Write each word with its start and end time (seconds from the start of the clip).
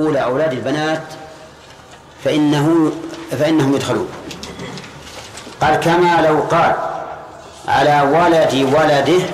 نقول 0.00 0.16
أولاد 0.16 0.52
البنات 0.52 1.02
فإنه 2.24 2.92
فإنهم 3.30 3.74
يدخلون. 3.74 4.08
قال 5.60 5.76
كما 5.76 6.22
لو 6.26 6.40
قال 6.40 6.74
على 7.68 8.00
ولد 8.00 8.54
ولده 8.54 9.24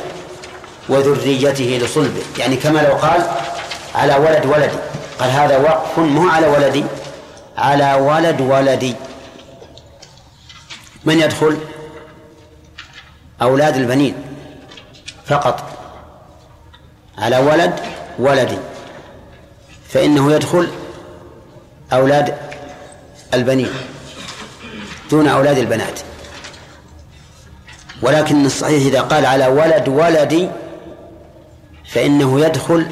وذريته 0.88 1.78
لصلبه. 1.82 2.22
يعني 2.38 2.56
كما 2.56 2.78
لو 2.78 2.94
قال 2.94 3.26
على 3.94 4.14
ولد 4.14 4.46
ولدي. 4.46 4.76
قال 5.18 5.30
هذا 5.30 5.58
وقف 5.58 5.98
مو 5.98 6.28
على 6.28 6.46
ولدي 6.46 6.84
على 7.58 7.94
ولد 7.94 8.40
ولدي. 8.40 8.94
من 11.04 11.18
يدخل؟ 11.18 11.58
أولاد 13.42 13.76
البنين 13.76 14.14
فقط. 15.26 15.62
على 17.18 17.38
ولد 17.38 17.80
ولدي. 18.18 18.58
فإنه 19.88 20.32
يدخل 20.32 20.68
أولاد 21.92 22.34
البنين 23.34 23.70
دون 25.10 25.28
أولاد 25.28 25.58
البنات. 25.58 26.00
ولكن 28.02 28.46
الصحيح 28.46 28.86
إذا 28.86 29.00
قال 29.00 29.26
على 29.26 29.46
ولد 29.46 29.88
ولدي 29.88 30.48
فإنه 31.92 32.40
يدخل 32.40 32.86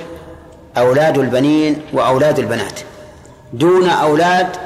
أولاد 0.77 1.19
البنين 1.19 1.83
وأولاد 1.93 2.39
البنات 2.39 2.81
دون 3.53 3.89
أولاد 3.89 4.57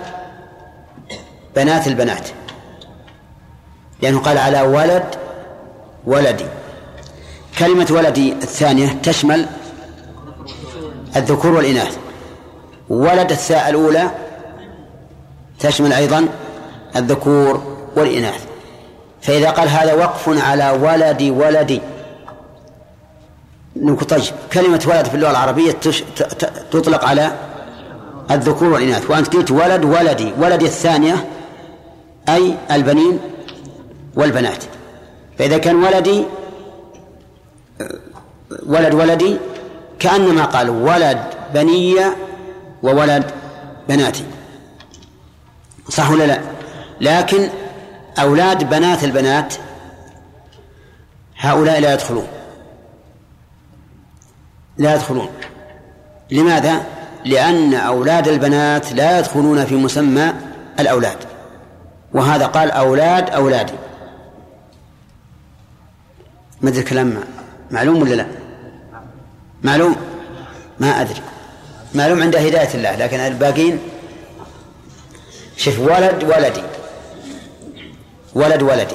بنات 1.57 1.87
البنات. 1.87 2.29
لأنه 4.03 4.19
قال 4.19 4.39
على 4.39 4.63
ولد 4.63 5.05
ولدي. 6.07 6.47
كلمة 7.59 7.87
ولدي 7.91 8.33
الثانية 8.33 8.89
تشمل 9.03 9.47
الذكور 11.17 11.53
والإناث. 11.53 11.99
ولد 12.91 13.31
الثاء 13.31 13.71
الأولى 13.71 14.11
تشمل 15.61 15.93
أيضا 15.93 16.29
الذكور 16.97 17.63
والإناث. 17.97 18.47
فإذا 19.23 19.51
قال 19.51 19.69
هذا 19.69 19.95
وقف 19.95 20.45
على 20.49 20.71
ولد 20.71 21.23
ولدي 21.23 21.81
نقول 23.77 24.05
طيب 24.05 24.23
كلمة 24.53 24.83
ولد 24.87 25.07
في 25.07 25.15
اللغة 25.15 25.31
العربية 25.31 25.73
تطلق 26.71 27.05
على 27.05 27.33
الذكور 28.31 28.69
والإناث. 28.69 29.11
وأنت 29.11 29.37
قلت 29.37 29.51
ولد 29.51 29.85
ولدي 29.85 30.33
ولدي 30.39 30.65
الثانية 30.65 31.29
أي 32.29 32.55
البنين 32.71 33.19
والبنات. 34.15 34.65
فإذا 35.39 35.59
كان 35.59 35.85
ولدي 35.85 36.25
ولد 38.67 38.95
ولدي 38.95 39.37
كأنما 39.99 40.45
قال 40.45 40.71
ولد 40.71 41.19
بني 41.55 41.95
وولد 42.83 43.31
بناتي 43.89 44.25
صح 45.89 46.11
ولا 46.11 46.27
لا؟ 46.27 46.41
لكن 47.01 47.49
أولاد 48.19 48.71
بنات 48.71 49.05
البنات 49.05 49.55
هؤلاء 51.39 51.81
لا 51.81 51.93
يدخلون. 51.93 52.27
لا 54.79 54.95
يدخلون. 54.95 55.29
لماذا؟ 56.31 56.87
لأن 57.25 57.75
أولاد 57.75 58.29
البنات 58.29 58.93
لا 58.93 59.19
يدخلون 59.19 59.65
في 59.65 59.75
مسمى 59.75 60.33
الأولاد. 60.81 61.19
وهذا 62.13 62.47
قال 62.47 62.71
أولاد 62.71 63.31
أولادي. 63.31 63.73
ما 66.61 66.71
أدري 66.71 66.81
الكلام 66.81 67.21
معلوم 67.71 68.03
ولا 68.03 68.15
لا؟ 68.15 68.27
معلوم؟ 69.63 69.97
ما 70.81 71.01
أدري. 71.01 71.21
معلوم 71.95 72.23
عند 72.23 72.37
هداية 72.37 72.75
الله 72.75 72.97
لكن 72.97 73.21
الباقين 73.21 73.79
شوف 75.57 75.79
ولد 75.79 76.25
ولدي. 76.25 76.63
ولد 78.35 78.63
ولدي. 78.63 78.95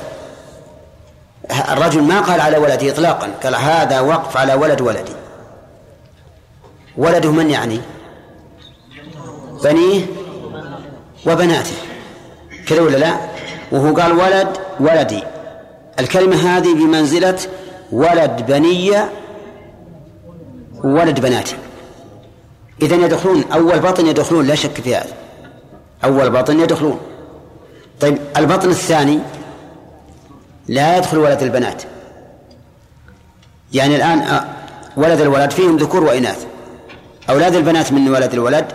الرجل 1.70 2.02
ما 2.02 2.22
قال 2.22 2.42
على 2.42 2.58
ولدي 2.58 2.92
إطلاقا 2.92 3.28
قال 3.44 3.56
هذا 3.56 4.00
وقف 4.00 4.38
على 4.38 4.54
ولد 4.54 4.82
ولدي. 4.82 5.14
ولده 6.98 7.32
من 7.32 7.50
يعني؟ 7.50 7.82
بنيه 9.64 10.06
وبناته. 11.28 11.76
كذا 12.68 12.82
ولا 12.82 12.98
لا؟ 12.98 13.18
وهو 13.72 13.94
قال 13.94 14.12
ولد 14.12 14.58
ولدي. 14.80 15.24
الكلمة 16.00 16.36
هذه 16.36 16.74
بمنزلة 16.74 17.40
ولد 17.92 18.46
بني 18.48 18.92
ولد 20.84 21.20
بناتي 21.20 21.56
إذن 22.82 23.04
يدخلون 23.04 23.44
أول 23.54 23.80
بطن 23.80 24.08
يدخلون 24.08 24.48
لا 24.48 24.56
شك 24.56 24.82
في 24.82 24.96
هذا. 24.96 25.14
أول 26.04 26.30
بطن 26.30 26.60
يدخلون. 26.60 27.00
طيب 28.00 28.18
البطن 28.38 28.70
الثاني 28.70 29.20
لا 30.68 30.98
يدخل 30.98 31.18
ولد 31.18 31.44
البنات. 31.44 31.84
يعني 33.74 33.96
الآن 33.96 34.20
آه، 34.20 34.46
ولد 34.98 35.22
الولد 35.22 35.52
فيهم 35.52 35.78
ذكور 35.78 36.04
وإناث. 36.04 36.46
أولاد 37.30 37.56
البنات 37.56 37.92
من 37.92 38.10
ولد 38.10 38.34
الولد 38.34 38.66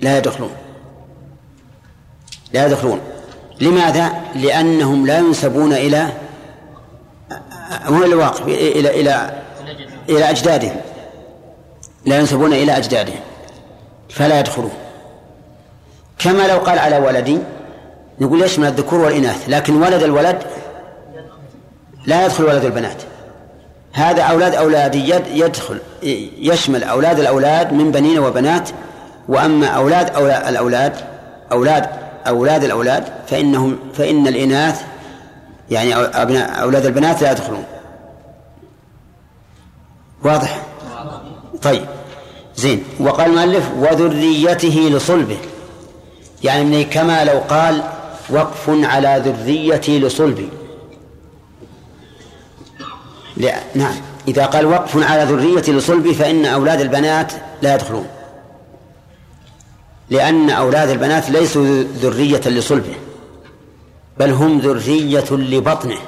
لا 0.00 0.18
يدخلون. 0.18 0.50
لا 2.52 2.66
يدخلون. 2.66 3.00
لماذا؟ 3.60 4.12
لأنهم 4.34 5.06
لا 5.06 5.18
ينسبون 5.18 5.72
إلى 5.72 6.12
مو 7.88 7.98
إلى 7.98 8.06
الواقع 8.06 8.44
إلى 8.44 9.00
إلى 9.00 9.42
إلى 10.08 10.30
أجدادهم. 10.30 10.76
لا 12.06 12.18
ينسبون 12.18 12.52
إلى 12.52 12.76
أجدادهم 12.76 13.20
فلا 14.10 14.40
يدخلون. 14.40 14.72
كما 16.18 16.48
لو 16.48 16.58
قال 16.58 16.78
على 16.78 16.98
ولدي 16.98 17.38
نقول 18.20 18.42
يشمل 18.42 18.68
الذكور 18.68 18.98
والإناث؟ 18.98 19.48
لكن 19.48 19.82
ولد 19.82 20.02
الولد 20.02 20.42
لا 22.06 22.24
يدخل 22.24 22.44
ولد 22.44 22.64
البنات. 22.64 23.02
هذا 23.92 24.22
أولاد 24.22 24.54
أولادي 24.54 25.14
يدخل 25.32 25.78
يشمل 26.38 26.84
أولاد 26.84 27.18
الأولاد 27.18 27.72
من 27.72 27.90
بنين 27.90 28.18
وبنات 28.18 28.68
وأما 29.28 29.66
أولاد 29.66 30.10
أولاد 30.10 30.46
الأولاد 30.46 30.92
أولاد 31.52 31.88
أولاد 32.26 32.64
الأولاد 32.64 33.04
فإنهم 33.26 33.78
فإن 33.94 34.26
الإناث 34.26 34.82
يعني 35.70 35.94
أبناء 35.96 36.62
أولاد 36.62 36.86
البنات 36.86 37.22
لا 37.22 37.32
يدخلون. 37.32 37.64
واضح؟ 40.24 40.62
طيب. 41.62 41.84
زين. 42.56 42.84
وقال 43.00 43.30
المؤلف 43.30 43.70
وذريته 43.78 44.90
لصلبه. 44.92 45.36
يعني 46.44 46.84
كما 46.84 47.24
لو 47.24 47.38
قال 47.38 47.82
وقف 48.30 48.68
على 48.68 49.22
ذريتي 49.24 50.00
لصلبي. 50.00 50.48
لا 53.36 53.54
نعم. 53.74 53.94
إذا 54.28 54.46
قال 54.46 54.66
وقف 54.66 55.10
على 55.10 55.22
ذريتي 55.24 55.72
لصلبي 55.72 56.14
فإن 56.14 56.44
أولاد 56.46 56.80
البنات 56.80 57.32
لا 57.62 57.74
يدخلون. 57.74 58.06
لأن 60.10 60.50
أولاد 60.50 60.88
البنات 60.88 61.30
ليسوا 61.30 61.82
ذرية 61.82 62.40
لصلبه 62.46 62.94
بل 64.18 64.30
هم 64.30 64.58
ذرية 64.58 65.30
لبطنه. 65.30 65.98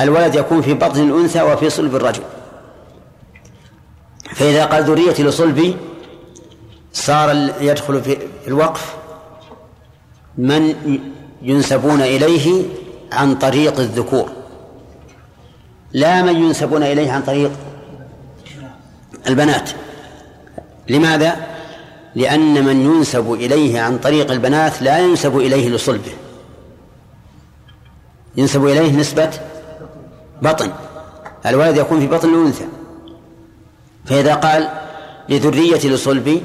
الولد 0.00 0.34
يكون 0.34 0.62
في 0.62 0.74
بطن 0.74 1.10
الأنثى 1.10 1.42
وفي 1.42 1.70
صلب 1.70 1.96
الرجل. 1.96 2.22
فإذا 4.34 4.64
قال 4.64 4.84
ذريتي 4.84 5.22
لصلبي 5.22 5.76
صار 6.92 7.50
يدخل 7.60 8.02
في 8.02 8.18
الوقف 8.46 8.96
من 10.38 10.74
ينسبون 11.42 12.00
إليه 12.00 12.64
عن 13.12 13.34
طريق 13.34 13.80
الذكور. 13.80 14.28
لا 15.92 16.22
من 16.22 16.36
ينسبون 16.36 16.82
إليه 16.82 17.12
عن 17.12 17.22
طريق 17.22 17.50
البنات. 19.28 19.70
لماذا؟ 20.88 21.36
لأن 22.14 22.64
من 22.64 22.80
ينسب 22.80 23.32
إليه 23.32 23.80
عن 23.80 23.98
طريق 23.98 24.30
البنات 24.30 24.82
لا 24.82 24.98
ينسب 24.98 25.36
إليه 25.36 25.68
لصلبه 25.68 26.12
ينسب 28.36 28.66
إليه 28.66 28.96
نسبة 28.96 29.30
بطن. 30.42 30.72
الولد 31.46 31.76
يكون 31.76 32.00
في 32.00 32.06
بطن 32.06 32.28
الأنثى. 32.28 32.64
فإذا 34.08 34.34
قال 34.34 34.68
لذرية 35.28 35.88
لصلبي 35.88 36.42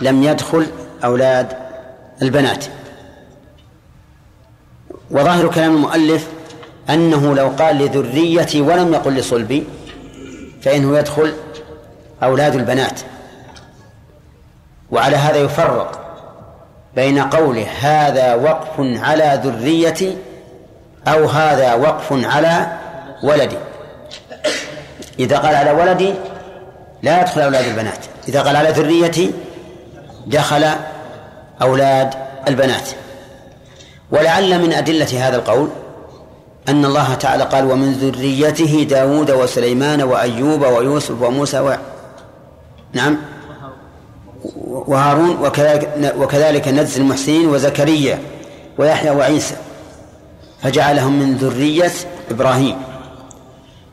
لم 0.00 0.22
يدخل 0.22 0.66
أولاد 1.04 1.56
البنات. 2.22 2.64
وظاهر 5.10 5.48
كلام 5.48 5.74
المؤلف 5.74 6.26
أنه 6.90 7.34
لو 7.34 7.48
قال 7.48 7.78
لذريتي 7.78 8.60
ولم 8.60 8.94
يقل 8.94 9.14
لصلبي 9.14 9.64
فإنه 10.62 10.98
يدخل 10.98 11.32
أولاد 12.22 12.54
البنات. 12.54 13.00
وعلى 14.90 15.16
هذا 15.16 15.36
يفرق 15.36 16.06
بين 16.96 17.18
قوله 17.18 17.66
هذا 17.80 18.34
وقف 18.34 18.74
على 18.78 19.40
ذريتي 19.44 20.16
أو 21.08 21.24
هذا 21.26 21.74
وقف 21.74 22.12
على 22.12 22.78
ولدي 23.22 23.56
إذا 25.18 25.38
قال 25.38 25.54
على 25.54 25.70
ولدي 25.70 26.14
لا 27.02 27.20
يدخل 27.20 27.40
أولاد 27.40 27.64
البنات. 27.64 27.98
إذا 28.28 28.42
قال 28.42 28.56
على 28.56 28.68
ذريتي 28.68 29.30
دخل 30.26 30.64
أولاد 31.62 32.14
البنات. 32.48 32.88
ولعل 34.10 34.62
من 34.62 34.72
أدلة 34.72 35.28
هذا 35.28 35.36
القول 35.36 35.68
أن 36.68 36.84
الله 36.84 37.14
تعالى 37.14 37.44
قال 37.44 37.64
ومن 37.70 37.92
ذريته 37.92 38.86
داود 38.90 39.30
وسليمان 39.30 40.02
وأيوب 40.02 40.62
ويوسف 40.62 41.22
وموسى 41.22 41.60
و... 41.60 41.74
نعم. 42.92 43.18
وهارون 44.66 45.36
وكذلك, 45.42 46.14
وكذلك 46.18 46.68
نجزي 46.68 47.00
المحسنين 47.00 47.48
وزكريا 47.48 48.18
ويحيى 48.78 49.10
وعيسى. 49.10 49.56
فجعلهم 50.62 51.18
من 51.18 51.36
ذرية 51.36 51.92
إبراهيم. 52.30 52.76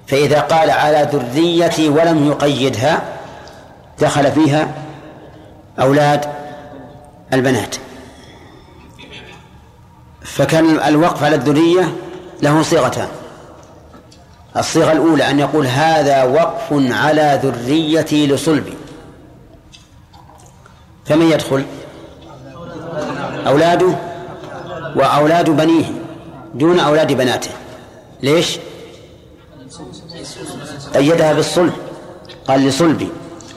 فإذا 0.07 0.39
قال 0.39 0.69
على 0.69 1.09
ذريتي 1.11 1.89
ولم 1.89 2.27
يقيدها 2.27 3.03
دخل 3.99 4.31
فيها 4.31 4.67
أولاد 5.79 6.25
البنات. 7.33 7.75
فكان 10.21 10.79
الوقف 10.79 11.23
على 11.23 11.35
الذرية 11.35 11.95
له 12.41 12.63
صيغتان. 12.63 13.07
الصيغة 14.57 14.91
الأولى 14.91 15.29
أن 15.29 15.39
يقول 15.39 15.67
هذا 15.67 16.23
وقف 16.23 16.67
على 16.71 17.39
ذريتي 17.43 18.27
لصلبي. 18.27 18.73
فمن 21.05 21.31
يدخل؟ 21.31 21.65
أولاده 23.47 23.95
وأولاد 24.95 25.49
بنيه 25.49 25.85
دون 26.53 26.79
أولاد 26.79 27.13
بناته. 27.13 27.51
ليش؟ 28.23 28.59
قيدها 30.95 31.33
بالصلب. 31.33 31.73
قال 32.47 32.67
لصلبي 32.67 33.07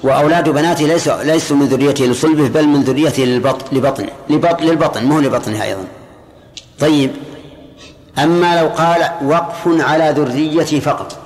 وأولاد 0.03 0.49
بناته 0.49 0.87
ليسوا 0.87 1.23
ليسوا 1.23 1.57
من 1.57 1.67
ذريته 1.67 2.05
لصلبه 2.05 2.49
بل 2.49 2.69
من 2.69 2.83
ذريته 2.83 3.25
للبطن 3.25 3.77
لبطنه. 3.77 4.11
لبطن 4.31 4.65
للبطن 4.65 5.05
مو 5.05 5.21
لبطنه 5.21 5.63
أيضا. 5.63 5.85
طيب 6.81 7.11
أما 8.19 8.61
لو 8.61 8.69
قال 8.69 9.11
وقف 9.25 9.63
على 9.67 10.15
ذريتي 10.17 10.81
فقط. 10.81 11.19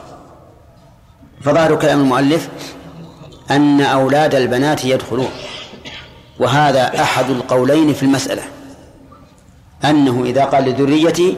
فظاهر 1.41 1.77
كلام 1.77 2.01
المؤلف 2.01 2.49
أن 3.51 3.81
أولاد 3.81 4.35
البنات 4.35 4.85
يدخلون. 4.85 5.31
وهذا 6.39 7.03
أحد 7.03 7.31
القولين 7.31 7.93
في 7.93 8.03
المسألة. 8.03 8.43
أنه 9.85 10.25
إذا 10.25 10.45
قال 10.45 10.65
لذريتي 10.65 11.37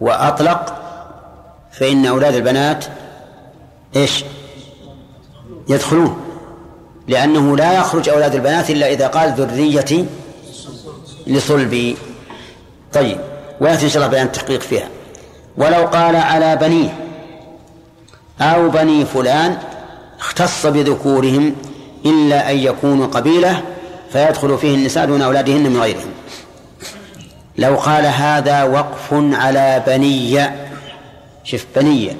وأطلق 0.00 0.74
فإن 1.72 2.06
أولاد 2.06 2.34
البنات 2.34 2.84
إيش؟ 3.96 4.24
يدخلون. 5.68 6.16
لأنه 7.08 7.56
لا 7.56 7.78
يخرج 7.78 8.08
أولاد 8.08 8.34
البنات 8.34 8.70
إلا 8.70 8.92
إذا 8.92 9.06
قال 9.06 9.32
ذريتي 9.32 10.06
لصلبي 11.26 11.96
طيب 12.92 13.18
ويأتي 13.60 13.84
إن 13.84 13.90
شاء 13.90 13.96
الله 13.96 14.08
بيان 14.08 14.26
التحقيق 14.26 14.60
فيها. 14.60 14.88
ولو 15.56 15.86
قال 15.86 16.16
على 16.16 16.56
بنيه 16.56 16.94
أو 18.40 18.68
بني 18.68 19.04
فلان 19.04 19.58
اختص 20.18 20.66
بذكورهم 20.66 21.54
إلا 22.06 22.50
أن 22.50 22.58
يكونوا 22.58 23.06
قبيلة 23.06 23.62
فيدخل 24.12 24.58
فيه 24.58 24.74
النساء 24.74 25.06
دون 25.06 25.22
أولادهن 25.22 25.62
من 25.62 25.80
غيرهم. 25.80 26.10
لو 27.58 27.76
قال 27.76 28.06
هذا 28.06 28.62
وقف 28.64 29.08
على 29.12 29.82
بنية 29.86 30.68
شف 31.44 31.66
بنية 31.76 32.16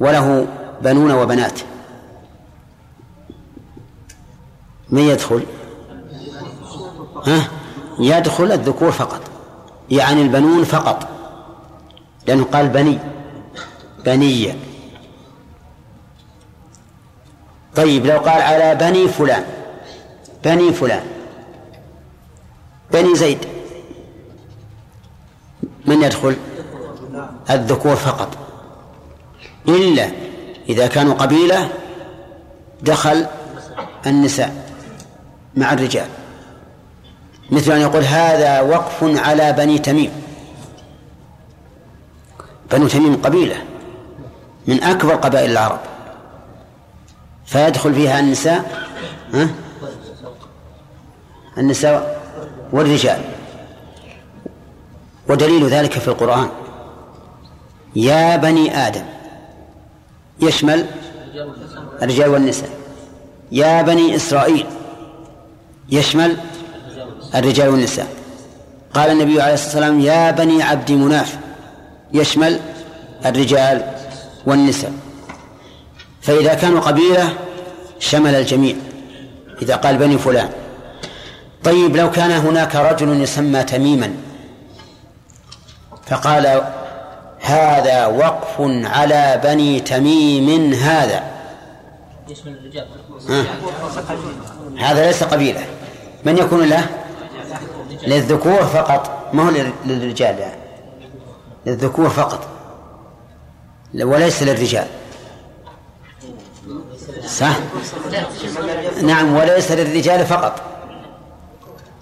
وله 0.00 0.46
بنون 0.82 1.12
وبنات. 1.12 1.60
من 4.90 5.02
يدخل؟ 5.02 5.46
ها؟ 7.26 7.48
يدخل 7.98 8.52
الذكور 8.52 8.92
فقط. 8.92 9.20
يعني 9.90 10.22
البنون 10.22 10.64
فقط. 10.64 11.08
لأنه 12.26 12.44
قال 12.44 12.68
بني. 12.68 12.98
بنية 14.04 14.56
طيب 17.76 18.06
لو 18.06 18.18
قال 18.18 18.42
على 18.42 18.74
بني 18.74 19.08
فلان. 19.08 19.44
بني 20.44 20.72
فلان. 20.72 21.06
بني 22.92 23.16
زيد. 23.16 23.38
من 25.86 26.02
يدخل؟ 26.02 26.36
الذكور 27.50 27.96
فقط. 27.96 28.45
إلا 29.68 30.10
إذا 30.68 30.86
كانوا 30.86 31.14
قبيلة 31.14 31.68
دخل 32.82 33.26
النساء 34.06 34.72
مع 35.54 35.72
الرجال. 35.72 36.08
مثل 37.50 37.72
أن 37.72 37.80
يقول 37.80 38.04
هذا 38.04 38.60
وقف 38.60 39.04
على 39.18 39.52
بني 39.52 39.78
تميم. 39.78 40.12
بنو 42.72 42.88
تميم 42.88 43.16
قبيلة 43.16 43.56
من 44.66 44.82
أكبر 44.82 45.14
قبائل 45.14 45.50
العرب. 45.50 45.80
فيدخل 47.46 47.94
فيها 47.94 48.20
النساء 48.20 48.86
ها؟ 49.34 49.48
النساء 51.58 52.22
والرجال. 52.72 53.20
ودليل 55.28 55.68
ذلك 55.68 55.92
في 55.92 56.08
القرآن. 56.08 56.48
يا 57.96 58.36
بني 58.36 58.76
آدم 58.86 59.04
يشمل 60.40 60.86
الرجال 62.02 62.28
والنساء. 62.28 62.70
يا 63.52 63.82
بني 63.82 64.16
إسرائيل 64.16 64.66
يشمل 65.88 66.36
الرجال 67.34 67.68
والنساء. 67.68 68.06
قال 68.94 69.10
النبي 69.10 69.42
عليه 69.42 69.54
الصلاة 69.54 69.74
والسلام 69.74 70.00
يا 70.00 70.30
بني 70.30 70.62
عبد 70.62 70.92
مناف 70.92 71.38
يشمل 72.12 72.60
الرجال 73.26 73.82
والنساء. 74.46 74.92
فإذا 76.22 76.54
كانوا 76.54 76.80
قبيلة 76.80 77.32
شمل 77.98 78.34
الجميع. 78.34 78.76
إذا 79.62 79.76
قال 79.76 79.98
بني 79.98 80.18
فلان. 80.18 80.48
طيب 81.64 81.96
لو 81.96 82.10
كان 82.10 82.30
هناك 82.30 82.76
رجل 82.76 83.20
يسمى 83.22 83.62
تميما 83.62 84.14
فقال 86.06 86.62
هذا 87.46 88.06
وقف 88.06 88.54
على 88.84 89.40
بني 89.44 89.80
تميم 89.80 90.72
هذا. 90.72 91.24
هذا 94.78 95.06
ليس 95.06 95.22
قبيلة. 95.22 95.66
من 96.24 96.38
يكون 96.38 96.68
له؟ 96.68 96.86
للذكور 98.06 98.64
فقط. 98.64 99.30
ما 99.32 99.48
هو 99.48 99.52
للرجال 99.84 100.38
يعني. 100.38 100.60
للذكور 101.66 102.08
فقط. 102.08 102.46
وليس 103.94 104.42
للرجال. 104.42 104.86
صح؟ 107.26 107.56
نعم 109.02 109.36
وليس 109.36 109.72
للرجال 109.72 110.26
فقط. 110.26 110.62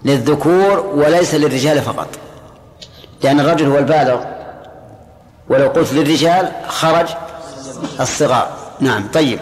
للذكور 0.05 0.87
وليس 0.95 1.35
للرجال 1.35 1.83
فقط. 1.83 2.09
لأن 3.23 3.41
الرجل 3.41 3.67
هو 3.67 3.79
البالغ. 3.79 4.34
ولو 5.49 5.69
قلت 5.69 5.93
للرجال 5.93 6.53
خرج 6.69 7.09
الصغار. 8.01 8.57
نعم 8.81 9.09
طيب. 9.13 9.39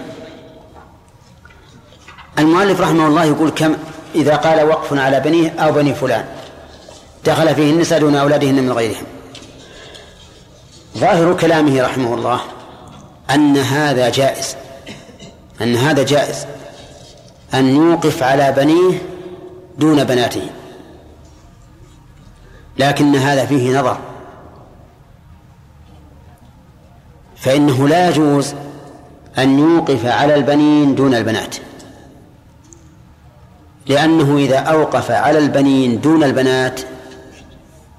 المؤلف 2.38 2.80
رحمه 2.80 3.06
الله 3.06 3.24
يقول 3.24 3.50
كم؟ 3.50 3.76
إذا 4.14 4.36
قال 4.36 4.68
وقف 4.68 4.92
على 4.98 5.20
بنيه 5.20 5.50
أو 5.50 5.72
بني 5.72 5.94
فلان. 5.94 6.24
دخل 7.24 7.54
فيه 7.54 7.70
النساء 7.70 7.98
دون 7.98 8.16
أولادهن 8.16 8.54
من 8.54 8.72
غيرهم. 8.72 9.04
ظاهر 10.98 11.34
كلامه 11.34 11.82
رحمه 11.82 12.14
الله 12.14 12.40
أن 13.30 13.56
هذا 13.56 14.08
جائز. 14.08 14.56
أن 15.60 15.76
هذا 15.76 16.02
جائز. 16.02 16.46
أن 17.54 17.76
يوقف 17.76 18.22
على 18.22 18.52
بنيه 18.52 19.02
دون 19.78 20.04
بناته. 20.04 20.50
لكن 22.78 23.16
هذا 23.16 23.46
فيه 23.46 23.78
نظر. 23.78 23.98
فإنه 27.42 27.88
لا 27.88 28.08
يجوز 28.08 28.54
أن 29.38 29.58
يوقف 29.58 30.06
على 30.06 30.34
البنين 30.34 30.94
دون 30.94 31.14
البنات. 31.14 31.56
لأنه 33.86 34.36
إذا 34.36 34.58
أوقف 34.58 35.10
على 35.10 35.38
البنين 35.38 36.00
دون 36.00 36.24
البنات 36.24 36.80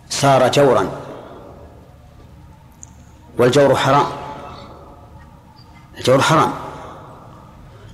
صار 0.09 0.51
جورا. 0.51 0.89
والجور 3.37 3.75
حرام. 3.75 4.05
الجور 5.97 6.21
حرام. 6.21 6.51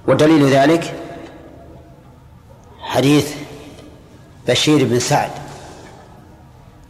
ودليل 0.08 0.50
ذلك 0.50 0.94
حديث 2.82 3.34
بشير 4.48 4.86
بن 4.86 5.00
سعد 5.00 5.32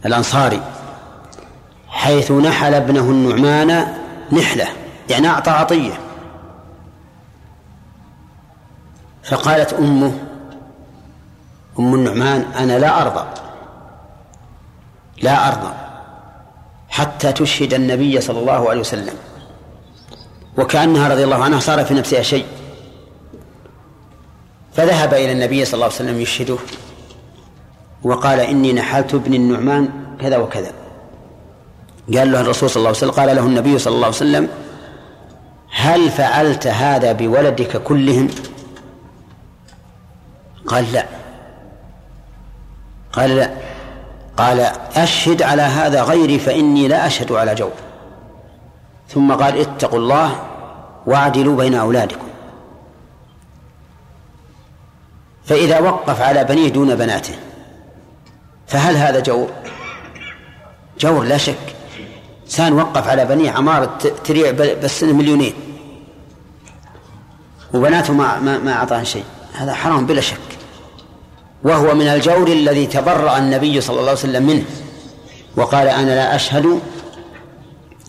الأنصاري 0.06 0.62
حيث 1.88 2.32
نحل 2.32 2.74
ابنه 2.74 3.00
النعمان 3.00 4.00
نحلة 4.32 4.68
يعني 5.10 5.28
أعطى 5.28 5.50
عطية. 5.50 5.92
فقالت 9.24 9.72
أمه 9.72 10.18
أم 11.78 11.94
النعمان 11.94 12.40
أنا 12.40 12.78
لا 12.78 13.02
أرضى 13.02 13.26
لا 15.22 15.48
أرضى 15.48 15.74
حتى 16.88 17.32
تشهد 17.32 17.74
النبي 17.74 18.20
صلى 18.20 18.40
الله 18.40 18.70
عليه 18.70 18.80
وسلم. 18.80 19.14
وكأنها 20.58 21.08
رضي 21.08 21.24
الله 21.24 21.44
عنها 21.44 21.60
صار 21.60 21.84
في 21.84 21.94
نفسها 21.94 22.22
شيء. 22.22 22.46
فذهب 24.72 25.14
إلى 25.14 25.32
النبي 25.32 25.64
صلى 25.64 25.74
الله 25.74 25.84
عليه 25.84 25.94
وسلم 25.94 26.20
يشهده 26.20 26.56
وقال 28.02 28.40
إني 28.40 28.72
نحلت 28.72 29.14
ابن 29.14 29.34
النعمان 29.34 29.88
كذا 30.20 30.36
وكذا. 30.36 30.79
قال 32.18 32.32
له 32.32 32.40
الرسول 32.40 32.70
صلى 32.70 32.76
الله 32.76 32.88
عليه 32.88 32.98
وسلم 32.98 33.10
قال 33.10 33.36
له 33.36 33.42
النبي 33.42 33.78
صلى 33.78 33.94
الله 33.94 34.06
عليه 34.06 34.16
وسلم 34.16 34.48
هل 35.70 36.10
فعلت 36.10 36.66
هذا 36.66 37.12
بولدك 37.12 37.76
كلهم؟ 37.76 38.28
قال 40.66 40.92
لا. 40.92 41.06
قال 43.12 43.36
لا. 43.36 43.50
قال 44.36 44.60
أشهد 44.96 45.42
على 45.42 45.62
هذا 45.62 46.02
غيري 46.02 46.38
فإني 46.38 46.88
لا 46.88 47.06
أشهد 47.06 47.32
على 47.32 47.54
جور 47.54 47.72
ثم 49.08 49.32
قال 49.32 49.60
اتقوا 49.60 49.98
الله 49.98 50.42
واعدلوا 51.06 51.56
بين 51.56 51.74
أولادكم. 51.74 52.28
فإذا 55.44 55.80
وقف 55.80 56.20
على 56.20 56.44
بنيه 56.44 56.68
دون 56.68 56.94
بناته 56.94 57.34
فهل 58.66 58.96
هذا 58.96 59.20
جور؟ 59.20 59.50
جور 60.98 61.24
لا 61.24 61.36
شك. 61.36 61.79
إنسان 62.50 62.72
وقف 62.72 63.08
على 63.08 63.24
بنيه 63.24 63.50
عمارة 63.50 63.98
تريع 64.24 64.50
بس 64.82 65.02
مليونين. 65.02 65.54
وبناته 67.74 68.12
ما 68.12 68.38
ما, 68.38 68.58
ما 68.58 68.72
أعطاه 68.72 69.02
شيء. 69.02 69.24
هذا 69.54 69.74
حرام 69.74 70.06
بلا 70.06 70.20
شك. 70.20 70.36
وهو 71.62 71.94
من 71.94 72.08
الجور 72.08 72.48
الذي 72.48 72.86
تبرأ 72.86 73.38
النبي 73.38 73.80
صلى 73.80 73.94
الله 73.98 74.08
عليه 74.08 74.20
وسلم 74.20 74.46
منه. 74.46 74.64
وقال 75.56 75.88
أنا 75.88 76.10
لا 76.10 76.34
أشهد 76.34 76.80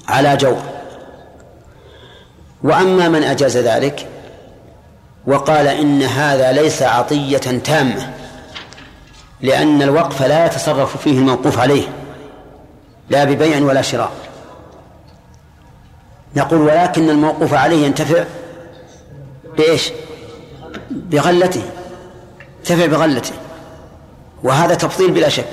على 0.07 0.37
جور. 0.37 0.61
وأما 2.63 3.09
من 3.09 3.23
أجاز 3.23 3.57
ذلك 3.57 4.07
وقال 5.27 5.67
إن 5.67 6.03
هذا 6.03 6.51
ليس 6.51 6.81
عطية 6.81 7.37
تامة 7.37 8.13
لأن 9.41 9.81
الوقف 9.81 10.21
لا 10.21 10.45
يتصرف 10.45 10.97
فيه 10.97 11.17
الموقوف 11.19 11.59
عليه 11.59 11.87
لا 13.09 13.23
ببيع 13.23 13.59
ولا 13.59 13.81
شراء. 13.81 14.11
نقول 16.35 16.61
ولكن 16.61 17.09
الموقوف 17.09 17.53
عليه 17.53 17.85
ينتفع 17.85 18.23
بإيش؟ 19.57 19.91
بغلته. 20.89 21.61
ينتفع 22.57 22.85
بغلته. 22.85 23.33
وهذا 24.43 24.75
تفضيل 24.75 25.11
بلا 25.11 25.29
شك. 25.29 25.45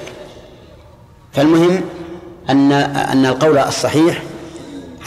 فالمهم 1.32 1.80
أن 2.50 2.72
أن 2.72 3.26
القول 3.26 3.58
الصحيح 3.58 4.22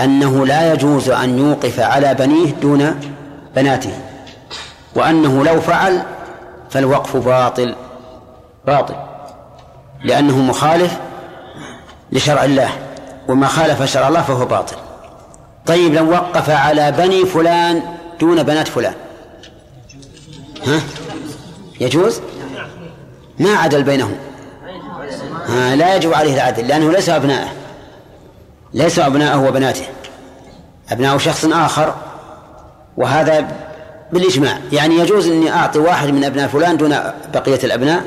أنه 0.01 0.46
لا 0.46 0.74
يجوز 0.74 1.10
أن 1.10 1.40
يوقف 1.40 1.80
على 1.80 2.13
بنيه 2.13 2.51
دون 2.51 3.00
بناته. 3.56 3.94
وأنه 4.96 5.44
لو 5.44 5.62
فعل 5.62 6.04
فالوقف 6.70 7.18
باطل. 7.18 7.75
باطل. 8.68 8.96
لأنه 10.04 10.38
مخالف 10.38 10.98
لشرع 12.12 12.44
الله. 12.44 12.70
وما 13.28 13.48
خالف 13.48 13.84
شرع 13.84 14.08
الله 14.08 14.22
فهو 14.22 14.46
باطل. 14.46 14.75
طيب 15.65 15.94
لو 15.94 16.12
وقف 16.12 16.50
على 16.50 16.91
بني 16.91 17.25
فلان 17.25 17.82
دون 18.20 18.44
بنات 18.44 18.68
فلان. 18.68 18.94
ها؟ 20.68 20.82
يجوز؟ 21.80 22.22
ما 23.39 23.50
عدل 23.50 23.84
بينهم. 23.84 24.15
ها 25.48 25.75
لا 25.75 25.96
يجب 25.96 26.13
عليه 26.13 26.34
العدل 26.34 26.68
لأنه 26.68 26.91
ليس 26.91 27.10
أبناءه. 27.10 27.50
ليس 28.74 29.00
أبناءه 29.00 29.48
وبناته. 29.48 29.86
أبناء 30.91 31.18
شخص 31.18 31.46
آخر 31.46 31.96
وهذا 32.98 33.48
بالإجماع. 34.12 34.58
يعني 34.72 34.96
يجوز 34.96 35.27
أني 35.27 35.51
أعطي 35.51 35.80
واحد 35.80 36.10
من 36.10 36.24
أبناء 36.24 36.48
فلان 36.48 36.77
دون 36.77 36.96
بقية 37.34 37.60
الأبناء 37.63 38.03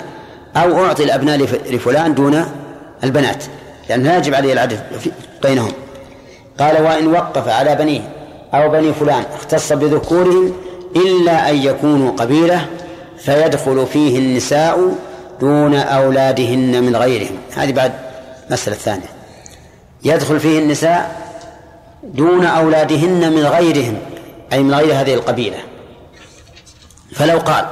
أو 0.57 0.85
أعطي 0.85 1.05
الأبناء 1.05 1.39
لفلان 1.71 2.15
دون 2.15 2.47
البنات 3.05 3.45
لأنه 3.89 4.05
لا 4.05 4.19
يجب 4.19 4.35
عليه 4.35 4.53
العدل 4.53 4.79
بينهم. 5.43 5.73
قال 6.61 6.83
وإن 6.83 7.07
وقف 7.07 7.49
على 7.49 7.75
بنيه 7.75 8.11
أو 8.55 8.69
بني 8.69 8.93
فلان 8.93 9.25
اختص 9.35 9.73
بذكورهم 9.73 10.53
إلا 10.97 11.51
أن 11.51 11.57
يكونوا 11.57 12.13
قبيلة 12.13 12.67
فيدخل 13.19 13.87
فيه 13.87 14.19
النساء 14.19 14.95
دون 15.41 15.75
أولادهن 15.75 16.83
من 16.83 16.97
غيرهم. 16.97 17.39
هذه 17.57 17.73
بعد 17.73 17.93
مسألة 18.51 18.77
ثانية. 18.77 19.09
يدخل 20.05 20.41
فيه 20.41 20.59
النساء 20.59 21.25
دون 22.03 22.45
أولادهن 22.45 23.33
من 23.33 23.47
غيرهم 23.47 23.99
أي 24.53 24.63
من 24.63 24.75
غير 24.75 25.01
هذه 25.01 25.15
القبيلة. 25.15 25.59
فلو 27.13 27.39
قال 27.39 27.67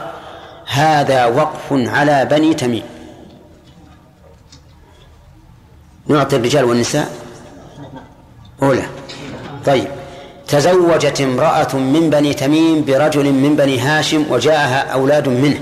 هذا 0.67 1.27
وقف 1.27 1.73
على 1.73 2.25
بني 2.31 2.55
تميم. 2.55 2.83
نعطي 6.07 6.37
الرجال 6.37 6.65
والنساء 6.65 7.22
أولى. 8.63 8.83
طيب. 9.67 9.89
تزوجت 10.49 11.21
امرأة 11.21 11.77
من 11.77 12.11
بني 12.11 12.35
تميم 12.35 12.85
برجل 12.85 13.33
من 13.33 13.57
بني 13.57 13.79
هاشم 13.79 14.25
وجاءها 14.31 14.93
أولاد 14.93 15.29
منه. 15.29 15.61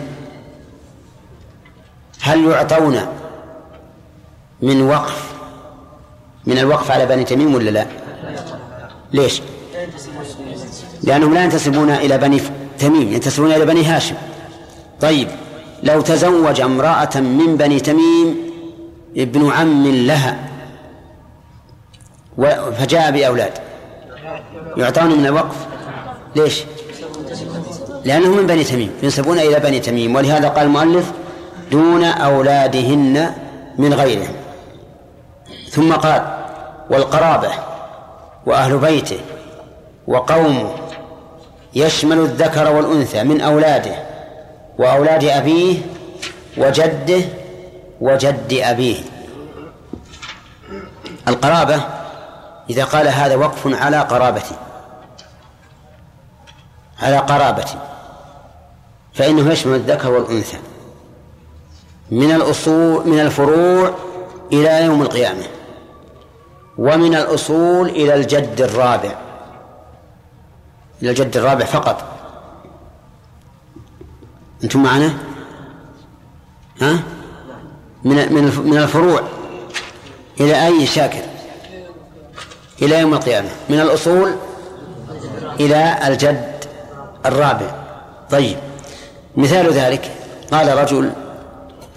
هل 2.20 2.44
يعطون 2.44 3.00
من 4.62 4.82
وقف 4.82 5.32
من 6.46 6.58
الوقف 6.58 6.90
على 6.90 7.06
بني 7.06 7.24
تميم 7.24 7.54
ولا 7.54 7.70
لا؟ 7.70 7.86
ليش؟ 9.12 9.42
لأنهم 11.02 11.34
لا 11.34 11.44
ينتسبون 11.44 11.90
إلى 11.90 12.18
بني 12.18 12.40
تميم 12.78 13.12
ينتسبون 13.12 13.52
إلى 13.52 13.66
بني 13.66 13.84
هاشم. 13.84 14.14
طيب. 15.00 15.28
لو 15.82 16.00
تزوج 16.00 16.60
امرأة 16.60 17.20
من 17.20 17.56
بني 17.56 17.80
تميم 17.80 18.36
ابن 19.16 19.50
عم 19.50 19.86
لها 19.86 20.49
فجاء 22.78 23.10
بأولاد. 23.10 23.52
يعطون 24.76 25.18
من 25.18 25.26
الوقف. 25.26 25.66
ليش؟ 26.36 26.64
لأنهم 28.04 28.36
من 28.36 28.46
بني 28.46 28.64
تميم. 28.64 28.92
ينسبون 29.02 29.38
إلى 29.38 29.60
بني 29.60 29.80
تميم. 29.80 30.14
ولهذا 30.14 30.48
قال 30.48 30.66
المؤلف 30.66 31.12
دون 31.70 32.04
أولادهن 32.04 33.34
من 33.78 33.94
غيرهم. 33.94 34.34
ثم 35.70 35.92
قال 35.92 36.22
والقرابة 36.90 37.50
وأهل 38.46 38.78
بيته 38.78 39.20
وقومه 40.06 40.70
يشمل 41.74 42.18
الذكر 42.18 42.72
والأنثى 42.72 43.24
من 43.24 43.40
أولاده 43.40 43.94
وأولاد 44.78 45.24
أبيه 45.24 45.78
وجده 46.56 47.20
وجد 48.00 48.60
أبيه. 48.62 48.96
القرابة 51.28 51.99
إذا 52.70 52.84
قال 52.84 53.08
هذا 53.08 53.36
وقف 53.36 53.82
على 53.82 54.00
قرابتي 54.00 54.54
على 57.02 57.18
قرابتي 57.18 57.78
فإنه 59.14 59.52
يشمل 59.52 59.74
الذكر 59.74 60.10
والأنثى. 60.10 60.58
من 62.10 62.30
الأصول 62.30 63.08
من 63.08 63.20
الفروع 63.20 63.94
إلى 64.52 64.84
يوم 64.84 65.02
القيامة. 65.02 65.42
ومن 66.78 67.14
الأصول 67.14 67.88
إلى 67.88 68.14
الجد 68.14 68.60
الرابع. 68.60 69.12
إلى 71.02 71.10
الجد 71.10 71.36
الرابع 71.36 71.64
فقط. 71.64 72.04
أنتم 74.64 74.82
معنا؟ 74.82 75.18
ها؟ 76.80 77.02
من 78.04 78.32
من 78.64 78.78
الفروع. 78.78 79.22
إلى 80.40 80.66
أي 80.66 80.86
شاكر؟ 80.86 81.29
إلى 82.82 83.00
يوم 83.00 83.14
القيامة. 83.14 83.48
من 83.68 83.80
الأصول 83.80 84.34
إلى 85.60 85.98
الجد 86.06 86.64
الرابع. 87.26 87.70
طيب 88.30 88.56
مثال 89.36 89.72
ذلك. 89.72 90.10
قال 90.52 90.78
رجل 90.78 91.12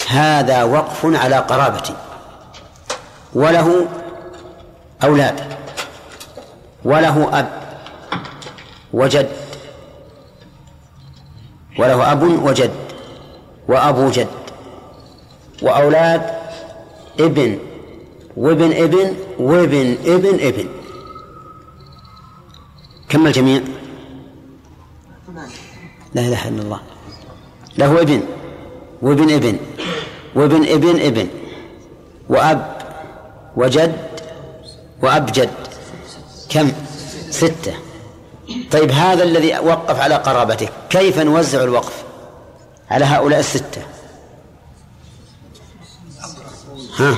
هذا 0.08 0.64
وقف 0.64 1.06
على 1.06 1.36
قرابتي 1.36 1.94
وله 3.34 3.88
أولاد 5.04 5.40
وله 6.86 7.40
أب 7.40 7.50
وجد 8.94 9.30
وله 11.80 12.12
أب 12.12 12.24
وجد 12.24 12.72
وأبو 13.68 14.10
جد 14.10 14.28
وأولاد 15.62 16.22
ابن 17.20 17.60
وابن 18.38 18.74
ابن 18.74 19.16
وابن 19.40 19.98
ابن 20.06 20.40
ابن. 20.40 20.68
كم 23.10 23.28
الجميع 23.28 23.62
لا 26.14 26.22
إله 26.22 26.48
إلا 26.48 26.62
الله. 26.62 26.82
له 27.78 28.02
ابن 28.02 28.22
وابن 29.02 29.34
ابن 29.34 29.58
وابن 30.36 30.66
ابن 30.66 31.00
ابن. 31.00 31.28
وأب 32.30 32.78
وجد 33.56 33.96
وأب 35.02 35.26
جد 35.26 35.50
كم؟ 36.50 36.72
ستة. 37.30 37.74
طيب 38.72 38.92
هذا 38.92 39.24
الذي 39.24 39.60
وقف 39.60 40.00
على 40.00 40.16
قرابته 40.16 40.70
كيف 40.90 41.20
نوزع 41.20 41.64
الوقف 41.64 42.04
على 42.90 43.06
هؤلاء 43.06 43.40
الستة؟ 43.40 43.82
ها؟ 46.98 47.18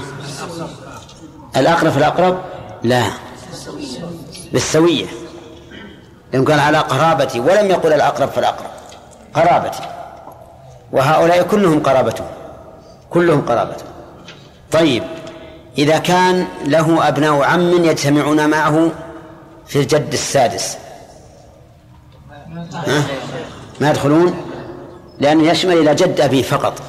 الأقرب 1.58 1.92
فالأقرب 1.92 2.42
لا. 2.84 3.04
بالسوية. 4.54 5.06
لأن 6.34 6.46
قال 6.46 6.60
على 6.60 6.78
قرابتي 6.78 7.40
ولم 7.40 7.70
يقل 7.70 7.94
الأقرب 7.94 8.30
فالأقرب 8.30 8.70
قرابتي. 9.34 9.84
وهؤلاء 10.92 11.44
كلهم 11.44 11.84
قرابته 11.84 12.24
كلهم 13.10 13.42
قرابته 13.42 13.84
طيب 14.72 15.04
إذا 15.78 15.98
كان 15.98 16.48
له 16.66 17.08
أبناء 17.08 17.42
عم 17.44 17.86
يجتمعون 17.86 18.50
معه 18.50 18.92
في 19.68 19.80
الجد 19.80 20.14
السادس 20.14 20.78
ها؟ 22.74 23.04
ما 23.82 23.90
يدخلون؟ 23.90 24.34
لأنه 25.20 25.50
يشمل 25.50 25.78
إلى 25.78 25.96
جد 25.96 26.22
أبيه 26.22 26.44
فقط. 26.44 26.82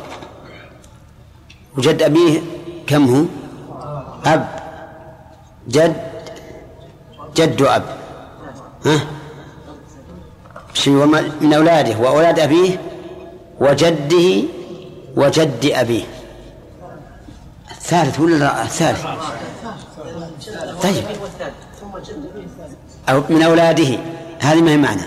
وجد 1.79 2.03
أبيه 2.03 2.41
كم 2.87 3.15
هو؟ 3.17 3.25
أب. 4.27 4.47
جد. 5.69 5.97
جد 7.37 7.63
أب. 7.63 7.83
ها؟ 8.87 9.01
من 11.41 11.53
أولاده. 11.55 11.99
وأولاد 11.99 12.39
أبيه؟ 12.39 12.81
وجده؟ 13.61 14.43
وجد 15.17 15.71
أبيه. 15.73 16.05
الثالث 17.71 18.21
ولا 18.21 18.35
لا؟ 18.35 18.63
الثالث. 18.63 19.07
طيب. 20.83 21.05
أو 23.09 23.23
من 23.29 23.43
أولاده. 23.43 23.99
هذه 24.41 24.63
ما 24.63 24.71
هي 24.71 24.77
معنى. 24.77 25.03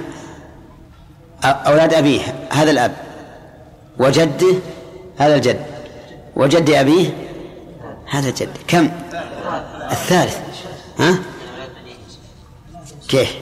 أولاد 1.44 1.94
أبيه. 1.94 2.22
هذا 2.50 2.72
الأب. 2.72 2.96
وجده؟ 4.00 4.56
هذا 5.18 5.36
الجد. 5.36 5.66
وجد 6.36 6.70
أبيه؟ 6.70 7.14
هذا 8.10 8.30
الجد. 8.30 8.50
كم؟ 8.68 8.90
الثالث. 9.92 10.38
ها؟ 11.00 11.20
كيف؟ 13.08 13.36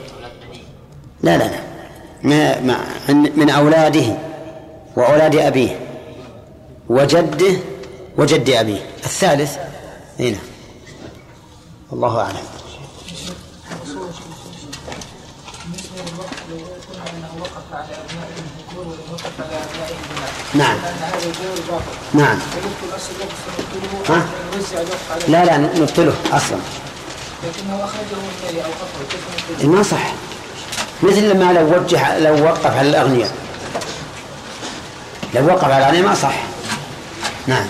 لا 1.22 1.36
لا 1.38 1.44
لا. 1.44 1.60
ما 2.60 2.60
من 3.10 3.50
أولاده 3.50 4.16
وأولاد 4.96 5.36
أبيه 5.36 5.80
وجده 6.88 7.56
وجد 8.16 8.50
أبيه. 8.50 8.80
الثالث. 9.04 9.56
هنا 10.20 10.38
الله 11.92 12.20
أعلم. 12.20 12.58
نعم. 20.54 20.76
نعم. 22.14 22.38
ها؟ 24.08 24.26
لا 25.28 25.44
لا 25.44 25.56
نبتله 25.56 26.14
أصلا. 26.32 26.58
لكنه 27.44 27.84
اخرجه 27.84 28.62
أو 29.62 29.68
ما 29.68 29.82
صح. 29.82 30.12
مثل 31.02 31.38
ما 31.38 31.52
لو 31.52 31.76
وجه 31.76 32.18
لو 32.18 32.44
وقف 32.44 32.66
على 32.66 32.88
الأغنياء. 32.88 33.34
لو 35.34 35.46
وقف 35.46 35.64
على 35.64 35.78
الأغنياء 35.78 36.04
ما 36.04 36.14
صح. 36.14 36.34
نعم. 37.46 37.66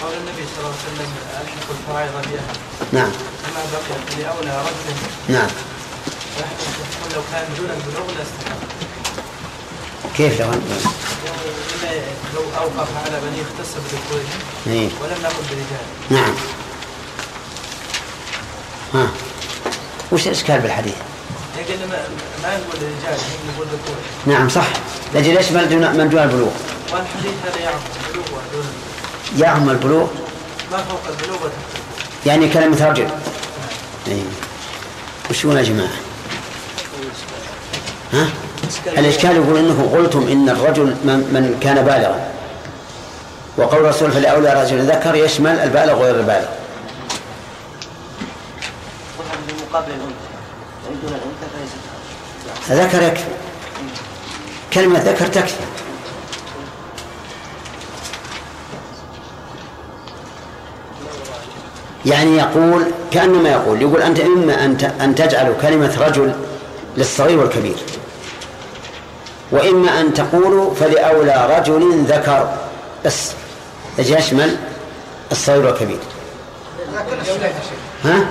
قال 0.00 0.12
النبي 0.12 0.44
صلى 0.56 0.64
الله 0.64 0.74
عليه 0.74 0.94
وسلم 0.94 1.10
الحق 1.42 1.70
الفرائض 1.70 2.12
بها. 2.12 2.42
نعم. 2.92 3.10
كما 3.42 3.62
بقي 3.72 4.22
لأولى 4.22 4.62
رجل. 4.62 5.34
نعم. 5.34 5.50
لو 7.14 7.22
كان 7.32 7.44
دون 7.58 7.70
البلوغ 7.70 8.06
لاستحق 8.18 8.89
كيف 10.16 10.40
لو 10.40 10.50
لو 12.34 12.42
اوقف 12.58 12.88
على 13.06 13.20
بني 13.20 13.42
اختص 13.42 13.74
بذكورهم. 13.74 14.90
ولم 15.02 15.22
نقل 15.22 15.42
برجال 15.50 15.86
نعم 16.10 16.34
ها 18.94 19.08
وش 20.12 20.26
الإشكال 20.26 20.60
بالحديث؟ 20.60 20.94
لكن 21.58 21.74
ما, 21.88 22.56
نقول 22.56 22.74
رجال 22.74 23.18
نقول 23.54 23.66
ذكور 23.66 23.96
نعم 24.26 24.48
صح 24.48 24.66
لكن 25.14 25.34
دون 25.68 25.96
من 25.96 26.08
دون 26.08 26.22
البلوغ 26.22 26.50
والحديث 26.92 27.34
هذا 27.44 27.60
يعم 27.60 27.80
البلوغ 28.06 28.26
ودون 28.26 28.66
يعم 29.38 29.70
البلوغ 29.70 30.08
ما 30.72 30.84
فوق 30.84 31.00
البلوغ 31.08 31.48
يعني 32.26 32.48
كلمة 32.48 32.86
رجل 32.86 33.08
اي 34.08 34.22
وش 35.30 35.44
يا 35.44 35.62
جماعة؟ 35.62 35.90
ها؟ 38.12 38.28
الإشكال 38.86 39.36
يقول 39.36 39.58
إنه 39.58 39.90
قلتم 39.96 40.28
إن 40.28 40.48
الرجل 40.48 40.86
من 41.04 41.58
كان 41.60 41.84
بالغا. 41.84 42.30
وقول 43.56 43.80
الرسول 43.80 44.12
فلأولى 44.12 44.62
رجل 44.62 44.90
ذكر 44.90 45.14
يشمل 45.14 45.58
البالغ 45.58 46.00
وغير 46.00 46.14
البالغ. 46.14 46.48
ذكر 52.70 53.02
يكفي 53.02 53.24
كلمة 54.72 54.98
ذكر 54.98 55.26
تكفي 55.26 55.54
يعني 62.06 62.36
يقول 62.36 62.84
كأنما 63.10 63.48
يقول 63.48 63.82
يقول 63.82 64.02
أنت 64.02 64.20
إما 64.20 64.64
أن 65.00 65.14
تجعل 65.14 65.54
كلمة 65.62 66.06
رجل 66.06 66.32
للصغير 66.96 67.38
والكبير. 67.38 67.76
وإما 69.52 70.00
أن 70.00 70.14
تقولوا 70.14 70.74
فلأولى 70.74 71.58
رجل 71.58 72.04
ذكر. 72.04 72.56
بس. 73.04 73.32
يشمل 73.98 74.56
الصغير 75.32 75.66
والكبير. 75.66 75.98
ها؟ 78.04 78.26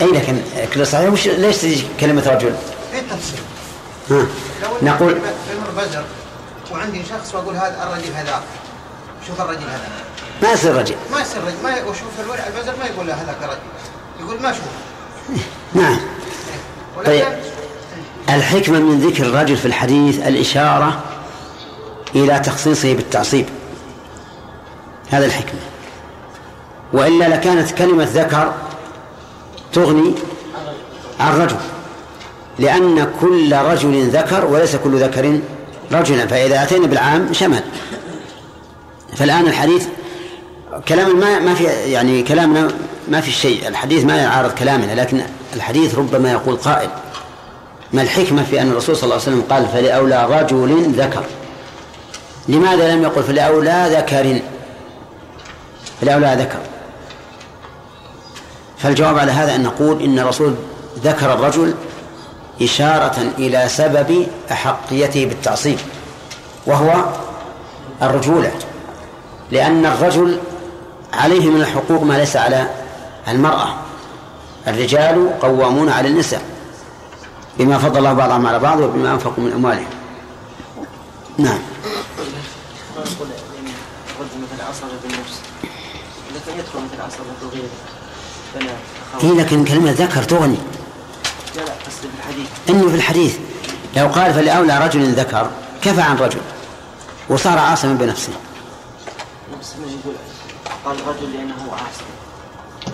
أي 0.00 0.06
لكن 0.06 0.42
كل 0.74 0.86
صحيح؟ 0.86 1.12
وش 1.12 1.28
ليش 1.28 1.56
تجي 1.56 1.86
كلمة 2.00 2.30
رجل؟ 2.30 2.54
في 2.92 4.14
ها. 4.14 4.26
نقول 4.82 5.20
بزر 5.76 6.04
وعندي 6.72 7.02
شخص 7.04 7.34
وأقول 7.34 7.56
هذا 7.56 7.82
الرجل 7.82 8.12
هذا 8.12 8.42
شوف 9.26 9.40
الرجل 9.40 9.62
هذا. 9.62 9.88
ما 10.42 10.52
يصير 10.52 10.76
رجل. 10.76 10.96
ما 11.12 11.20
يصير 11.20 11.44
رجل. 11.44 11.56
ما 11.62 11.84
وشوف 11.84 12.20
الورع 12.24 12.46
البزر 12.46 12.76
ما 12.76 12.84
يقول 12.84 13.10
هذاك 13.10 13.36
رجل 13.42 13.58
يقول 14.20 14.42
ما 14.42 14.52
شوف. 14.52 14.64
نعم. 15.82 16.00
طيب. 17.06 17.26
الحكمة 18.28 18.78
من 18.78 19.00
ذكر 19.00 19.26
الرجل 19.26 19.56
في 19.56 19.66
الحديث 19.66 20.26
الإشارة 20.26 21.00
إلى 22.14 22.38
تخصيصه 22.38 22.94
بالتعصيب. 22.94 23.46
هذا 25.10 25.26
الحكمة. 25.26 25.60
وإلا 26.92 27.28
لكانت 27.28 27.70
كلمة 27.70 28.08
ذكر 28.12 28.52
تغني 29.72 30.14
عن 31.20 31.40
رجل 31.40 31.56
لأن 32.58 33.12
كل 33.20 33.56
رجل 33.56 34.08
ذكر 34.08 34.44
وليس 34.44 34.76
كل 34.76 34.96
ذكر 34.96 35.40
رجلا 35.92 36.26
فإذا 36.26 36.62
أتينا 36.62 36.86
بالعام 36.86 37.32
شمل. 37.32 37.62
فالآن 39.16 39.46
الحديث 39.46 39.86
كلام 40.88 41.20
ما 41.20 41.38
ما 41.38 41.54
في 41.54 41.64
يعني 41.64 42.22
كلامنا 42.22 42.68
ما 43.08 43.20
في 43.20 43.30
شيء 43.30 43.68
الحديث 43.68 44.04
ما 44.04 44.16
يعارض 44.16 44.54
كلامنا 44.54 45.00
لكن 45.00 45.20
الحديث 45.56 45.94
ربما 45.94 46.32
يقول 46.32 46.56
قائل. 46.56 46.88
ما 47.94 48.02
الحكمة 48.02 48.42
في 48.42 48.60
أن 48.60 48.70
الرسول 48.70 48.96
صلى 48.96 49.04
الله 49.04 49.14
عليه 49.14 49.22
وسلم 49.22 49.42
قال 49.50 49.66
فلأولى 49.68 50.26
رجل 50.26 50.92
ذكر؟ 50.96 51.24
لماذا 52.48 52.94
لم 52.94 53.02
يقل 53.02 53.22
فلأولى 53.22 53.88
ذكر؟ 53.90 54.40
فلأولى 56.00 56.36
ذكر. 56.38 56.58
فالجواب 58.78 59.18
على 59.18 59.32
هذا 59.32 59.54
أن 59.54 59.62
نقول 59.62 60.02
إن 60.02 60.18
الرسول 60.18 60.54
ذكر 61.04 61.32
الرجل 61.32 61.74
إشارة 62.62 63.16
إلى 63.38 63.68
سبب 63.68 64.26
أحقيته 64.52 65.26
بالتعصيب 65.26 65.78
وهو 66.66 67.04
الرجولة 68.02 68.52
لأن 69.50 69.86
الرجل 69.86 70.38
عليه 71.12 71.50
من 71.50 71.60
الحقوق 71.60 72.02
ما 72.02 72.14
ليس 72.14 72.36
على 72.36 72.66
المرأة. 73.28 73.68
الرجال 74.68 75.40
قوامون 75.40 75.88
على 75.88 76.08
النساء. 76.08 76.53
بما 77.58 77.78
فضل 77.78 77.98
الله 77.98 78.12
بعضهم 78.12 78.46
على 78.46 78.58
بعض 78.58 78.80
وبما 78.80 79.12
أنفقوا 79.12 79.44
من 79.44 79.52
أموالهم. 79.52 79.86
نعم. 81.38 81.58
مثل 84.42 84.62
عصر 84.62 84.86
بالنفس 85.02 85.40
يدخل 86.58 86.78
مثل 86.78 87.00
هي 89.20 89.32
لكن 89.32 89.64
كلمة 89.64 89.90
ذكر 89.90 90.22
تغني. 90.22 90.58
لا 91.56 91.60
لا 91.60 91.72
بس 91.86 91.94
في 92.00 92.06
الحديث 92.18 92.46
إنه 92.68 92.88
في 92.88 92.94
الحديث. 92.94 93.38
لو 93.96 94.06
قال 94.06 94.34
فلأولى 94.34 94.78
رجل 94.78 95.12
ذكر 95.12 95.50
كفى 95.82 96.00
عن 96.00 96.16
رجل 96.16 96.40
وصار 97.28 97.58
عاصما 97.58 97.92
بنفسه. 97.92 98.32
قال 100.84 100.96
رجل 101.06 101.32
لأنه 101.32 101.72
عاصم 101.72 102.04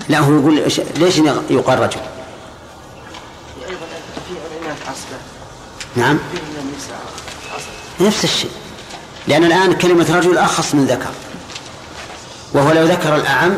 لا 0.08 0.18
هو 0.18 0.32
يقول 0.32 0.54
ليش 0.96 1.18
يقال 1.50 1.78
رجل؟ 1.78 2.00
عصبة 4.90 5.18
نعم. 5.96 6.18
في 7.98 8.04
نفس 8.04 8.24
الشيء. 8.24 8.50
لأن 9.28 9.44
الآن 9.44 9.72
كلمة 9.72 10.16
رجل 10.16 10.38
أخص 10.38 10.74
من 10.74 10.86
ذكر. 10.86 11.10
وهو 12.52 12.72
لو 12.72 12.84
ذكر 12.84 13.16
الأعم 13.16 13.56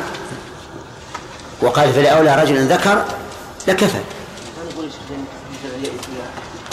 وقال 1.62 1.92
فلأولى 1.92 2.42
رجل 2.42 2.66
ذكر 2.66 3.04
لكفى. 3.68 4.00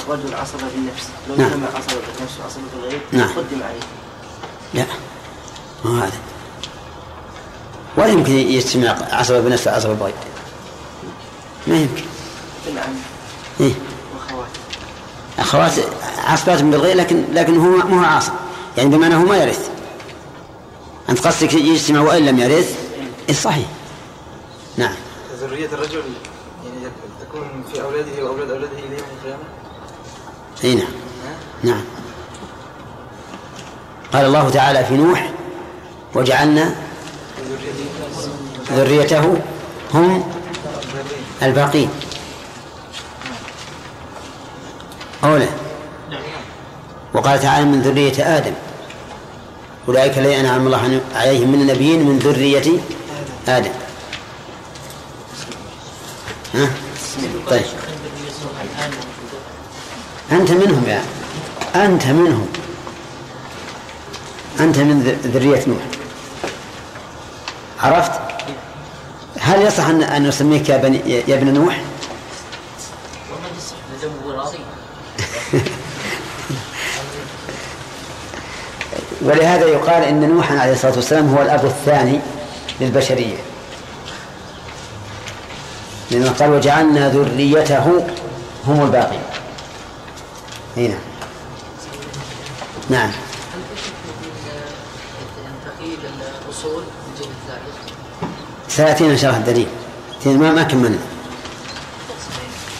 الرجل 0.08 0.36
عصبة 0.36 0.63
بالنفس. 0.76 1.04
لو 1.30 1.36
نعم. 1.36 1.50
جمع 1.50 1.67
عصبة 1.67 2.02
بالنفس 2.15 2.34
وعصبة 2.39 2.63
بالغير 2.74 3.02
نعم. 3.12 3.30
قدم 3.30 3.63
عليه. 3.63 3.80
لا. 4.74 4.86
ما 5.86 6.00
هذا؟ 6.00 6.19
ولا 7.98 8.08
يمكن 8.08 8.32
يجتمع 8.32 8.98
عصبة 9.12 9.39
بنفس 9.39 9.67
عصبة 9.67 9.93
بغير 9.93 10.13
ما 11.67 11.78
يمكن. 11.78 12.04
بالعم 12.65 12.93
إيه؟ 13.60 13.74
أخوات 15.39 15.71
عصبات 16.25 16.62
بالغير 16.62 16.97
لكن 16.97 17.23
لكن 17.34 17.58
هو 17.58 17.88
ما 17.88 17.99
هو 17.99 18.04
عاصب. 18.04 18.34
يعني 18.78 18.89
بمعنى 18.89 19.15
هو 19.15 19.25
ما 19.25 19.38
يرث. 19.38 19.69
أنت 21.10 21.28
قصدك 21.28 21.54
يجتمع 21.54 22.02
وإن 22.02 22.25
لم 22.25 22.39
يرث؟ 22.39 22.78
إيه 23.30 23.36
صحيح. 23.36 23.67
نعم. 24.78 24.93
ذرية 25.41 25.69
الرجل 25.73 26.04
يعني 26.65 26.91
تكون 27.21 27.63
في 27.73 27.82
أولاده 27.82 28.23
وأولاد 28.23 28.49
أولاده 28.49 28.73
إلى 28.73 28.97
يوم 28.97 29.08
القيامة؟ 29.19 29.43
اي 30.63 30.75
نعم. 30.75 30.91
نعم. 31.63 31.84
قال 34.13 34.25
الله 34.25 34.49
تعالى 34.49 34.86
في 34.86 34.97
نوح 34.97 35.32
وجعلنا 36.15 36.75
ذريته 38.71 39.41
هم 39.93 40.32
الباقين. 41.43 41.89
أولى 45.24 45.48
وقال 47.14 47.40
تعالى 47.40 47.66
من 47.66 47.82
ذرية 47.82 48.38
آدم 48.38 48.54
أولئك 49.88 50.18
الذين 50.18 50.40
أنعم 50.46 50.66
الله 50.66 51.02
عليهم 51.16 51.52
من 51.52 51.62
النبيين 51.62 52.06
من 52.06 52.20
ذرية 52.20 52.80
آدم 53.48 53.72
ها؟ 56.54 56.70
طيب 57.50 57.66
أنت 60.32 60.52
منهم 60.52 60.84
يا 60.88 61.04
أنت 61.76 62.06
منهم 62.08 62.48
أنت 64.60 64.78
من 64.78 65.18
ذرية 65.24 65.64
نوح 65.68 65.82
عرفت؟ 67.80 68.12
هل 69.40 69.62
يصح 69.62 69.86
أن 69.86 70.28
نسميك 70.28 70.70
يا, 70.70 70.78
بني 70.78 70.98
يا 71.28 71.36
ابن 71.36 71.54
نوح؟ 71.54 71.82
ومن 73.32 73.50
يصح 73.58 73.76
لدمه 73.94 74.42
راضي 74.44 74.58
ولهذا 79.22 79.66
يقال 79.66 80.04
إن 80.04 80.30
نوحا 80.30 80.60
عليه 80.60 80.74
الصلاة 80.74 80.96
والسلام 80.96 81.36
هو 81.36 81.42
الأب 81.42 81.66
الثاني 81.66 82.20
للبشرية. 82.82 83.38
لأنه 86.12 86.32
قال 86.32 86.50
وجعلنا 86.50 87.10
ذريته 87.10 88.06
هم 88.68 88.82
الباقين 88.82 89.22
هنا 90.78 90.98
نعم. 92.90 93.12
جهه 97.20 97.28
ذلك 97.50 97.94
سيأتينا 98.68 99.16
شرح 99.16 99.36
الدليل 99.36 99.68
ما 100.26 100.64
كملنا. 100.64 101.00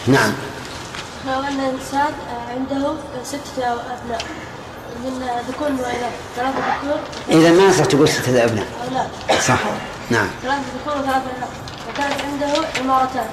نعم. 0.06 0.32
أن 1.50 1.60
الإنسان 1.60 2.12
عنده 2.50 2.92
ستة 3.24 3.66
أبناء. 3.66 4.22
من 5.04 5.22
ذكور 5.48 5.68
وإناث 5.68 6.12
ثلاثة 6.36 6.58
ذكور 6.58 6.98
إذا 7.28 7.50
ما 7.52 7.62
يصح 7.68 7.84
تقول 7.84 8.08
ستة 8.08 8.44
أبناء. 8.44 8.66
أولاد 8.88 9.08
صح. 9.48 9.58
نعم. 10.10 10.26
ثلاثة 10.42 10.60
ذكور 10.80 10.98
وثلاثة 11.02 11.30
إناث 11.36 11.50
وكانت 11.88 12.20
عنده 12.24 12.66
عمارتان. 12.80 13.26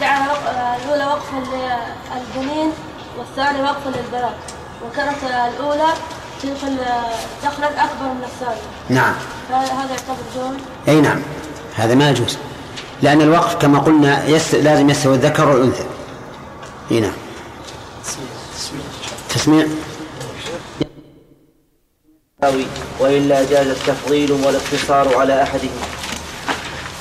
جعل 0.00 0.20
وق- 0.28 0.50
الأولى 0.84 1.04
وقفا 1.04 1.36
للبنين 1.36 2.72
والثانية 3.18 3.62
وقفا 3.62 3.88
للبنات. 3.88 4.32
وكانت 4.86 5.16
الأولى 5.54 5.88
تدخل 6.42 6.76
دخلا 7.44 7.66
أكبر 7.66 8.06
من 8.06 8.24
الثانية 8.24 8.60
نعم. 9.00 9.14
هذا 9.50 9.58
هذا 9.72 9.90
يعتبر 9.90 10.16
جور 10.36 10.56
أي 10.88 11.00
نعم. 11.00 11.22
هذا 11.76 11.94
ما 11.94 12.10
يجوز. 12.10 12.36
لأن 13.02 13.20
الوقف 13.22 13.54
كما 13.54 13.78
قلنا 13.78 14.24
يس... 14.24 14.54
لازم 14.54 14.90
يستوي 14.90 15.14
الذكر 15.14 15.48
والأنثى. 15.48 15.84
إي 16.90 17.00
نعم. 17.00 17.12
تسميع. 19.34 19.66
وإلا 23.00 23.50
جاز 23.50 23.66
التفضيل 23.66 24.32
والاقتصار 24.32 25.16
على 25.16 25.42
أحدهم. 25.42 25.70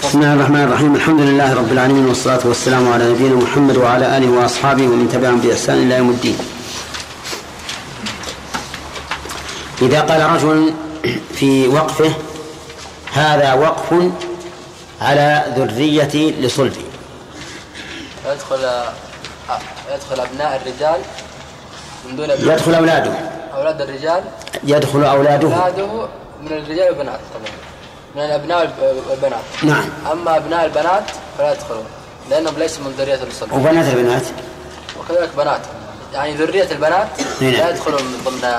بسم 0.04 0.21
الله 0.21 0.34
الرحمن 0.34 0.63
الرحيم. 0.63 0.95
الحمد 0.95 1.21
لله 1.21 1.54
رب 1.54 1.71
العالمين 1.71 2.06
والصلاة 2.06 2.39
والسلام 2.45 2.93
على 2.93 3.10
نبينا 3.10 3.36
محمد 3.36 3.78
وعلى 3.78 4.17
آله 4.17 4.30
وأصحابه 4.30 4.84
ومن 4.84 5.10
تبعهم 5.13 5.39
بإحسان 5.39 5.78
إلى 5.88 5.95
يوم 5.95 6.10
الدين. 6.10 6.38
إذا 9.82 10.02
قال 10.02 10.21
رجل 10.21 10.74
في 11.36 11.67
وقفه 11.67 12.13
هذا 13.13 13.54
وقف 13.54 14.12
على 15.02 15.54
ذريتي 15.58 16.32
لصلبي. 16.32 16.86
يدخل 18.26 18.84
يدخل 19.93 20.19
أبناء 20.26 20.62
الرجال 20.62 21.00
من 22.10 22.15
دون 22.15 22.32
أبناء 22.32 22.54
يدخل 22.56 22.76
أولاده. 22.76 23.12
أولاد 23.56 23.82
الرجال. 23.82 24.24
يدخل 24.63 25.04
أولاده. 25.04 25.48
أولاده 25.56 26.08
من 26.41 26.48
الرجال 26.48 26.88
والبنات 26.89 27.19
طبعا. 27.34 27.56
من 28.15 28.21
الأبناء 28.21 28.74
والبنات. 29.10 29.41
نعم. 29.63 29.89
أما 30.12 30.38
أبناء 30.38 30.65
البنات 30.65 31.04
فلا 31.38 31.52
يدخلون 31.54 31.86
لأنهم 32.30 32.54
ليسوا 32.58 32.84
من 32.84 32.91
ذرية 32.98 33.19
الصلب 33.28 33.54
وبنات 33.54 33.93
البنات؟ 33.93 34.24
وكذلك 35.00 35.30
بنات. 35.38 35.62
يعني 36.13 36.34
ذرية 36.36 36.71
البنات 36.71 37.08
نعم. 37.41 37.52
لا 37.52 37.69
يدخلون 37.69 38.04
من 38.04 38.21
ضمن 38.26 38.52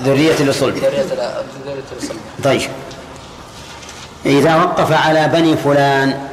ذرية 0.00 0.42
لصلبي 0.42 0.80
ذرية 0.80 1.00
ال- 1.02 1.44
ذرية 1.66 1.82
الصلب 2.02 2.18
طيب. 2.44 2.70
إذا 4.26 4.56
وقف 4.56 4.92
على 4.92 5.28
بني 5.28 5.56
فلان 5.56 6.28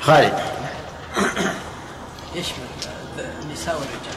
خالد. 0.00 0.32
يشمل 2.34 2.66
النساء 3.42 3.74
والرجال؟ 3.74 4.16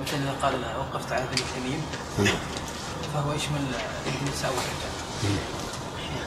مثل 0.00 0.16
إذا 0.16 0.34
قال 0.42 0.54
وقفت 0.78 1.12
على 1.12 1.24
بني 1.32 1.42
تميم 1.56 1.82
فهو 3.14 3.32
يشمل 3.32 3.60
النساء 4.22 4.50
والرجال؟ 4.50 5.38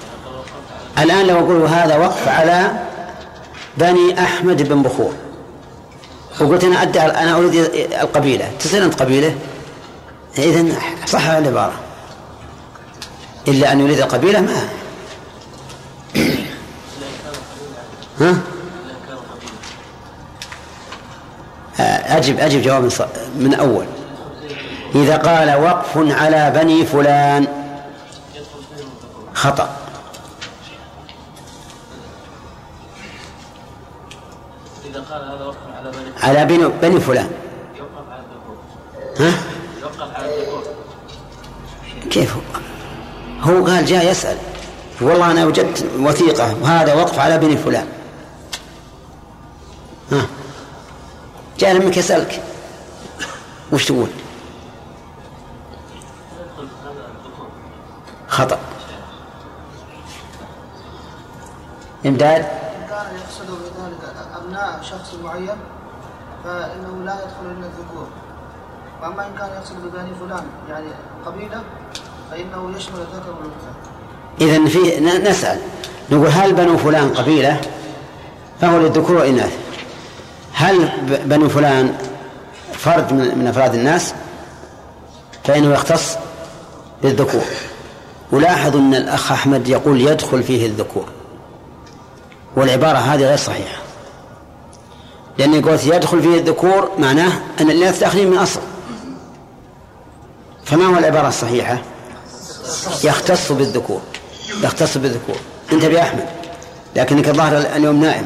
الآن 0.99 1.27
لو 1.27 1.39
أقول 1.39 1.61
هذا 1.61 1.97
وقف 1.97 2.27
على 2.27 2.71
بني 3.77 4.23
أحمد 4.23 4.69
بن 4.69 4.81
بخور. 4.81 5.13
وقلت 6.41 6.63
أنا 6.63 6.81
أدعي 6.81 7.07
أنا 7.07 7.37
أريد 7.37 7.55
القبيلة. 8.01 8.51
تصير 8.59 8.83
أنت 8.83 9.01
قبيلة؟ 9.01 9.35
إذا 10.37 10.75
صح 11.05 11.25
العبارة 11.25 11.73
إلا 13.47 13.71
أن 13.71 13.79
يريد 13.79 13.99
القبيلة 13.99 14.41
ما؟ 14.41 14.69
ها؟ 18.19 18.29
آه، 18.29 18.35
أجب 22.17 22.39
أجب 22.39 22.61
جواب 22.61 22.89
من 23.35 23.53
أول. 23.53 23.85
إذا 24.95 25.17
قال 25.17 25.55
وقف 25.63 25.97
على 25.97 26.51
بني 26.55 26.85
فلان 26.85 27.47
خطأ. 29.33 29.69
إذا 34.85 34.99
قال 34.99 35.23
هذا 35.23 35.45
وقف 35.45 35.57
على 35.77 35.91
بني 35.91 36.11
على 36.23 36.45
بني, 36.45 36.67
بني 36.81 36.99
فلان. 36.99 37.29
يوقف 37.77 38.09
على 38.11 38.21
الذكور 38.21 38.55
ها؟ 39.19 39.33
يوقف 39.81 40.15
على 40.15 40.27
كيف 42.11 42.35
هو؟ 42.35 42.41
هو 43.41 43.65
قال 43.65 43.85
جاء 43.85 44.11
يسأل. 44.11 44.37
والله 45.01 45.31
أنا 45.31 45.45
وجدت 45.45 45.85
وثيقة. 45.99 46.55
وهذا 46.61 46.93
وقف 46.93 47.19
على 47.19 47.37
بني 47.37 47.57
فلان. 47.57 47.87
ها؟ 50.11 50.25
جاء 51.61 51.73
منك 51.73 51.97
يسألك. 51.97 52.43
وش 53.71 53.85
تقول؟ 53.85 54.07
خطأ. 58.27 58.59
إمداد؟ 62.05 62.41
كان 62.89 63.05
يقصد 63.15 63.45
بذلك 63.47 64.15
أبناء 64.35 64.79
شخص 64.81 65.13
معين 65.23 65.55
فإنه 66.43 67.03
لا 67.05 67.13
يدخل 67.13 67.45
إلا 67.45 67.65
الذكور 67.67 68.07
وأما 69.01 69.27
إن 69.27 69.33
كان 69.37 69.49
يقصد 69.49 69.75
ببني 69.75 70.15
فلان 70.19 70.43
يعني 70.69 70.87
قبيلة 71.25 71.63
فإنه 72.31 72.77
يشمل 72.77 72.99
الذكر 72.99 73.35
والأنثى 73.37 73.71
إذا 74.41 74.69
في 74.69 74.99
نسأل. 75.29 75.61
نقول 76.11 76.27
هل 76.27 76.53
بنو 76.53 76.77
فلان 76.77 77.13
قبيلة؟ 77.13 77.61
فهو 78.61 78.77
للذكور 78.77 79.15
والإناث 79.15 79.70
هل 80.61 80.89
بنو 81.25 81.49
فلان 81.49 81.95
فرد 82.73 83.13
من 83.13 83.47
أفراد 83.47 83.75
الناس؟ 83.75 84.13
فإنه 85.43 85.73
يختص 85.73 86.17
بالذكور. 87.03 87.43
ولاحظ 88.31 88.75
أن 88.75 88.95
الأخ 88.95 89.31
أحمد 89.31 89.67
يقول 89.67 90.01
يدخل 90.01 90.43
فيه 90.43 90.65
الذكور. 90.65 91.05
والعبارة 92.55 92.97
هذه 92.97 93.21
غير 93.21 93.37
صحيحة. 93.37 93.81
لأن 95.37 95.53
يقول 95.53 95.79
يدخل 95.83 96.21
فيه 96.21 96.37
الذكور 96.39 96.91
معناه 96.97 97.31
أن 97.61 97.71
الإناث 97.71 97.99
داخلين 97.99 98.29
من 98.29 98.37
أصل. 98.37 98.61
فما 100.65 100.85
هو 100.85 100.97
العبارة 100.97 101.27
الصحيحة؟ 101.27 101.81
يختص 103.03 103.51
بالذكور. 103.51 104.01
يختص 104.63 104.97
بالذكور. 104.97 105.37
أنت 105.71 105.83
يا 105.83 106.01
احمد 106.01 106.25
لكنك 106.95 107.29
الظاهر 107.29 107.57
اليوم 107.57 108.01
نائم. 108.01 108.25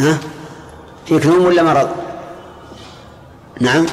ها؟ 0.00 0.18
فيك 1.06 1.26
نوم 1.26 1.44
ولا 1.44 1.62
مرض؟ 1.62 1.90
نعم. 3.60 3.86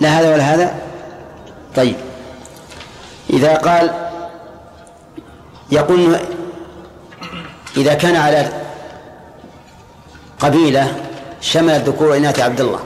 لا 0.00 0.08
هذا 0.08 0.32
ولا 0.32 0.54
هذا؟ 0.54 0.78
طيب. 1.76 1.96
إذا 3.30 3.54
قال 3.54 4.10
يقول 5.70 6.16
إذا 7.76 7.94
كان 7.94 8.16
على 8.16 8.52
قبيلة 10.40 10.96
شمل 11.40 11.70
الذكور 11.70 12.08
وإناث 12.08 12.40
عبد 12.40 12.60
الله 12.60 12.80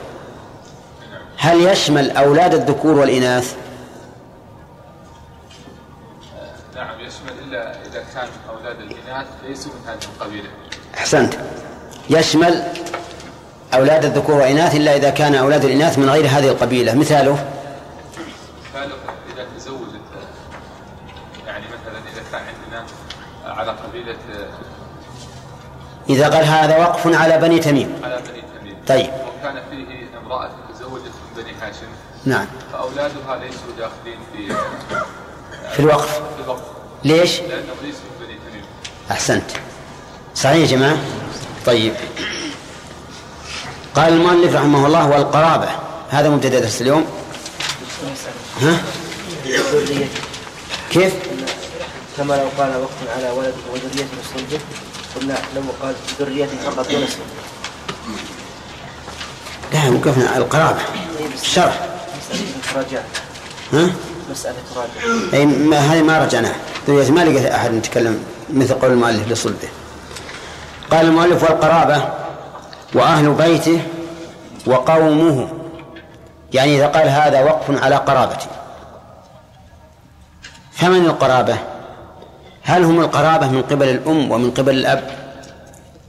هل 1.37 1.67
يشمل 1.67 2.11
أولاد 2.11 2.55
الذكور 2.55 2.99
والإناث؟ 2.99 3.57
نعم 6.75 7.01
يشمل 7.01 7.39
إلا 7.45 7.71
إذا 7.87 8.05
كان 8.15 8.29
أولاد 8.51 8.77
الإناث 8.81 9.27
ليسوا 9.47 9.73
من 9.73 9.89
هذه 9.89 10.05
القبيلة. 10.17 10.49
أحسنت. 10.95 11.35
يشمل 12.11 12.65
أولاد 13.75 14.05
الذكور 14.05 14.35
والإناث 14.35 14.75
إلا 14.75 14.97
إذا 14.97 15.11
كان 15.11 15.35
أولاد 15.35 15.65
الإناث 15.65 15.99
من 15.99 16.11
غير 16.11 16.27
هذه 16.27 16.49
القبيلة. 16.49 16.95
مثاله؟ 16.95 17.45
قالوا 18.75 18.97
إذا 19.35 19.47
تزوجت 19.57 20.01
يعني 21.47 21.65
مثلا 21.67 21.99
إذا 21.99 22.23
كان 22.33 22.41
عندنا 22.41 22.87
على 23.45 23.71
قبيلة 23.71 24.17
إذا 26.11 26.29
قال 26.29 26.45
هذا 26.45 26.79
وقف 26.79 27.07
على 27.07 27.39
بني 27.39 27.59
تميم. 27.59 28.01
على 28.05 28.17
بني 28.17 28.43
تميم. 28.61 28.77
طيب. 28.89 29.11
وكان 29.41 29.63
فيه 29.71 30.19
امرأة 30.25 30.51
تزوجت 30.75 31.05
من 31.05 31.43
بني 31.43 31.53
هاشم. 31.63 31.87
نعم. 32.25 32.47
فأولادها 32.73 33.37
ليسوا 33.37 33.73
داخلين 33.79 34.19
في 34.33 34.55
في 35.73 35.81
الوقف. 35.81 36.15
في 36.15 36.43
الوقف. 36.45 36.63
ليش؟ 37.05 37.41
لأنهم 37.41 37.77
ليسوا 37.83 38.01
من 38.21 38.27
بني 38.27 38.39
تميم. 38.51 38.65
أحسنت. 39.11 39.51
صحيح 40.35 40.57
يا 40.57 40.77
جماعة؟ 40.77 40.97
طيب. 41.67 41.95
قال 43.95 44.13
المؤلف 44.13 44.55
رحمه 44.55 44.87
الله 44.87 45.09
والقرابة. 45.09 45.69
هذا 46.11 46.29
مبتدأ 46.29 46.61
درس 46.61 46.81
اليوم. 46.81 47.07
ها؟ 48.63 48.83
كيف؟ 50.91 51.13
كما 52.17 52.35
لو 52.35 52.49
قال 52.59 52.77
وقف 52.77 53.17
على 53.17 53.31
ولد 53.31 53.55
وذريته 53.73 54.09
وصلبه 54.21 54.61
قلنا 55.17 55.39
لو 55.57 55.63
قال 55.83 55.95
ذريته 56.21 56.71
فقط 56.71 56.91
دون 56.91 57.07
لا 59.73 59.89
وقفنا 59.91 60.29
على 60.29 60.45
القرابة. 60.45 60.81
الشرح. 61.43 61.89
ها؟ 63.73 63.91
مسألة 64.31 64.57
تراجع 64.75 65.35
أي 65.35 65.47
ما 65.47 65.79
هذه 65.79 66.03
ما 66.03 66.25
رجعناها 66.25 66.57
ذرية 66.89 67.11
ما 67.11 67.25
لقيت 67.25 67.47
أحد 67.47 67.75
يتكلم 67.75 68.25
مثل 68.53 68.75
قول 68.75 68.91
المؤلف 68.91 69.29
لصلبه. 69.29 69.69
قال 70.91 71.07
المؤلف 71.07 71.43
والقرابة 71.43 72.09
وأهل 72.95 73.31
بيته 73.31 73.83
وقومه. 74.67 75.49
يعني 76.53 76.77
إذا 76.77 76.87
قال 76.87 77.09
هذا 77.09 77.43
وقف 77.43 77.83
على 77.85 77.97
قرابته. 77.97 78.47
فمن 80.73 81.07
القرابة؟ 81.07 81.57
هل 82.63 82.85
هم 82.85 83.01
القرابة 83.01 83.49
من 83.49 83.63
قبل 83.63 83.89
الأم 83.89 84.31
ومن 84.31 84.51
قبل 84.51 84.75
الأب؟ 84.75 85.11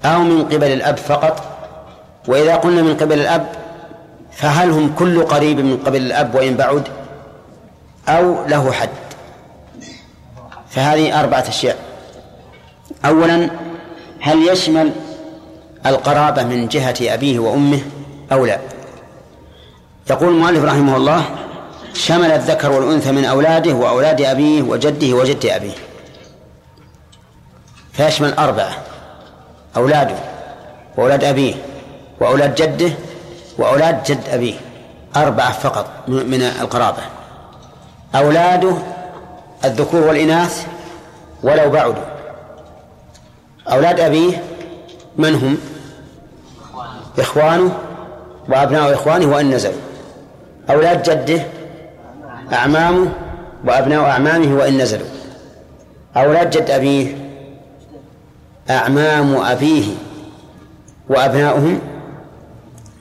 أو 0.06 0.19
من 0.19 0.43
قبل 0.46 0.72
الأب 0.72 0.98
فقط؟ 0.98 1.43
وإذا 2.28 2.56
قلنا 2.56 2.82
من 2.82 2.98
قبل 2.98 3.19
الأب 3.19 3.48
فهل 4.32 4.69
هم 4.72 4.96
كل 4.96 5.24
قريب 5.24 5.60
من 5.60 5.78
قبل 5.78 6.02
الأب 6.02 6.36
وإن 6.36 6.56
بعد؟ 6.56 6.88
أو 8.08 8.46
له 8.48 8.72
حد. 8.72 8.89
فهذه 10.69 11.19
أربعة 11.19 11.46
أشياء. 11.48 11.78
أولا 13.06 13.50
هل 14.22 14.48
يشمل 14.48 14.91
القرابة 15.86 16.43
من 16.43 16.67
جهة 16.67 16.96
أبيه 17.02 17.39
وأمه 17.39 17.82
أو 18.32 18.46
لا. 18.46 18.60
يقول 20.10 20.30
المؤلف 20.30 20.63
رحمه 20.63 20.96
الله 20.98 21.24
شمل 21.93 22.32
الذكر 22.32 22.72
والأنثى 22.72 23.12
من 23.12 23.26
أولاده 23.26 23.74
وأولاد 23.74 24.22
أبيه 24.22 24.62
وجده 24.62 25.13
وجد 25.15 25.46
أبيه. 25.46 25.74
فيشمل 27.93 28.34
أربعة 28.34 28.76
أولاده 29.78 30.15
وأولاد 30.98 31.24
أبيه 31.24 31.56
وأولاد 32.19 32.56
جده 32.56 32.91
وأولاد 33.58 34.04
جد 34.04 34.30
أبيه. 34.30 34.56
أربعة 35.15 35.52
فقط 35.52 35.88
من 36.08 36.41
القرابة. 36.62 37.02
أولاده 38.15 38.78
الذكور 39.65 40.02
والإناث 40.02 40.65
ولو 41.43 41.69
بعدوا. 41.69 42.04
أولاد 43.72 44.00
أبيه 44.00 44.43
من 45.17 45.36
هم؟ 45.36 45.58
إخوانه 47.19 47.71
وأبناء 48.49 48.93
إخوانه 48.93 49.36
وإن 49.36 49.49
نزلوا 49.49 49.82
أولاد 50.69 51.04
جده 51.10 51.45
أعمامه 52.54 53.12
وأبناء 53.65 54.04
أعمامه 54.04 54.56
وإن 54.56 54.78
نزلوا. 54.78 55.08
أولاد 56.17 56.49
جد 56.49 56.69
أبيه 56.69 57.17
أعمام 58.69 59.36
أبيه 59.36 59.93
وأبناؤهم 61.10 61.80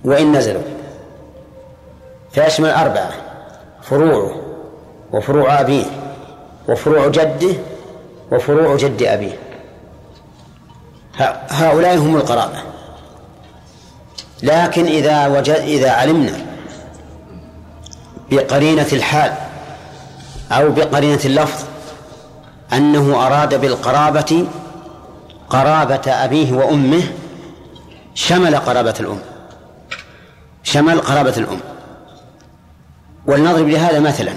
وإن 0.05 0.33
نزلوا. 0.33 0.63
فيشمل 2.33 2.71
أربعة 2.71 3.11
فروعه 3.83 4.35
وفروع 5.13 5.61
أبيه 5.61 5.85
وفروع 6.69 7.09
جده 7.09 7.55
وفروع 8.33 8.77
جد 8.77 9.03
أبيه. 9.03 9.39
هؤلاء 11.51 11.99
هم 11.99 12.17
القرابة. 12.17 12.72
لكن 14.43 14.87
إذا 14.87 15.27
وجد 15.27 15.55
إذا 15.55 15.91
علمنا 15.91 16.47
بقرينة 18.31 18.87
الحال 18.93 19.33
أو 20.53 20.71
بقرينة 20.71 21.21
اللفظ 21.25 21.65
أنه 22.73 23.27
أراد 23.27 23.61
بالقرابة 23.61 24.47
قرابة 25.51 26.03
أبيه 26.07 26.53
وأمه 26.53 27.03
شمل 28.15 28.57
قرابة 28.57 28.95
الأم. 29.01 29.19
شمل 30.63 31.01
قرابة 31.01 31.35
الأم. 31.37 31.61
ولنضرب 33.27 33.69
لهذا 33.69 34.01
مثلا. 34.01 34.33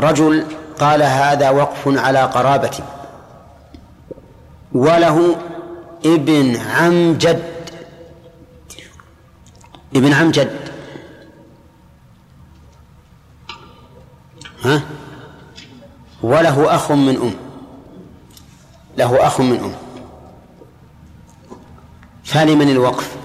رجل 0.00 0.44
قال 0.80 1.02
هذا 1.02 1.50
وقف 1.50 1.82
على 1.86 2.22
قرابتي. 2.22 2.82
وله 4.72 5.36
ابن 6.04 6.56
عم 6.56 7.12
جد. 7.12 7.51
ابن 9.96 10.12
عم 10.12 10.30
جد. 10.30 10.72
ها؟ 14.64 14.82
وله 16.22 16.74
أخ 16.74 16.92
من 16.92 17.16
أم. 17.16 17.34
له 18.98 19.26
أخ 19.26 19.40
من 19.40 19.58
أم. 19.58 19.72
فلمن 22.24 22.68
الوقف. 22.68 23.16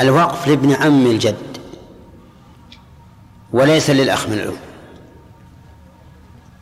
الوقف 0.00 0.48
لابن 0.48 0.72
عم 0.72 1.06
الجد. 1.06 1.58
وليس 3.52 3.90
للأخ 3.90 4.26
من 4.26 4.32
الأم. 4.32 4.56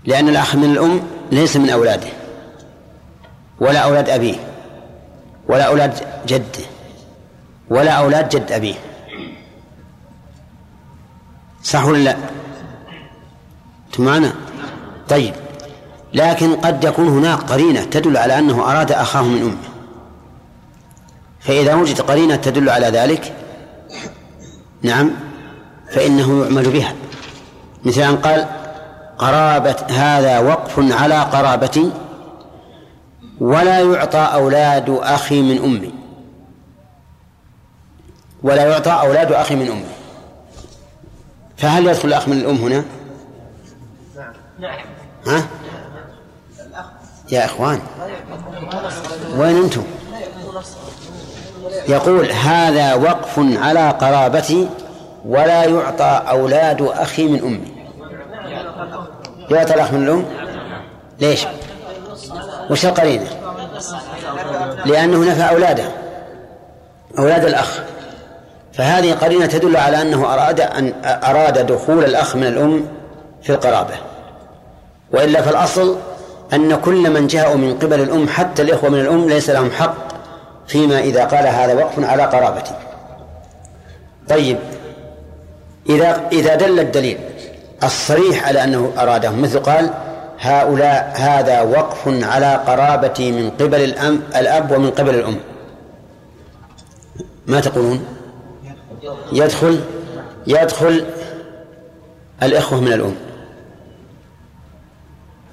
لأن 0.04 0.28
الأخ 0.28 0.56
من 0.56 0.64
الأم 0.64 1.00
ليس 1.32 1.56
من 1.56 1.70
أولاده. 1.70 2.08
ولا 3.60 3.80
أولاد 3.80 4.08
أبيه. 4.08 4.36
ولا 5.48 5.64
أولاد 5.64 5.94
جده. 6.26 6.77
ولا 7.70 7.92
أولاد 7.92 8.28
جد 8.28 8.52
أبيه. 8.52 8.74
صح 11.62 11.84
ولا 11.84 11.98
لا؟ 11.98 12.16
معنا؟ 13.98 14.32
طيب. 15.08 15.34
لكن 16.14 16.56
قد 16.56 16.84
يكون 16.84 17.08
هناك 17.08 17.38
قرينة 17.38 17.84
تدل 17.84 18.16
على 18.16 18.38
أنه 18.38 18.70
أراد 18.70 18.92
أخاه 18.92 19.22
من 19.22 19.42
أمه. 19.42 19.68
فإذا 21.40 21.74
وجد 21.74 22.00
قرينة 22.00 22.36
تدل 22.36 22.70
على 22.70 22.86
ذلك 22.86 23.32
نعم 24.82 25.10
فإنه 25.90 26.42
يعمل 26.44 26.70
بها. 26.70 26.94
مثل 27.84 28.00
أن 28.00 28.16
قال 28.16 28.46
قرابة 29.18 29.76
هذا 29.88 30.38
وقف 30.38 30.92
على 30.92 31.14
قرابتي 31.14 31.90
ولا 33.40 33.80
يعطى 33.80 34.18
أولاد 34.18 34.90
أخي 34.90 35.42
من 35.42 35.64
أمي. 35.64 35.97
ولا 38.42 38.64
يعطى 38.64 38.90
أولاد 38.90 39.32
أخي 39.32 39.54
من 39.56 39.68
أمي 39.68 39.84
فهل 41.56 41.86
يدخل 41.86 42.08
الأخ 42.08 42.28
من 42.28 42.38
الأم 42.38 42.56
هنا؟ 42.56 42.84
ها؟ 45.26 45.46
يا 47.32 47.44
إخوان 47.44 47.80
وين 49.36 49.56
أنتم؟ 49.56 49.84
يقول 51.88 52.30
هذا 52.32 52.94
وقف 52.94 53.38
على 53.38 53.90
قرابتي 53.90 54.68
ولا 55.24 55.64
يعطى 55.64 56.22
أولاد 56.28 56.82
أخي 56.82 57.26
من 57.26 57.38
أمي. 57.38 57.72
يعطى 59.50 59.74
الأخ 59.74 59.92
من 59.92 60.04
الأم؟ 60.04 60.24
ليش؟ 61.20 61.46
وش 62.70 62.86
القرينة؟ 62.86 63.26
لأنه 64.86 65.30
نفى 65.30 65.42
أولاده 65.42 65.92
أولاد 67.18 67.44
الأخ. 67.44 67.80
فهذه 68.78 69.12
قرينة 69.12 69.46
تدل 69.46 69.76
على 69.76 70.02
أنه 70.02 70.34
أراد 70.34 70.60
أن 70.60 70.92
أراد 71.04 71.66
دخول 71.66 72.04
الأخ 72.04 72.36
من 72.36 72.46
الأم 72.46 72.84
في 73.42 73.50
القرابة. 73.50 73.94
وإلا 75.12 75.42
فالأصل 75.42 75.96
أن 76.52 76.76
كل 76.76 77.10
من 77.10 77.26
جاءوا 77.26 77.56
من 77.56 77.78
قبل 77.78 78.00
الأم 78.00 78.28
حتى 78.28 78.62
الإخوة 78.62 78.90
من 78.90 79.00
الأم 79.00 79.28
ليس 79.28 79.50
لهم 79.50 79.70
حق 79.70 79.94
فيما 80.66 80.98
إذا 80.98 81.24
قال 81.24 81.46
هذا 81.46 81.74
وقف 81.74 82.04
على 82.04 82.22
قرابتي. 82.22 82.72
طيب 84.28 84.58
إذا 85.88 86.20
إذا 86.32 86.54
دل 86.54 86.80
الدليل 86.80 87.18
الصريح 87.82 88.48
على 88.48 88.64
أنه 88.64 88.92
أرادهم 88.98 89.42
مثل 89.42 89.58
قال 89.58 89.90
هؤلاء 90.40 91.12
هذا 91.16 91.60
وقف 91.62 92.24
على 92.24 92.60
قرابتي 92.66 93.32
من 93.32 93.50
قبل 93.50 93.84
الأم 93.84 94.22
الأب 94.36 94.70
ومن 94.70 94.90
قبل 94.90 95.14
الأم. 95.14 95.36
ما 97.46 97.60
تقولون؟ 97.60 98.17
يدخل 99.32 99.80
يدخل 100.46 101.04
الإخوة 102.42 102.80
من 102.80 102.92
الأم. 102.92 103.14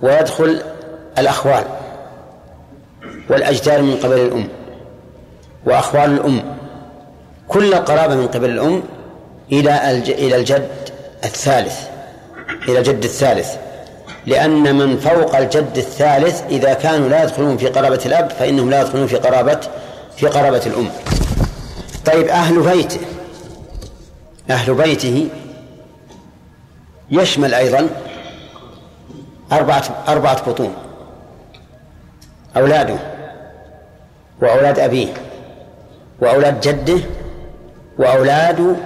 ويدخل 0.01 0.61
الأخوال 1.17 1.63
والأجدار 3.29 3.81
من 3.81 3.95
قبل 3.95 4.19
الأم 4.19 4.47
وأخوال 5.65 6.11
الأم. 6.13 6.57
كل 7.47 7.73
القرابة 7.73 8.15
من 8.15 8.27
قبل 8.27 8.49
الأم 8.49 8.83
إلى 9.51 9.91
إلى 10.09 10.35
الجد 10.35 10.69
الثالث 11.23 11.79
إلى 12.69 12.79
الجد 12.79 13.03
الثالث. 13.03 13.55
لأن 14.25 14.75
من 14.75 14.97
فوق 14.97 15.35
الجد 15.35 15.77
الثالث 15.77 16.43
إذا 16.49 16.73
كانوا 16.73 17.09
لا 17.09 17.23
يدخلون 17.23 17.57
في 17.57 17.67
قرابة 17.67 17.99
الأب 18.05 18.29
فإنهم 18.29 18.69
لا 18.69 18.81
يدخلون 18.81 19.07
في 19.07 19.15
قرابة 19.15 19.59
في 20.17 20.27
قرابة 20.27 20.61
الأم. 20.65 20.89
طيب 22.05 22.27
أهل 22.27 22.61
بيته 22.61 22.99
أهل 24.49 24.73
بيته 24.73 25.27
يشمل 27.11 27.53
أيضا 27.53 27.89
أربعة 29.51 29.83
أربعة 30.07 30.49
بطون 30.49 30.73
أولاده 32.57 32.99
وأولاد 34.41 34.79
أبيه 34.79 35.13
وأولاد 36.21 36.61
جده 36.61 36.99
وأولاد 37.97 38.77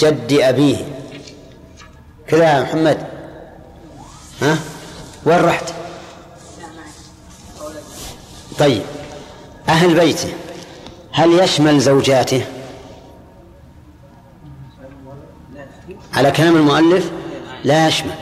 جد 0.00 0.32
أبيه. 0.32 0.76
كذا 2.28 2.44
يا 2.44 2.60
محمد. 2.62 2.98
ها؟ 4.42 4.58
وين 5.26 5.38
رحت؟ 5.38 5.64
طيب 8.58 8.82
أهل 9.68 9.94
بيته 9.94 10.28
هل 11.12 11.40
يشمل 11.40 11.80
زوجاته؟ 11.80 12.44
على 16.14 16.30
كلام 16.30 16.56
المؤلف 16.56 17.10
لا 17.64 17.88
يشمل. 17.88 18.14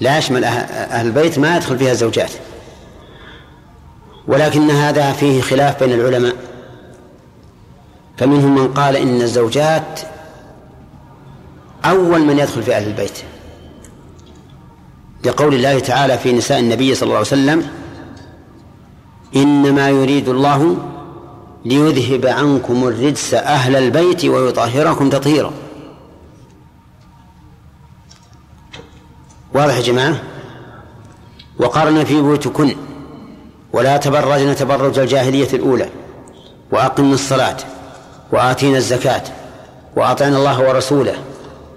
لا 0.00 0.18
يشمل 0.18 0.44
أهل 0.44 1.06
البيت 1.06 1.38
ما 1.38 1.56
يدخل 1.56 1.78
فيها 1.78 1.92
الزوجات. 1.92 2.30
ولكن 4.28 4.70
هذا 4.70 5.12
فيه 5.12 5.40
خلاف 5.40 5.82
بين 5.82 6.00
العلماء. 6.00 6.36
فمنهم 8.16 8.54
من 8.54 8.68
قال 8.74 8.96
إن 8.96 9.22
الزوجات 9.22 10.00
أول 11.84 12.20
من 12.20 12.38
يدخل 12.38 12.62
في 12.62 12.76
أهل 12.76 12.86
البيت. 12.86 13.18
لقول 15.24 15.54
الله 15.54 15.78
تعالى 15.78 16.18
في 16.18 16.32
نساء 16.32 16.60
النبي 16.60 16.94
صلى 16.94 17.06
الله 17.06 17.16
عليه 17.16 17.26
وسلم 17.26 17.66
إنما 19.36 19.88
يريد 19.88 20.28
الله 20.28 20.76
ليذهب 21.64 22.26
عنكم 22.26 22.88
الرجس 22.88 23.34
أهل 23.34 23.76
البيت 23.76 24.24
ويطهركم 24.24 25.10
تطهيرا. 25.10 25.52
واضح 29.54 29.76
يا 29.76 29.82
جماعة؟ 29.82 30.22
وقرن 31.58 32.04
في 32.04 32.22
بيوتكن 32.22 32.76
ولا 33.72 33.96
تبرجن 33.96 34.56
تبرج 34.56 34.98
الجاهلية 34.98 35.48
الأولى 35.52 35.88
وأقمنا 36.72 37.14
الصلاة 37.14 37.56
وآتينا 38.32 38.78
الزكاة 38.78 39.22
وأطعنا 39.96 40.36
الله 40.36 40.68
ورسوله. 40.68 41.14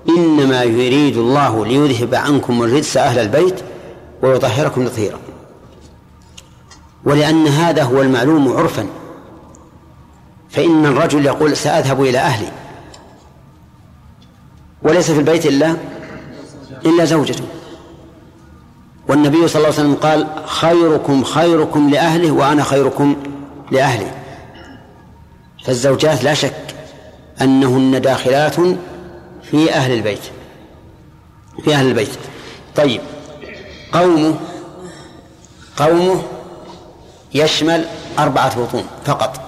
إنما 0.10 0.64
يريد 0.64 1.18
الله 1.18 1.66
ليذهب 1.66 2.16
عنكم 2.16 2.64
الرجس 2.64 2.98
أهل 2.98 3.20
البيت 3.20 3.56
ويطهركم 4.22 4.88
تطهيرا. 4.88 5.20
ولأن 7.06 7.48
هذا 7.48 7.84
هو 7.84 8.02
المعلوم 8.02 8.58
عرفا. 8.58 8.88
فإن 10.50 10.86
الرجل 10.86 11.26
يقول 11.26 11.58
سأذهب 11.58 12.02
إلى 12.02 12.18
أهلي 12.18 12.52
وليس 14.84 15.12
في 15.12 15.20
البيت 15.20 15.46
إلا 15.46 15.76
إلا 16.86 17.06
زوجته. 17.06 17.44
والنبي 19.08 19.48
صلى 19.48 19.56
الله 19.56 19.68
عليه 19.68 19.90
وسلم 19.90 19.96
قال 19.96 20.28
خيركم 20.46 21.24
خيركم 21.24 21.90
لأهله 21.90 22.32
وأنا 22.32 22.64
خيركم 22.64 23.16
لأهلي. 23.72 24.12
فالزوجات 25.66 26.24
لا 26.24 26.34
شك 26.34 26.76
أنهن 27.42 28.02
داخلات 28.02 28.56
في 29.44 29.74
أهل 29.74 29.94
البيت. 29.94 30.24
في 31.64 31.74
أهل 31.74 31.88
البيت. 31.88 32.10
طيب 32.76 33.02
قومه 33.94 34.36
قومه 35.78 36.24
يشمل 37.34 37.86
أربعة 38.20 38.60
بطون 38.60 38.86
فقط. 39.06 39.42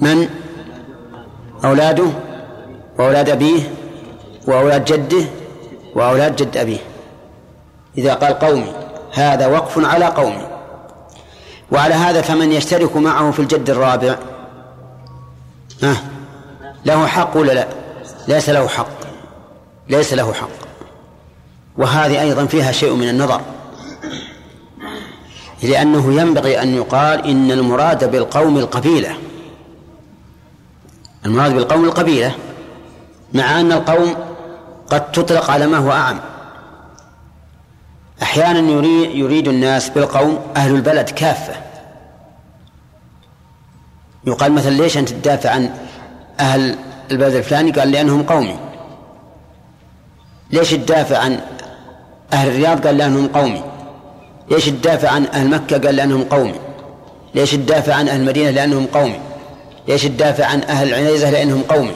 من؟ 0.00 0.28
أولاده 1.64 2.06
وأولاد 2.98 3.30
أبيه 3.30 3.72
وأولاد 4.46 4.84
جده 4.84 5.24
وأولاد 5.94 6.36
جد 6.36 6.56
أبيه. 6.56 6.78
إذا 7.98 8.14
قال 8.14 8.38
قومي 8.38 8.72
هذا 9.12 9.46
وقف 9.46 9.84
على 9.84 10.04
قومي. 10.04 10.46
وعلى 11.72 11.94
هذا 11.94 12.22
فمن 12.22 12.52
يشترك 12.52 12.96
معه 12.96 13.30
في 13.30 13.40
الجد 13.40 13.70
الرابع. 13.70 14.16
ها؟ 15.82 15.96
له 16.84 17.06
حق 17.06 17.36
ولا 17.36 17.52
لا؟ 17.52 17.66
ليس 18.28 18.48
له 18.48 18.68
حق. 18.68 18.88
ليس 19.88 20.12
له 20.12 20.32
حق. 20.32 20.48
وهذه 21.78 22.20
أيضا 22.20 22.46
فيها 22.46 22.72
شيء 22.72 22.94
من 22.94 23.08
النظر. 23.08 23.40
لأنه 25.62 26.20
ينبغي 26.20 26.62
أن 26.62 26.74
يقال 26.74 27.26
إن 27.26 27.50
المراد 27.50 28.10
بالقوم 28.10 28.58
القبيلة. 28.58 29.16
المراد 31.26 31.54
بالقوم 31.54 31.84
القبيلة 31.84 32.34
مع 33.32 33.60
أن 33.60 33.72
القوم 33.72 34.14
قد 34.90 35.12
تطلق 35.12 35.50
على 35.50 35.66
ما 35.66 35.78
هو 35.78 35.92
أعم. 35.92 36.20
أحيانا 38.22 38.70
يريد, 38.72 39.10
يريد 39.16 39.48
الناس 39.48 39.88
بالقوم 39.88 40.38
أهل 40.56 40.74
البلد 40.74 41.10
كافة. 41.10 41.54
يقال 44.26 44.52
مثلا 44.52 44.70
ليش 44.70 44.98
أنت 44.98 45.08
تدافع 45.08 45.50
عن 45.50 45.70
أهل 46.40 46.76
البلد 47.10 47.34
الفلاني؟ 47.34 47.70
قال 47.70 47.90
لأنهم 47.90 48.22
قومي. 48.22 48.56
ليش 50.50 50.74
الدافع 50.74 51.18
عن 51.18 51.40
أهل 52.32 52.48
الرياض؟ 52.48 52.86
قال 52.86 52.96
لأنهم 52.98 53.28
قومي. 53.28 53.62
ليش 54.50 54.68
الدافع 54.68 55.08
عن 55.10 55.26
أهل 55.26 55.50
مكة؟ 55.50 55.78
قال 55.78 55.96
لأنهم 55.96 56.24
قومي. 56.24 56.54
ليش 57.34 57.54
الدافع 57.54 57.94
عن 57.94 58.08
أهل 58.08 58.20
المدينة؟ 58.20 58.50
لأنهم 58.50 58.86
قومي. 58.86 59.20
ليش 59.88 60.06
الدافع 60.06 60.46
عن 60.46 60.62
أهل 60.62 60.88
العنيزة؟ 60.88 61.30
لأنهم 61.30 61.62
قومي. 61.62 61.94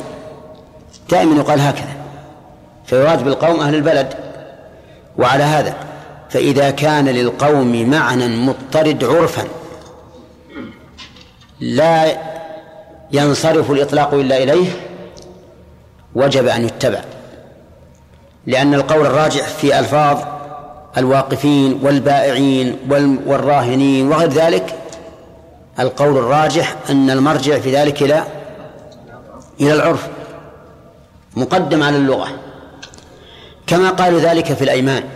دائما 1.10 1.36
يقال 1.36 1.60
هكذا. 1.60 1.96
فيراد 2.86 3.24
بالقوم 3.24 3.60
أهل 3.60 3.74
البلد. 3.74 4.14
وعلى 5.18 5.44
هذا 5.44 5.85
فإذا 6.36 6.70
كان 6.70 7.08
للقوم 7.08 7.90
معنى 7.90 8.28
مضطرد 8.28 9.04
عرفا 9.04 9.44
لا 11.60 12.18
ينصرف 13.12 13.70
الإطلاق 13.70 14.14
إلا 14.14 14.42
إليه 14.42 14.68
وجب 16.14 16.46
أن 16.46 16.64
يتبع. 16.64 17.00
لأن 18.46 18.74
القول 18.74 19.06
الراجح 19.06 19.48
في 19.48 19.78
ألفاظ 19.78 20.18
الواقفين 20.96 21.80
والبائعين 21.82 22.76
والراهنين 23.26 24.08
وغير 24.08 24.28
ذلك 24.28 24.78
القول 25.78 26.18
الراجح 26.18 26.76
أن 26.90 27.10
المرجع 27.10 27.58
في 27.58 27.76
ذلك 27.76 28.02
إلى 28.02 28.24
إلى 29.60 29.72
العرف 29.72 30.08
مقدم 31.36 31.82
على 31.82 31.96
اللغة. 31.96 32.28
كما 33.66 33.90
قالوا 33.90 34.20
ذلك 34.20 34.52
في 34.52 34.64
الأيمان. 34.64 35.15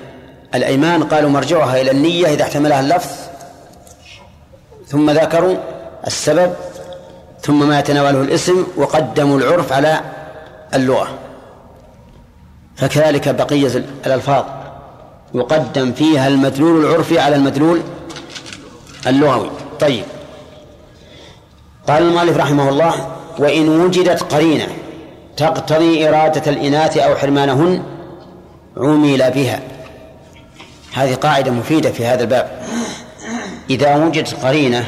الأيمان 0.55 1.03
قالوا 1.03 1.31
مرجعها 1.31 1.81
إلى 1.81 1.91
النية 1.91 2.27
إذا 2.27 2.43
احتملها 2.43 2.81
اللفظ 2.81 3.11
ثم 4.87 5.11
ذكروا 5.11 5.57
السبب 6.07 6.55
ثم 7.43 7.69
ما 7.69 7.79
يتناوله 7.79 8.23
الاسم 8.23 8.67
وقدموا 8.77 9.39
العرف 9.39 9.73
على 9.73 10.01
اللغة. 10.75 11.09
فكذلك 12.77 13.29
بقية 13.29 13.85
الألفاظ. 14.07 14.45
يقدم 15.35 15.93
فيها 15.93 16.29
المدلول 16.29 16.85
العرفي 16.85 17.19
على 17.19 17.37
المدلول 17.37 17.81
اللغوي. 19.07 19.51
طيب. 19.81 20.05
قال 21.89 22.03
المؤلف 22.03 22.37
رحمه 22.37 22.69
الله 22.69 23.09
وإن 23.39 23.69
وجدت 23.69 24.23
قرينة 24.23 24.67
تقتضي 25.37 26.09
إرادة 26.09 26.51
الإناث 26.51 26.97
أو 26.99 27.17
حرمانهن 27.17 27.83
عمل 28.77 29.31
بها. 29.31 29.61
هذه 30.95 31.15
قاعدة 31.15 31.51
مفيدة 31.51 31.93
في 31.93 32.07
هذا 32.07 32.23
الباب. 32.23 32.51
إذا 33.71 33.97
وجدت 33.97 34.35
قرينة 34.35 34.85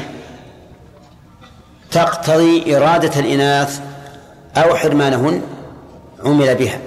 تقتضي 1.91 2.77
إرادة 2.77 3.19
الإناث 3.19 3.81
أو 4.57 4.75
حرمانهن 4.75 5.41
عمل 6.25 6.55
بها. 6.55 6.79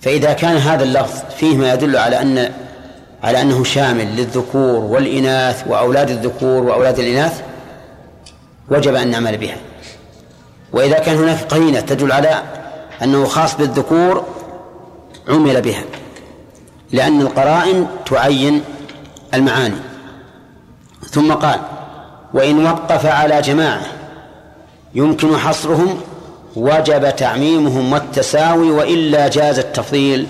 فإذا 0.00 0.32
كان 0.32 0.56
هذا 0.56 0.84
اللفظ 0.84 1.18
فيه 1.38 1.56
ما 1.56 1.72
يدل 1.72 1.96
على 1.96 2.22
أن 2.22 2.52
على 3.22 3.42
أنه 3.42 3.64
شامل 3.64 4.16
للذكور 4.16 4.84
والإناث 4.84 5.64
وأولاد 5.66 6.10
الذكور 6.10 6.62
وأولاد 6.62 6.98
الإناث 6.98 7.42
وجب 8.70 8.94
أن 8.94 9.10
نعمل 9.10 9.36
بها. 9.36 9.56
وإذا 10.72 10.98
كان 10.98 11.16
هناك 11.16 11.40
قرينة 11.40 11.80
تدل 11.80 12.12
على 12.12 12.42
أنه 13.02 13.24
خاص 13.24 13.56
بالذكور 13.56 14.24
عمل 15.28 15.62
بها. 15.62 15.82
لأن 16.92 17.20
القرائن 17.20 17.86
تعين 18.06 18.62
المعاني. 19.34 19.76
ثم 21.10 21.32
قال 21.32 21.60
وإن 22.34 22.66
وقف 22.66 23.06
على 23.06 23.40
جماعة 23.40 23.86
يمكن 24.94 25.36
حصرهم 25.36 26.00
وجب 26.56 27.16
تعميمهم 27.16 27.92
والتساوي 27.92 28.70
وإلا 28.70 29.28
جاز 29.28 29.58
التفضيل 29.58 30.26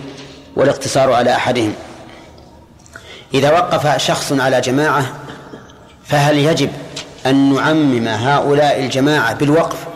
والاقتصار 0.56 1.12
على 1.12 1.36
أحدهم. 1.36 1.72
إذا 3.34 3.52
وقف 3.52 4.02
شخص 4.06 4.32
على 4.32 4.60
جماعة 4.60 5.04
فهل 6.04 6.38
يجب 6.38 6.70
أن 7.26 7.54
نعمم 7.54 8.08
هؤلاء 8.08 8.80
الجماعة 8.80 9.34
بالوقف 9.34 9.86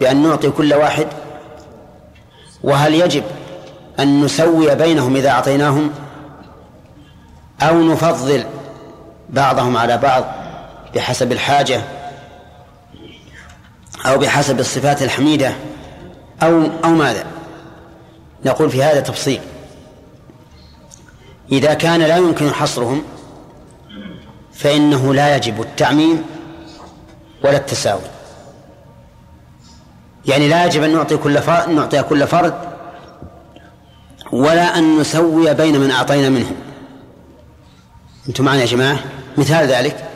بأن 0.00 0.22
نعطي 0.22 0.50
كل 0.50 0.74
واحد؟ 0.74 1.06
وهل 2.62 2.94
يجب 2.94 3.22
أن 4.00 4.24
نسوي 4.24 4.74
بينهم 4.74 5.16
إذا 5.16 5.30
أعطيناهم 5.30 5.90
أو 7.62 7.82
نفضل 7.82 8.44
بعضهم 9.30 9.76
على 9.76 9.98
بعض 9.98 10.24
بحسب 10.94 11.32
الحاجة 11.32 11.80
أو 14.06 14.18
بحسب 14.18 14.60
الصفات 14.60 15.02
الحميدة 15.02 15.54
أو 16.42 16.62
أو 16.84 16.90
ماذا؟ 16.90 17.26
نقول 18.44 18.70
في 18.70 18.82
هذا 18.82 19.00
تفصيل 19.00 19.40
إذا 21.52 21.74
كان 21.74 22.00
لا 22.00 22.16
يمكن 22.16 22.50
حصرهم 22.50 23.02
فإنه 24.52 25.14
لا 25.14 25.36
يجب 25.36 25.60
التعميم 25.60 26.22
ولا 27.44 27.56
التساوي 27.56 28.00
يعني 30.26 30.48
لا 30.48 30.64
يجب 30.64 30.82
أن 30.82 30.92
نعطي 30.92 31.16
كل 31.16 31.38
فرد 31.38 31.68
نعطي 31.68 32.02
كل 32.02 32.26
فرد 32.26 32.73
ولا 34.34 34.78
أن 34.78 34.98
نسوي 34.98 35.54
بين 35.54 35.80
من 35.80 35.90
أعطينا 35.90 36.28
منهم. 36.28 36.56
أنتم 38.28 38.44
معنا 38.44 38.60
يا 38.60 38.66
جماعة؟ 38.66 38.98
مثال 39.38 39.66
ذلك. 39.66 40.10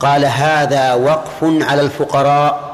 قال 0.00 0.24
هذا 0.24 0.94
وقف 0.94 1.42
على 1.42 1.80
الفقراء. 1.80 2.68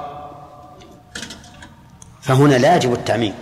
فهنا 2.22 2.54
لا 2.54 2.76
يجب 2.76 2.92
التعميم. 2.92 3.34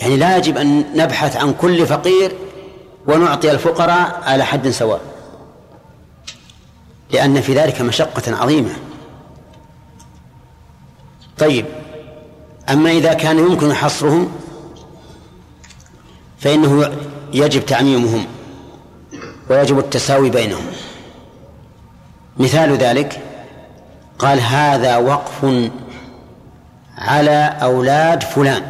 يعني 0.00 0.16
لا 0.16 0.36
يجب 0.36 0.58
أن 0.58 0.84
نبحث 0.94 1.36
عن 1.36 1.54
كل 1.54 1.86
فقير 1.86 2.32
ونعطي 3.06 3.50
الفقراء 3.50 4.20
على 4.24 4.44
حد 4.44 4.68
سواء. 4.68 5.00
لأن 7.10 7.40
في 7.40 7.54
ذلك 7.54 7.80
مشقة 7.80 8.36
عظيمة. 8.36 8.76
طيب. 11.38 11.66
أما 12.70 12.90
إذا 12.90 13.12
كان 13.12 13.38
يمكن 13.38 13.74
حصرهم 13.74 14.32
فإنه 16.46 16.92
يجب 17.32 17.66
تعميمهم 17.66 18.26
ويجب 19.50 19.78
التساوي 19.78 20.30
بينهم. 20.30 20.66
مثال 22.36 22.76
ذلك 22.76 23.20
قال 24.18 24.40
هذا 24.40 24.96
وقف 24.96 25.70
على 26.98 27.56
أولاد 27.62 28.22
فلان. 28.22 28.62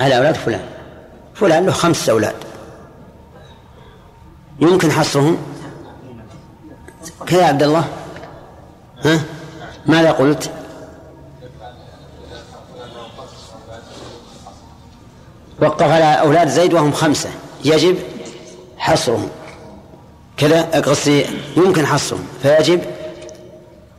على 0.00 0.16
أولاد 0.16 0.34
فلان. 0.34 0.64
فلان 1.34 1.66
له 1.66 1.72
خمسة 1.72 2.12
أولاد. 2.12 2.34
يمكن 4.60 4.92
حصرهم؟ 4.92 5.38
كذا 7.26 7.44
عبد 7.44 7.62
الله؟ 7.62 7.84
ها؟ 9.04 9.20
ماذا 9.86 10.10
قلت؟ 10.10 10.50
وقف 15.64 15.90
على 15.90 16.20
أولاد 16.20 16.48
زيد 16.48 16.74
وهم 16.74 16.92
خمسة. 16.92 17.30
يجب 17.64 17.96
حصرهم. 18.78 19.28
كذا 20.36 20.62
قصدي 20.62 21.26
يمكن 21.56 21.86
حصرهم. 21.86 22.24
فيجب 22.42 22.80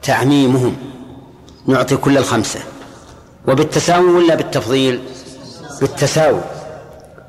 تعميمهم. 0.03 0.75
نعطي 1.67 1.97
كل 1.97 2.17
الخمسة. 2.17 2.59
وبالتساوي 3.47 4.11
ولا 4.11 4.35
بالتفضيل؟ 4.35 4.99
بالتساوي. 5.81 6.41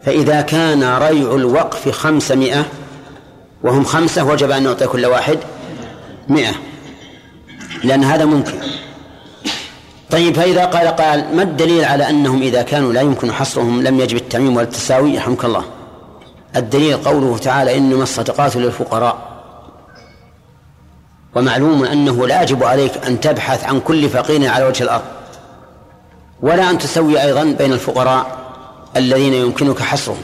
فإذا 0.04 0.40
كان 0.40 0.96
ريع 0.96 1.34
الوقف 1.34 1.88
خمسمائة 1.88 2.64
وهم 3.62 3.84
خمسة 3.84 4.24
وجب 4.24 4.50
أن 4.50 4.62
نعطي 4.62 4.86
كل 4.86 5.06
واحد 5.06 5.38
مئة. 6.28 6.52
لأن 7.84 8.04
هذا 8.04 8.24
ممكن. 8.24 8.58
طيب 10.10 10.34
فإذا 10.34 10.64
قال 10.64 10.88
قال 10.88 11.36
ما 11.36 11.42
الدليل 11.42 11.84
على 11.84 12.10
أنهم 12.10 12.42
إذا 12.42 12.62
كانوا 12.62 12.92
لا 12.92 13.00
يمكن 13.00 13.32
حصرهم 13.32 13.82
لم 13.82 14.00
يجب 14.00 14.16
التعميم 14.16 14.56
ولا 14.56 14.64
التساوي؟ 14.64 15.14
يرحمك 15.14 15.44
الله. 15.44 15.64
الدليل 16.56 16.96
قوله 16.96 17.38
تعالى 17.38 17.76
إنما 17.76 18.02
الصدقات 18.02 18.56
للفقراء. 18.56 19.36
ومعلوم 21.34 21.84
أنه 21.84 22.26
لا 22.26 22.42
يجب 22.42 22.64
عليك 22.64 23.06
أن 23.06 23.20
تبحث 23.20 23.64
عن 23.64 23.80
كل 23.80 24.08
فقير 24.08 24.50
على 24.50 24.64
وجه 24.64 24.82
الأرض 24.82 25.02
ولا 26.42 26.70
أن 26.70 26.78
تسوي 26.78 27.22
أيضا 27.22 27.44
بين 27.44 27.72
الفقراء 27.72 28.38
الذين 28.96 29.34
يمكنك 29.34 29.82
حصرهم 29.82 30.22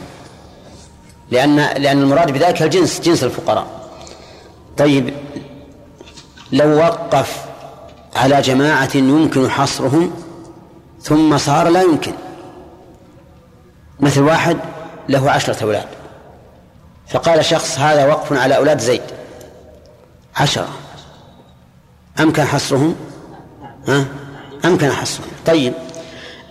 لأن 1.31 1.55
لأن 1.55 2.01
المراد 2.01 2.31
بذلك 2.31 2.61
الجنس 2.61 3.01
جنس 3.01 3.23
الفقراء. 3.23 3.67
طيب 4.77 5.13
لو 6.51 6.77
وقف 6.77 7.45
على 8.15 8.41
جماعة 8.41 8.89
يمكن 8.95 9.49
حصرهم 9.49 10.11
ثم 11.01 11.37
صار 11.37 11.69
لا 11.69 11.81
يمكن. 11.81 12.13
مثل 13.99 14.21
واحد 14.21 14.57
له 15.09 15.31
عشرة 15.31 15.63
أولاد. 15.63 15.87
فقال 17.07 17.45
شخص 17.45 17.79
هذا 17.79 18.05
وقف 18.05 18.33
على 18.33 18.57
أولاد 18.57 18.79
زيد. 18.79 19.01
عشرة. 20.35 20.69
أمكن 22.19 22.43
حصرهم؟ 22.43 22.95
ها؟ 23.87 24.05
أمكن 24.65 24.91
حصرهم؟ 24.91 25.29
طيب. 25.45 25.73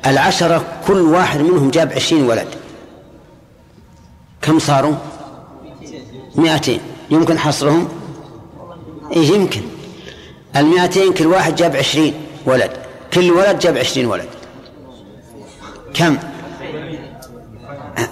العشرة 0.07 0.65
كل 0.87 1.01
واحد 1.01 1.41
منهم 1.41 1.71
جاب 1.71 1.93
عشرين 1.93 2.29
ولد. 2.29 2.49
كم 4.43 4.59
صاروا؟ 4.59 4.95
مئتين. 6.35 6.81
يمكن 7.11 7.39
حصرهم؟ 7.39 7.89
إيه 9.13 9.33
يمكن. 9.33 9.63
المئتين 10.57 11.13
كل 11.13 11.27
واحد 11.27 11.55
جاب 11.57 11.77
عشرين 11.77 12.15
ولد. 12.47 12.71
كل 13.13 13.31
ولد 13.31 13.59
جاب 13.59 13.79
عشرين 13.79 14.07
ولد. 14.07 14.29
كم؟ 15.95 16.19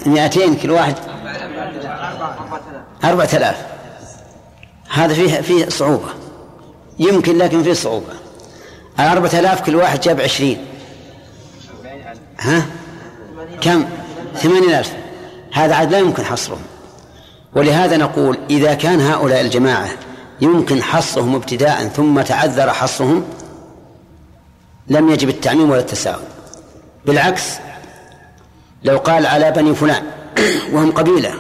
مئتين 0.07 0.57
كل 0.57 0.71
واحد. 0.71 0.95
أربعة 3.05 3.29
آلاف. 3.35 3.67
هذا 4.91 5.15
فيه 5.15 5.41
فيه 5.41 5.69
صعوبة. 5.69 6.09
يمكن 6.99 7.39
لكن 7.39 7.63
فيه 7.63 7.73
صعوبة. 7.73 8.13
الأربعة 9.01 9.39
آلاف 9.39 9.61
كل 9.67 9.77
واحد 9.77 10.01
جاب 10.01 10.21
عشرين. 10.21 10.65
ها؟ 12.41 12.67
كم؟ 13.61 13.85
ثمانين 14.35 14.75
ألف 14.75 14.93
هذا 15.53 15.75
عاد 15.75 15.93
لا 15.93 15.99
يمكن 15.99 16.25
حصرهم. 16.25 16.63
ولهذا 17.55 17.97
نقول 17.97 18.39
إذا 18.51 18.75
كان 18.75 19.01
هؤلاء 19.01 19.41
الجماعة 19.41 19.89
يمكن 20.41 20.83
حصرهم 20.83 21.35
ابتداء 21.35 21.89
ثم 21.89 22.21
تعذر 22.21 22.71
حصرهم 22.71 23.25
لم 24.89 25.11
يجب 25.11 25.29
التعميم 25.29 25.71
ولا 25.71 25.81
التساؤل. 25.81 26.23
بالعكس 27.07 27.45
لو 28.85 28.99
قال 28.99 29.27
على 29.27 29.51
بني 29.51 29.75
فلان 29.75 30.03
وهم 30.73 30.93
قبيلة 30.93 31.35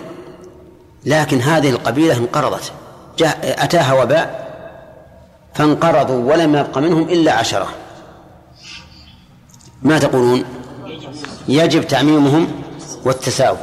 لكن 1.06 1.40
هذه 1.40 1.70
القبيلة 1.70 2.16
انقرضت 2.16 2.72
جاء 3.18 3.56
أتاها 3.64 4.02
وباء 4.02 4.50
فانقرضوا 5.54 6.32
ولم 6.32 6.56
يبق 6.56 6.78
منهم 6.78 7.02
إلا 7.02 7.32
عشرة. 7.32 7.68
ما 9.82 9.98
تقولون؟ 9.98 10.44
يجب 11.48 11.88
تعميمهم 11.88 12.48
والتساوي 13.04 13.58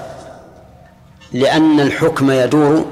لأن 1.34 1.80
الحكم 1.80 2.32
يدور 2.32 2.86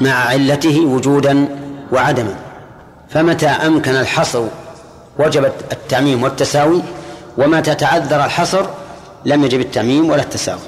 مع 0.00 0.10
علته 0.10 0.80
وجودا 0.80 1.48
وعدما 1.92 2.34
فمتى 3.10 3.46
أمكن 3.46 3.96
الحصر 3.96 4.44
وجب 5.18 5.44
التعميم 5.72 6.22
والتساوي 6.22 6.82
ومتى 7.38 7.74
تعذر 7.74 8.24
الحصر 8.24 8.66
لم 9.24 9.44
يجب 9.44 9.60
التعميم 9.60 10.10
ولا 10.10 10.22
التساوي. 10.22 10.60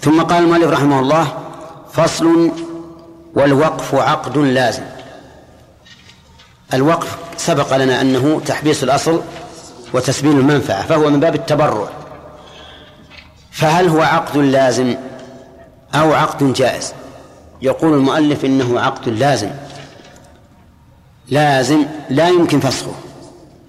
ثم 0.00 0.22
قال 0.22 0.44
المؤلف 0.44 0.70
رحمه 0.70 1.00
الله 1.00 1.38
فصل 1.92 2.50
والوقف 3.34 3.94
عقد 3.94 4.38
لازم. 4.38 4.82
الوقف 6.74 7.16
سبق 7.36 7.76
لنا 7.76 8.00
أنه 8.00 8.40
تحبيس 8.46 8.84
الأصل 8.84 9.22
وتسبيل 9.92 10.38
المنفعة 10.38 10.86
فهو 10.86 11.10
من 11.10 11.20
باب 11.20 11.34
التبرع. 11.34 11.88
فهل 13.50 13.88
هو 13.88 14.00
عقد 14.02 14.36
لازم 14.36 14.96
أو 15.94 16.12
عقد 16.12 16.52
جائز؟ 16.52 16.92
يقول 17.62 17.94
المؤلف 17.94 18.44
إنه 18.44 18.80
عقد 18.80 19.08
لازم. 19.08 19.50
لازم 21.28 21.86
لا 22.10 22.28
يمكن 22.28 22.60
فسخه. 22.60 22.94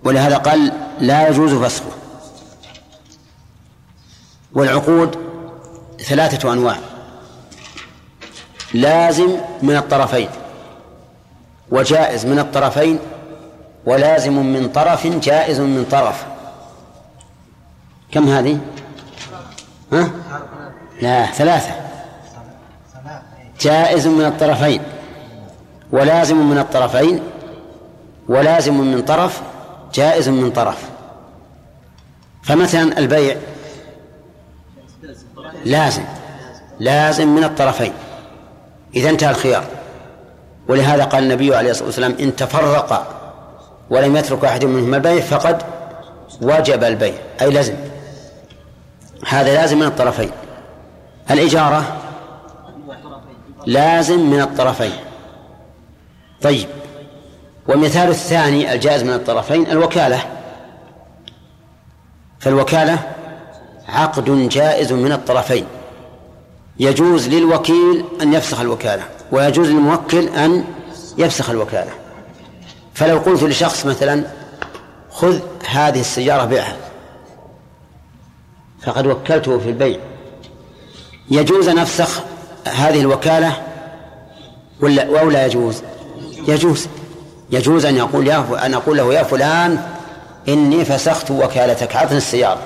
ولهذا 0.03 0.37
قال 0.37 0.71
لا 0.99 1.27
يجوز 1.27 1.53
فسخه. 1.53 1.91
والعقود 4.53 5.17
ثلاثة 5.99 6.53
أنواع. 6.53 6.77
لازم 8.73 9.37
من 9.61 9.75
الطرفين. 9.75 10.29
وجائز 11.71 12.25
من 12.25 12.39
الطرفين 12.39 12.99
ولازم 13.85 14.33
من 14.33 14.69
طرف 14.69 15.07
جائز 15.07 15.59
من 15.59 15.85
طرف. 15.91 16.25
كم 18.11 18.27
هذه؟ 18.27 18.59
ها؟ 19.93 20.11
لا 21.01 21.25
ثلاثة. 21.25 21.92
جائز 23.63 24.07
من 24.07 24.25
الطرفين 24.25 24.81
ولازم 25.91 26.37
من 26.37 26.57
الطرفين 26.57 27.19
ولازم 28.29 28.73
من 28.73 29.01
طرف 29.01 29.41
جائز 29.93 30.29
من 30.29 30.51
طرف. 30.51 30.89
فمثلا 32.43 32.97
البيع 32.97 33.35
لازم 35.65 36.03
لازم 36.79 37.27
من 37.35 37.43
الطرفين. 37.43 37.93
إذا 38.95 39.09
انتهى 39.09 39.29
الخيار. 39.29 39.63
ولهذا 40.67 41.03
قال 41.03 41.23
النبي 41.23 41.55
عليه 41.55 41.71
الصلاة 41.71 41.85
والسلام 41.85 42.15
إن 42.19 42.35
تفرق 42.35 43.19
ولم 43.89 44.15
يترك 44.15 44.45
أحد 44.45 44.65
منهما 44.65 44.97
البيع 44.97 45.19
فقد 45.19 45.63
وجب 46.41 46.83
البيع 46.83 47.13
أي 47.41 47.49
لازم. 47.49 47.75
هذا 49.27 49.53
لازم 49.53 49.79
من 49.79 49.85
الطرفين. 49.85 50.31
الإجارة 51.31 52.02
لازم 53.65 54.19
من 54.19 54.41
الطرفين. 54.41 54.93
طيب. 56.41 56.67
والمثال 57.67 58.09
الثاني 58.09 58.73
الجائز 58.73 59.03
من 59.03 59.13
الطرفين 59.13 59.71
الوكالة. 59.71 60.23
فالوكالة 62.39 62.99
عقد 63.87 64.49
جائز 64.49 64.93
من 64.93 65.11
الطرفين. 65.11 65.65
يجوز 66.79 67.27
للوكيل 67.27 68.05
أن 68.21 68.33
يفسخ 68.33 68.59
الوكالة 68.59 69.03
ويجوز 69.31 69.69
للموكل 69.69 70.27
أن 70.27 70.65
يفسخ 71.17 71.49
الوكالة. 71.49 71.91
فلو 72.93 73.17
قلت 73.17 73.43
لشخص 73.43 73.85
مثلا 73.85 74.23
خذ 75.11 75.39
هذه 75.69 75.99
السيارة 75.99 76.45
بيعها 76.45 76.77
فقد 78.81 79.07
وكلته 79.07 79.59
في 79.59 79.69
البيع. 79.69 79.99
يجوز 81.31 81.67
أن 81.67 81.77
أفسخ 81.77 82.23
هذه 82.67 82.99
الوكالة 82.99 83.61
ولا 84.81 85.19
أو 85.19 85.29
لا 85.29 85.45
يجوز؟ 85.45 85.83
يجوز. 86.47 86.87
يجوز 87.51 87.85
أن 87.85 87.97
يقول 87.97 88.27
يا 88.27 88.65
أن 88.65 88.73
أقول 88.73 88.97
له 88.97 89.13
يا 89.13 89.23
فلان 89.23 89.81
إني 90.47 90.85
فسخت 90.85 91.31
وكالتك 91.31 91.95
عطني 91.95 92.17
السيارة. 92.17 92.61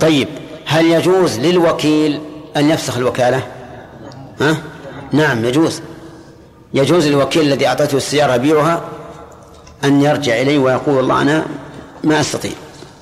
طيب 0.00 0.28
هل 0.66 0.86
يجوز 0.86 1.38
للوكيل 1.38 2.20
أن 2.56 2.70
يفسخ 2.70 2.96
الوكالة؟ 2.96 3.42
ها؟ 4.40 4.56
نعم 5.12 5.44
يجوز. 5.44 5.80
يجوز 6.74 7.06
للوكيل 7.06 7.42
الذي 7.42 7.66
أعطته 7.66 7.96
السيارة 7.96 8.36
بيعها 8.36 8.82
أن 9.84 10.02
يرجع 10.02 10.40
إليه 10.40 10.58
ويقول 10.58 10.94
والله 10.94 11.22
أنا 11.22 11.46
ما 12.04 12.20
أستطيع 12.20 12.52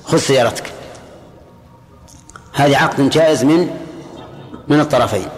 خذ 0.04 0.18
سيارتك. 0.18 0.64
هذه 2.52 2.76
عقد 2.76 3.10
جائز 3.10 3.44
من 3.44 3.70
من 4.68 4.80
الطرفين. 4.80 5.28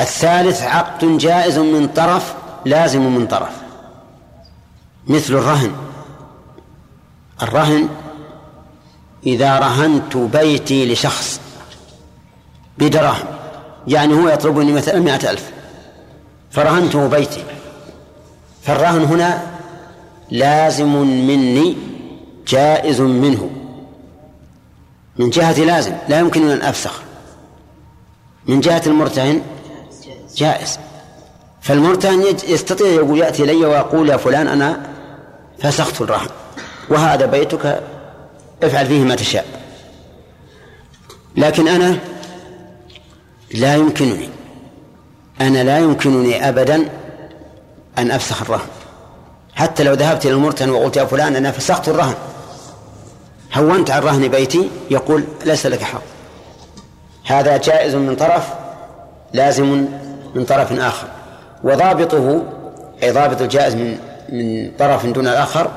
الثالث 0.00 0.62
عقد 0.62 1.18
جائز 1.18 1.58
من 1.58 1.88
طرف 1.88 2.34
لازم 2.64 3.00
من 3.00 3.26
طرف. 3.26 3.52
مثل 5.06 5.34
الرهن. 5.34 5.72
الرهن 7.42 7.88
إذا 9.26 9.58
رهنت 9.58 10.16
بيتي 10.16 10.92
لشخص 10.92 11.40
بدراهم 12.78 13.26
يعني 13.88 14.14
هو 14.14 14.28
يطلبني 14.28 14.72
مثلا 14.72 15.00
مئة 15.00 15.30
ألف 15.30 15.50
فرهنته 16.50 17.06
بيتي. 17.06 17.44
فالرهن 18.62 19.04
هنا 19.04 19.42
لازم 20.30 20.96
مني 21.26 21.76
جائز 22.48 23.00
منه. 23.00 23.50
من 25.16 25.30
جهة 25.30 25.64
لازم 25.64 25.92
لا 26.08 26.18
يمكن 26.18 26.50
أن 26.50 26.62
أفسخ. 26.62 27.05
من 28.48 28.60
جهة 28.60 28.82
المرتهن؟ 28.86 29.42
جائز. 30.36 30.78
فالمرتهن 31.60 32.24
يستطيع 32.48 32.86
يقول 32.86 33.18
يأتي 33.18 33.42
إلي 33.42 33.66
ويقول 33.66 34.08
يا 34.08 34.16
فلان 34.16 34.48
أنا 34.48 34.90
فسخت 35.58 36.00
الرهن 36.00 36.28
وهذا 36.88 37.26
بيتك 37.26 37.82
افعل 38.62 38.86
فيه 38.86 39.04
ما 39.04 39.14
تشاء. 39.14 39.46
لكن 41.36 41.68
أنا 41.68 41.98
لا 43.54 43.74
يمكنني 43.74 44.28
أنا 45.40 45.64
لا 45.64 45.78
يمكنني 45.78 46.48
أبدا 46.48 46.88
أن 47.98 48.10
أفسخ 48.10 48.42
الرهن 48.42 48.68
حتى 49.54 49.82
لو 49.82 49.92
ذهبت 49.92 50.26
إلى 50.26 50.34
المرتهن 50.34 50.70
وقلت 50.70 50.96
يا 50.96 51.04
فلان 51.04 51.36
أنا 51.36 51.50
فسخت 51.50 51.88
الرهن 51.88 52.14
هونت 53.54 53.90
عن 53.90 54.02
رهن 54.02 54.28
بيتي 54.28 54.70
يقول 54.90 55.24
ليس 55.44 55.66
لك 55.66 55.82
حق. 55.82 56.15
هذا 57.26 57.56
جائز 57.56 57.94
من 57.94 58.16
طرف 58.16 58.54
لازم 59.32 59.86
من 60.34 60.44
طرف 60.44 60.80
آخر. 60.80 61.06
وضابطه 61.64 62.42
أي 63.02 63.10
ضابط 63.10 63.40
الجائز 63.40 63.74
من 63.74 63.98
من 64.28 64.72
طرف 64.78 65.06
دون 65.06 65.28
الآخر 65.28 65.70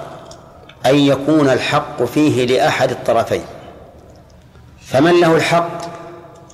أن 0.86 0.95
يكون 0.95 1.50
الحق 1.50 2.04
فيه 2.04 2.45
لأحد 2.45 2.91
الطرفين. 2.91 3.41
فمن 4.86 5.20
له 5.20 5.36
الحق 5.36 5.82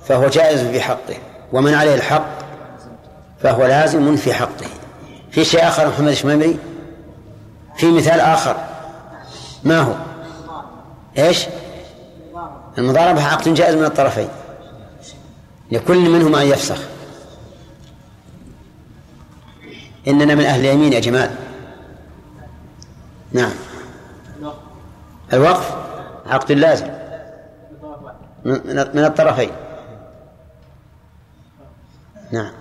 فهو 0.05 0.27
جائز 0.27 0.61
في 0.61 0.81
حقه 0.81 1.15
ومن 1.53 1.73
عليه 1.73 1.95
الحق 1.95 2.25
فهو 3.43 3.65
لازم 3.65 4.15
في 4.15 4.33
حقه. 4.33 4.65
في 5.31 5.45
شيء 5.45 5.67
آخر 5.67 5.87
محمد 5.87 6.07
الشمامري 6.07 6.59
في 7.77 7.91
مثال 7.91 8.19
آخر. 8.19 8.55
ما 9.63 9.79
هو؟ 9.79 9.93
إيش؟ 11.17 11.45
المضاربة 12.77 13.27
عقد 13.27 13.53
جائز 13.53 13.75
من 13.75 13.85
الطرفين. 13.85 14.27
لكل 15.71 16.09
منهما 16.09 16.41
أن 16.41 16.47
يفسخ. 16.47 16.79
إننا 20.07 20.35
من 20.35 20.45
أهل 20.45 20.59
اليمين 20.59 20.93
يا 20.93 20.99
جمال 20.99 21.35
نعم. 23.31 23.51
الوقف 25.33 25.75
عقد 26.25 26.51
لازم 26.51 26.87
من 28.93 29.05
الطرفين. 29.05 29.51
نعم. 32.31 32.51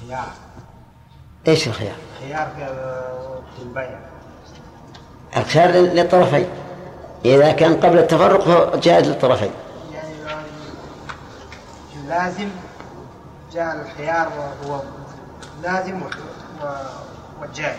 خيار. 0.00 0.28
إيش 1.48 1.68
الخيار؟ 1.68 1.96
خيار 2.20 2.48
البيع 3.62 3.98
الخيار 5.36 5.70
للطرفين. 5.70 6.46
إذا 7.24 7.52
كان 7.52 7.80
قبل 7.80 7.98
التفرق 7.98 8.40
فهو 8.40 8.80
جائز 8.80 9.08
للطرفين. 9.08 9.50
لازم 12.08 12.48
جاء 13.52 13.76
الخيار 13.86 14.28
وهو 14.38 14.80
لازم 15.62 16.02
و- 16.02 16.06
و- 16.64 17.40
والجائز 17.40 17.76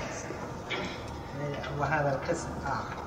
يعني 1.39 1.55
وهذا 1.79 2.19
القسم 2.23 2.47
آخر. 2.65 2.97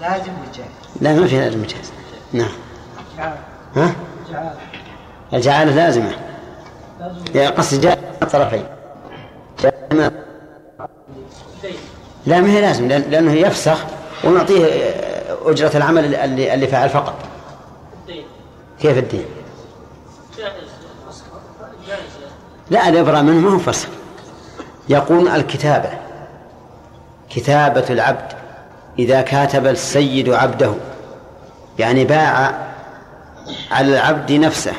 لازم 0.00 0.32
وجائز 0.40 0.70
لا 1.00 1.12
ما 1.20 1.26
في 1.26 1.36
لازم 1.40 1.62
جائز 1.62 1.92
نعم. 2.32 2.48
جعل. 3.16 3.36
ها؟ 3.76 3.94
جعل. 4.30 4.54
الجعالة 5.32 5.74
لازمة. 5.74 6.12
يا 7.34 7.50
قصد 7.50 7.80
جاء 7.80 7.98
من 7.98 8.16
الطرفين 8.22 8.66
جاء 9.62 9.88
لا 12.26 12.40
ما 12.40 12.50
هي 12.50 12.60
لازم 12.60 12.88
لأن- 12.88 13.08
لأنه 13.08 13.32
يفسخ 13.32 13.84
ونعطيه 14.24 14.66
أجرة 15.44 15.76
العمل 15.76 16.14
اللي, 16.14 16.54
اللي 16.54 16.66
فعل 16.66 16.88
فقط. 16.90 17.14
كيف 18.80 18.98
الدين؟ 18.98 19.24
جائز 20.38 20.68
جائز 21.86 22.02
لا 22.70 22.88
الإبرة 22.88 23.20
منه 23.20 23.40
ما 23.40 23.54
هو 23.54 23.58
فسخ 23.58 23.88
يقول 24.88 25.28
الكتابة 25.28 25.90
كتابة 27.30 27.84
العبد 27.90 28.32
إذا 28.98 29.20
كاتب 29.20 29.66
السيد 29.66 30.28
عبده 30.28 30.74
يعني 31.78 32.04
باع 32.04 32.68
على 33.70 33.94
العبد 33.94 34.32
نفسه. 34.32 34.72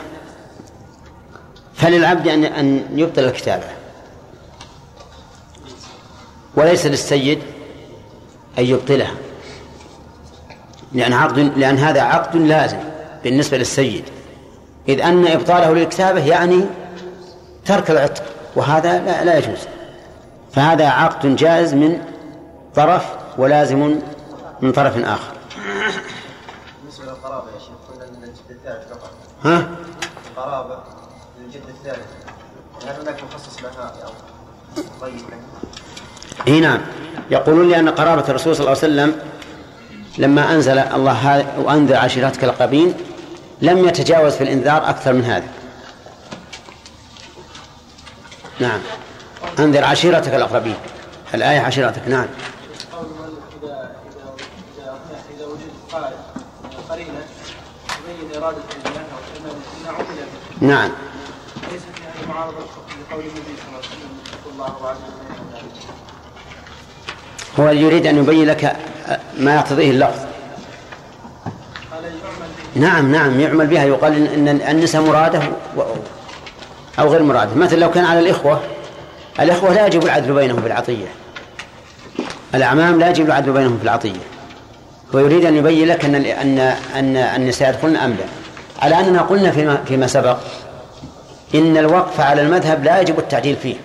فللعبد 1.76 2.28
أن 2.28 2.44
أن 2.44 2.84
يبطل 2.96 3.24
الكتابة. 3.24 3.66
وليس 6.56 6.86
للسيد 6.86 7.40
أن 8.58 8.66
يبطلها. 8.66 9.14
لأن 10.94 11.14
عقد 11.14 11.40
لأن 11.40 11.78
هذا 11.78 12.02
عقد 12.02 12.36
لازم 12.36 12.80
بالنسبة 13.24 13.58
للسيد. 13.58 14.04
إذ 14.90 15.02
أن 15.02 15.28
إبطاله 15.28 15.74
للكتابة 15.74 16.26
يعني 16.26 16.66
ترك 17.70 17.92
العتق 17.92 18.24
وهذا 18.56 19.00
لا, 19.00 19.24
لا 19.24 19.38
يجوز. 19.38 19.60
فهذا 20.54 20.88
عقد 20.88 21.36
جائز 21.36 21.74
من 21.74 22.02
طرف 22.76 23.06
ولازم 23.38 24.00
من 24.62 24.72
طرف 24.72 24.98
آخر. 24.98 25.34
بالنسبة 26.82 27.06
للقرابة 27.06 27.46
يا 27.46 27.60
شيخ 27.60 27.70
قلنا 27.90 28.06
من 28.18 28.24
الجد 28.24 28.50
الثالث 28.50 28.88
فقط. 28.90 29.12
ها؟ 29.44 29.70
القرابة 30.32 30.76
من 31.40 31.46
الجد 31.46 31.62
الثالث 31.70 32.08
هل 32.88 33.02
هناك 33.02 33.24
مخصص 33.24 33.64
لها 33.64 33.94
أو 34.06 34.12
طيب؟ 35.02 35.22
اي 36.48 36.60
نعم. 36.60 36.80
يقولون 37.32 37.70
لأن 37.70 37.90
قرابة 37.90 38.30
الرسول 38.30 38.56
صلى 38.56 38.68
الله 38.68 38.78
عليه 38.78 38.94
وسلم 38.94 39.16
لما 40.18 40.54
أنزل 40.54 40.78
الله 40.80 41.12
هذا 41.12 41.58
وأنذر 41.58 41.96
عشيرتك 41.96 42.44
الأقربين 42.44 42.94
لم 43.62 43.88
يتجاوز 43.88 44.34
في 44.34 44.44
الإنذار 44.44 44.90
أكثر 44.90 45.14
من 45.14 45.24
هذا 45.24 45.59
نعم. 48.60 48.80
أنذر 49.60 49.84
عشيرتك 49.84 50.34
الأقربين. 50.34 50.76
الآية 51.34 51.60
عشيرتك 51.60 52.08
نعم. 52.08 52.26
نعم. 60.62 60.92
ليس 61.72 61.82
معارضه 62.30 62.58
لقول 63.12 63.26
الله 64.54 64.96
هو 67.60 67.70
يريد 67.70 68.08
أن 68.08 68.18
يبين 68.18 68.48
لك 68.48 68.76
ما 69.38 69.56
يقتضيه 69.56 69.92
اللفظ. 69.92 70.20
نعم 72.76 73.12
نعم 73.12 73.40
يعمل 73.40 73.68
بها. 73.68 73.84
يقال 73.84 74.34
إن 74.34 74.48
النساء 74.48 75.02
مراده 75.02 75.42
أو 77.00 77.08
غير 77.08 77.24
مراده 77.24 77.56
مثلا 77.56 77.80
لو 77.80 77.92
كان 77.92 78.06
على 78.06 78.20
الإخوة 78.20 78.62
الإخوة 79.40 79.74
لا 79.74 79.88
يجب 79.88 80.04
العدل 80.04 80.34
بينهم 80.34 80.62
في 80.62 80.68
العطية. 80.68 81.08
الأعمام 82.56 83.00
لا 83.00 83.10
يجب 83.10 83.26
العدل 83.26 83.52
بينهم 83.52 83.78
في 83.78 83.84
العطية. 83.84 84.20
ويريد 85.14 85.46
أن 85.46 85.56
يبين 85.56 85.88
لك 85.88 86.06
أن 86.06 86.16
أن 86.16 86.60
أن 86.96 87.16
النساء 87.16 87.70
يدخلن 87.70 87.96
أم 87.96 88.12
لا 88.12 88.26
على 88.80 89.00
أننا 89.00 89.22
قلنا 89.22 89.52
فيما 89.52 89.84
فيما 89.88 90.08
سبق 90.08 90.38
إن 91.56 91.78
الوقف 91.78 92.20
على 92.20 92.42
المذهب 92.42 92.84
لا 92.84 93.02
يجب 93.02 93.20
التعديل 93.20 93.56
فيه 93.56 93.76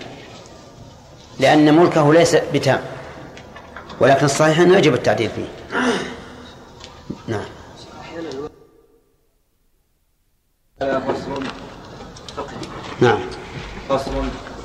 لأن 1.41 1.75
ملكه 1.77 2.15
ليس 2.15 2.37
بتام. 2.55 2.81
ولكن 4.01 4.25
الصحيح 4.25 4.61
أنه 4.61 4.77
يجب 4.79 4.95
التعديل 4.95 5.31
فيه. 5.31 5.79
نعم. 7.29 7.45
نعم. 13.01 13.19
فصل. 13.89 14.11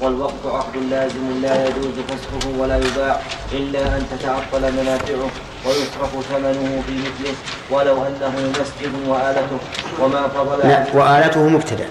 والوقت 0.01 0.45
عقد 0.45 0.77
لازم 0.89 1.41
لا 1.41 1.67
يجوز 1.67 1.93
فسخه 2.07 2.59
ولا 2.59 2.77
يباع 2.77 3.21
إلا 3.51 3.97
أن 3.97 4.05
تتعطل 4.11 4.73
منافعه 4.73 5.29
ويصرف 5.65 6.25
ثمنه 6.29 6.83
في 6.87 6.97
مثله 6.99 7.33
ولو 7.71 8.03
أنه 8.03 8.33
مسجد 8.49 8.93
وآلته. 9.07 9.57
وما 9.99 10.27
فضل 10.27 10.67
لا 10.67 10.77
عن 10.77 10.85
وآلته 10.93 11.47
مبتدأ. 11.47 11.87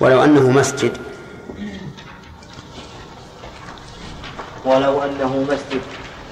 ولو 0.00 0.24
أنه 0.24 0.50
مسجد. 0.50 0.96
ولو 4.64 5.02
أنه 5.02 5.46
مسجد 5.50 5.80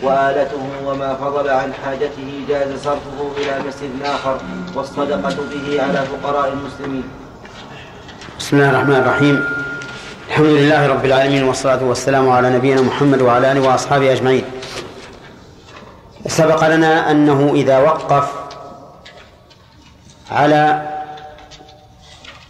وآلته 0.02 0.62
وما 0.86 1.14
فضل 1.14 1.48
عن 1.50 1.72
حاجته 1.84 2.44
جاز 2.48 2.82
صرفه 2.84 3.30
إلى 3.36 3.68
مسجد 3.68 3.90
آخر 4.04 4.40
والصدقة 4.74 5.36
به 5.50 5.82
على 5.82 6.06
فقراء 6.06 6.52
المسلمين. 6.52 7.19
بسم 8.50 8.58
الله 8.58 8.70
الرحمن 8.70 8.96
الرحيم. 8.96 9.36
الحمد 10.28 10.46
لله 10.46 10.86
رب 10.86 11.04
العالمين 11.04 11.42
والصلاة 11.42 11.84
والسلام 11.84 12.30
على 12.30 12.50
نبينا 12.50 12.82
محمد 12.82 13.22
وعلى 13.22 13.52
آله 13.52 13.60
وأصحابه 13.62 14.12
أجمعين. 14.12 14.44
سبق 16.26 16.68
لنا 16.68 17.10
أنه 17.10 17.52
إذا 17.54 17.78
وقف 17.78 18.26
على 20.30 20.82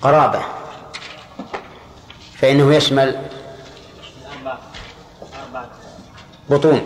قرابة 0.02 0.40
فإنه 2.40 2.74
يشمل 2.74 3.16
بطون. 6.50 6.80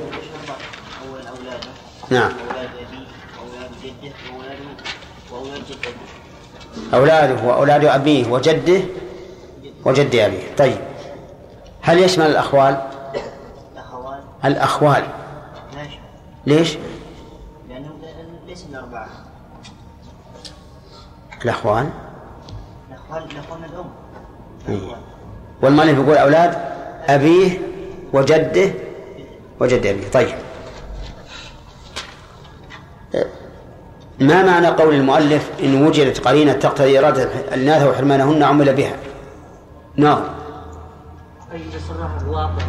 نعم. 2.11 2.33
أولاده 6.95 7.43
وأولاد 7.43 7.85
أبيه 7.85 8.27
وجده 8.27 9.04
وجد 9.85 10.15
أبيه 10.15 10.55
طيب. 10.59 10.79
هل 11.83 11.99
يشمل 11.99 12.27
الأخوال؟ 12.27 12.83
الأخوال؟ 14.45 15.05
يشمل. 15.73 15.99
ليش؟ 16.47 16.79
لأنه 17.69 17.89
ليس 18.47 18.65
من 18.71 18.75
أربعة 18.77 19.09
الأخوال 21.45 21.89
الأخوان 22.91 23.23
الأخوان 23.31 23.65
الأم. 23.65 23.91
إيه. 24.69 24.97
والمؤلف 25.63 25.99
يقول 25.99 26.17
أولاد 26.17 26.59
أبيه 27.09 27.59
وجده 28.13 28.71
وجد 29.61 29.87
أبيه. 29.87 30.09
طيب. 30.09 30.35
ما 34.21 34.43
معنى 34.43 34.67
قول 34.67 34.95
المؤلف 34.95 35.51
إن 35.63 35.87
وجدت 35.87 36.19
قرينة 36.29 36.53
تقتضي 36.53 36.99
إرادة 36.99 37.23
الإناث 37.55 37.87
وحرمانهن 37.87 38.43
عمل 38.43 38.75
بها؟ 38.75 38.97
نعم. 39.97 40.23
أي 41.53 41.61
صرح 41.89 42.11
الواقع؟ 42.21 42.65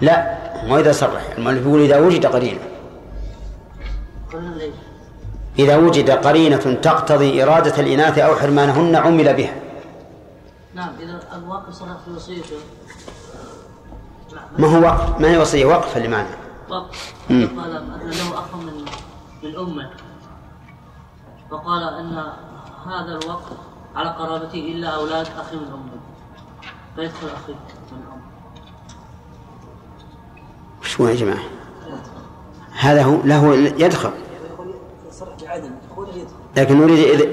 لا 0.00 0.38
ما 0.68 0.80
إذا 0.80 0.92
صرح. 0.92 1.22
المؤلف 1.38 1.66
يقول 1.66 1.80
إذا 1.80 1.98
وجد 1.98 2.26
قرينة. 2.26 2.60
إذا 5.58 5.76
وجد 5.76 6.10
قرينة 6.10 6.74
تقتضي 6.82 7.42
إرادة 7.42 7.80
الإناث 7.80 8.18
أو 8.18 8.36
حرمانهن 8.36 8.96
عمل 8.96 9.34
بها. 9.34 9.54
نعم 10.74 10.92
إذا 11.00 11.20
الواقع 11.36 11.70
صرح 11.70 11.96
في 12.04 12.10
وصيته. 12.16 12.56
ما 14.58 14.68
هو 14.68 14.82
وقف 14.82 15.20
ما 15.20 15.30
هي 15.30 15.38
وصية؟ 15.38 15.64
وقف 15.64 15.96
اللي 15.96 16.08
معنى 16.08 16.28
وقف. 16.68 17.14
قال 17.28 17.76
أن 17.76 18.10
له 18.10 18.34
أخ 18.34 18.54
من 18.54 18.84
من 19.42 19.56
أمه. 19.56 19.90
فقال 21.50 21.82
أن 21.82 22.24
هذا 22.86 23.18
الوقف 23.24 23.56
على 23.96 24.10
قرابته 24.10 24.58
إلا 24.58 24.88
أولاد 24.88 25.26
أخي 25.26 25.56
من 25.56 25.66
أمه. 25.72 26.09
من 26.96 27.04
أم 27.04 28.20
شو 30.82 31.08
يا 31.08 31.14
جماعة؟ 31.14 31.40
هذا 32.72 33.02
هو 33.02 33.22
له 33.24 33.54
يدخل 33.54 33.78
يدخل. 33.78 34.10
لكن 36.56 36.80
نريد 36.80 37.28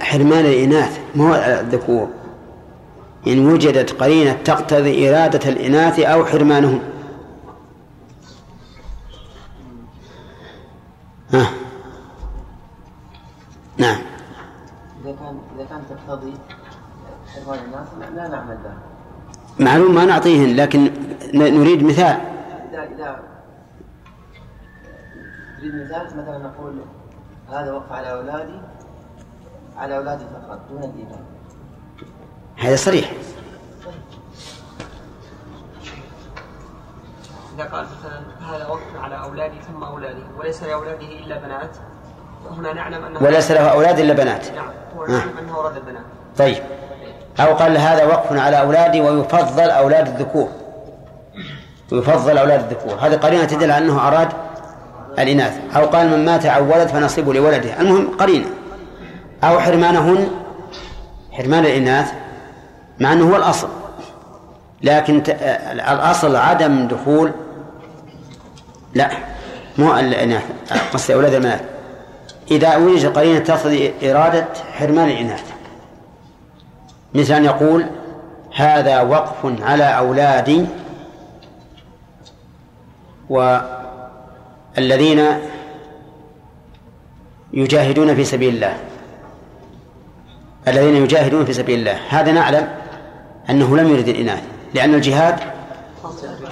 حرمان 0.00 0.46
الإناث 0.46 1.00
ما 1.14 1.30
هو 1.30 1.34
الذكور. 1.34 2.08
إن 3.26 3.52
وجدت 3.52 3.92
قرينة 4.02 4.32
تقتضي 4.32 5.10
إرادة 5.10 5.48
الإناث 5.50 6.00
أو 6.00 6.24
حرمانهم. 6.24 6.80
ها. 11.32 11.50
نعم. 13.76 13.98
إذا 15.04 15.12
كان 15.12 15.38
إذا 15.56 15.64
كان 15.64 15.82
تقتضي 15.90 16.34
الناس 17.54 17.88
لا, 18.14 18.28
نعمل 18.28 18.58
ذلك 18.64 18.76
معلوم 19.58 19.94
ما 19.94 20.04
نعطيهن 20.04 20.56
لكن 20.56 20.90
نريد 21.34 21.82
مثال. 21.82 22.20
إذا 22.72 22.82
إذا 22.82 23.22
تريد 25.58 25.74
مثال 25.74 26.06
مثلا 26.06 26.38
نقول 26.38 26.80
هذا 27.52 27.72
وقف 27.72 27.92
على 27.92 28.12
أولادي 28.12 28.60
على 29.76 29.96
أولادي 29.96 30.24
فقط 30.24 30.60
دون 30.70 30.78
الإيمان 30.78 31.24
هذا 32.56 32.76
صريح. 32.76 33.12
إذا 37.54 37.64
قال 37.64 37.86
مثلا 37.98 38.20
هذا 38.50 38.66
وقف 38.66 38.96
على 39.00 39.22
أولادي 39.22 39.60
ثم 39.60 39.84
أولادي 39.84 40.22
وليس 40.38 40.62
لأولاده 40.62 41.06
إلا 41.06 41.38
بنات 41.38 41.76
فهنا 42.44 42.72
نعلم 42.72 43.04
أنه 43.04 43.22
وليس 43.22 43.50
له 43.50 43.60
أولاد 43.60 43.98
إلا 43.98 44.14
بنات. 44.14 44.52
نعم 44.52 44.70
ونعلم 44.96 45.38
أنه 45.38 45.60
رد 45.60 45.76
البنات. 45.76 46.04
طيب. 46.38 46.62
أو 47.40 47.54
قال 47.54 47.78
هذا 47.78 48.04
وقف 48.04 48.32
على 48.32 48.60
أولادي 48.60 49.00
ويفضل 49.00 49.70
أولاد 49.70 50.06
الذكور. 50.08 50.48
ويفضل 51.92 52.38
أولاد 52.38 52.60
الذكور. 52.60 52.98
هذه 53.00 53.14
قرينة 53.14 53.44
تدل 53.44 53.70
على 53.70 53.84
أنه 53.84 54.08
أراد 54.08 54.28
الإناث. 55.18 55.58
أو 55.76 55.86
قال 55.86 56.10
من 56.10 56.24
مات 56.24 56.46
عن 56.46 56.62
ولد 56.62 56.88
فنصيبه 56.88 57.34
لولده. 57.34 57.80
المهم 57.80 58.16
قرينة. 58.18 58.46
أو 59.44 59.60
حرمانهن 59.60 60.28
حرمان 61.32 61.64
الإناث 61.64 62.12
مع 63.00 63.12
أنه 63.12 63.30
هو 63.32 63.36
الأصل. 63.36 63.68
لكن 64.82 65.22
الأصل 65.72 66.36
عدم 66.36 66.88
دخول 66.88 67.32
لا 68.94 69.10
مو 69.78 69.96
الإناث 69.96 70.42
قصدي 70.92 71.14
أولاد 71.14 71.34
البنات 71.34 71.60
إذا 72.50 72.76
وجد 72.76 73.18
قرينة 73.18 73.38
تقتضي 73.38 73.94
إرادة 74.02 74.46
حرمان 74.72 75.08
الإناث. 75.08 75.55
مثل 77.14 77.34
أن 77.34 77.44
يقول 77.44 77.86
هذا 78.54 79.02
وقف 79.02 79.62
على 79.62 79.84
أولادي 79.84 80.66
والذين 83.28 85.24
يجاهدون 87.52 88.14
في 88.14 88.24
سبيل 88.24 88.54
الله. 88.54 88.76
الذين 90.68 90.96
يجاهدون 90.96 91.44
في 91.44 91.52
سبيل 91.52 91.78
الله. 91.78 91.98
هذا 92.08 92.32
نعلم 92.32 92.68
أنه 93.50 93.76
لم 93.76 93.90
يرد 93.90 94.08
الإناث 94.08 94.42
لأن 94.74 94.94
الجهاد 94.94 95.40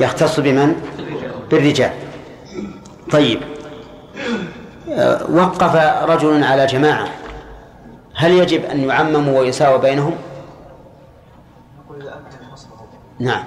يختص 0.00 0.40
بمن؟ 0.40 0.74
بالرجال. 1.50 1.90
طيب. 3.10 3.40
وقف 5.30 5.76
رجل 6.04 6.44
على 6.44 6.66
جماعة. 6.66 7.08
هل 8.14 8.32
يجب 8.32 8.64
أن 8.64 8.80
يعمموا 8.88 9.40
ويساوى 9.40 9.78
بينهم؟ 9.78 10.14
نعم. 13.18 13.44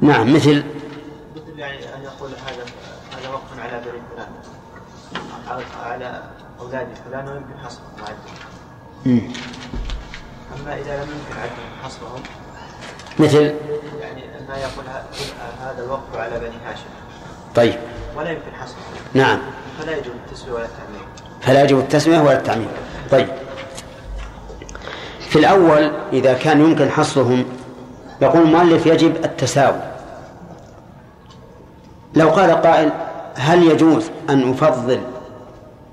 نعم 0.00 0.34
مثل؟ 0.34 0.64
مثل 1.36 1.58
يعني 1.58 1.94
أن 1.94 2.02
يقول 2.02 2.30
هذا 2.30 2.64
هذا 3.18 3.28
وقف 3.32 3.58
على 3.60 3.80
بني 3.80 4.00
فلان 4.14 4.28
على- 5.48 5.86
على 5.86 6.22
أولاد 6.60 6.88
فلان 7.06 7.28
ويمكن 7.28 7.58
حصره 7.64 7.82
وعدهم 8.00 8.36
مم. 9.06 9.32
أما 10.60 10.74
إذا 10.74 10.96
لم 11.04 11.10
يمكن 11.10 11.40
عدهم 11.40 11.82
حصرهم 11.84 12.22
مثل 13.18 13.54
يعني 14.00 14.22
ما 14.48 14.56
يقول 14.56 14.84
هذا 15.60 15.84
الوقف 15.84 16.16
على 16.16 16.38
بني 16.40 16.56
هاشم 16.66 16.84
طيب. 17.54 17.78
ولا 18.16 18.30
يمكن 18.30 18.54
حصره 18.60 18.76
نعم. 19.14 19.38
فلا 19.78 19.92
يجوز 19.96 20.12
التسوية 20.26 20.52
ولا 20.54 20.64
التعميم. 20.64 21.02
فلا 21.40 21.62
يجب 21.62 21.78
التسمية 21.78 22.20
ولا 22.20 22.38
التعميم. 22.38 22.68
طيب. 23.10 23.28
في 25.32 25.38
الأول 25.38 25.92
إذا 26.12 26.34
كان 26.34 26.60
يمكن 26.60 26.90
حصرهم 26.90 27.44
يقول 28.22 28.42
المؤلف 28.42 28.86
يجب 28.86 29.16
التساوي. 29.24 29.80
لو 32.14 32.30
قال 32.30 32.50
قائل 32.50 32.92
هل 33.34 33.62
يجوز 33.62 34.10
أن 34.30 34.50
أفضل 34.50 35.00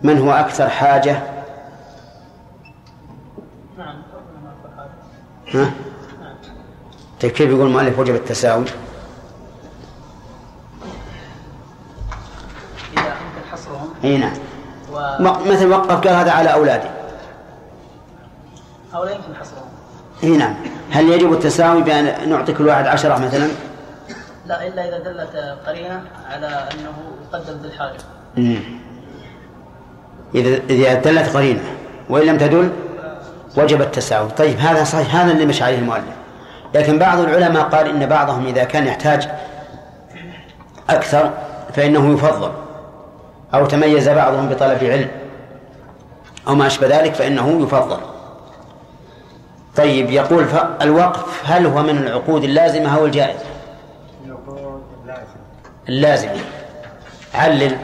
من 0.03 0.17
هو 0.17 0.31
أكثر 0.31 0.69
حاجة؟ 0.69 1.23
نعم 3.77 3.95
ها؟ 5.53 5.71
طيب 7.21 7.31
كيف 7.31 7.49
يقول 7.49 7.67
المؤلف 7.67 7.99
وجب 7.99 8.15
التساوي؟ 8.15 8.65
إذا 12.93 13.01
أمكن 13.01 13.49
حصرهم. 13.51 13.89
إي 14.03 14.17
نعم. 14.17 14.33
و... 14.93 15.49
مثل 15.51 15.69
وقف 15.69 16.07
قال 16.07 16.15
هذا 16.15 16.31
على 16.31 16.53
أولادي 16.53 16.98
أو 18.95 19.03
لا 19.03 19.11
يمكن 19.11 19.35
حصرهم. 19.39 19.69
إي 20.23 20.37
نعم. 20.37 20.55
هل 20.91 21.09
يجب 21.09 21.33
التساوي 21.33 21.81
بأن 21.83 22.29
نعطي 22.29 22.53
كل 22.53 22.67
واحد 22.67 22.87
عشرة 22.87 23.17
مثلا؟ 23.17 23.47
لا 24.45 24.67
إلا 24.67 24.87
إذا 24.87 24.99
دلت 24.99 25.57
قرينة 25.67 26.01
على 26.29 26.47
أنه 26.47 26.93
يقدم 27.23 27.57
بالحاجة. 27.57 27.97
مم. 28.37 28.59
إذا 30.35 30.59
إذا 30.69 30.93
دلت 30.93 31.35
قرينة 31.35 31.61
وإن 32.09 32.25
لم 32.27 32.37
تدل 32.37 32.69
وجب 33.57 33.81
التساوي. 33.81 34.29
طيب 34.29 34.59
هذا 34.59 34.83
صحيح. 34.83 35.15
هذا 35.15 35.31
اللي 35.31 35.45
مش 35.45 35.61
عليه 35.61 35.79
المؤلف. 35.79 36.03
لكن 36.75 36.99
بعض 36.99 37.19
العلماء 37.19 37.63
قال 37.63 37.87
إن 37.87 38.05
بعضهم 38.05 38.45
إذا 38.45 38.63
كان 38.63 38.87
يحتاج 38.87 39.29
أكثر 40.89 41.33
فإنه 41.73 42.13
يفضل 42.13 42.51
أو 43.53 43.65
تميز 43.65 44.09
بعضهم 44.09 44.49
بطلب 44.49 44.83
علم 44.83 45.07
أو 46.47 46.55
ما 46.55 46.67
أشبه 46.67 46.87
ذلك 46.87 47.13
فإنه 47.13 47.63
يفضل. 47.63 47.99
طيب 49.79 50.09
يقول 50.09 50.45
الوقف 50.81 51.41
هل 51.45 51.65
هو 51.65 51.83
من 51.83 51.97
العقود 51.97 52.43
اللازمة 52.43 52.97
أو 52.97 53.05
الجائزة؟ 53.05 53.45
اللازمة. 55.89 56.41
علل. 57.33 57.77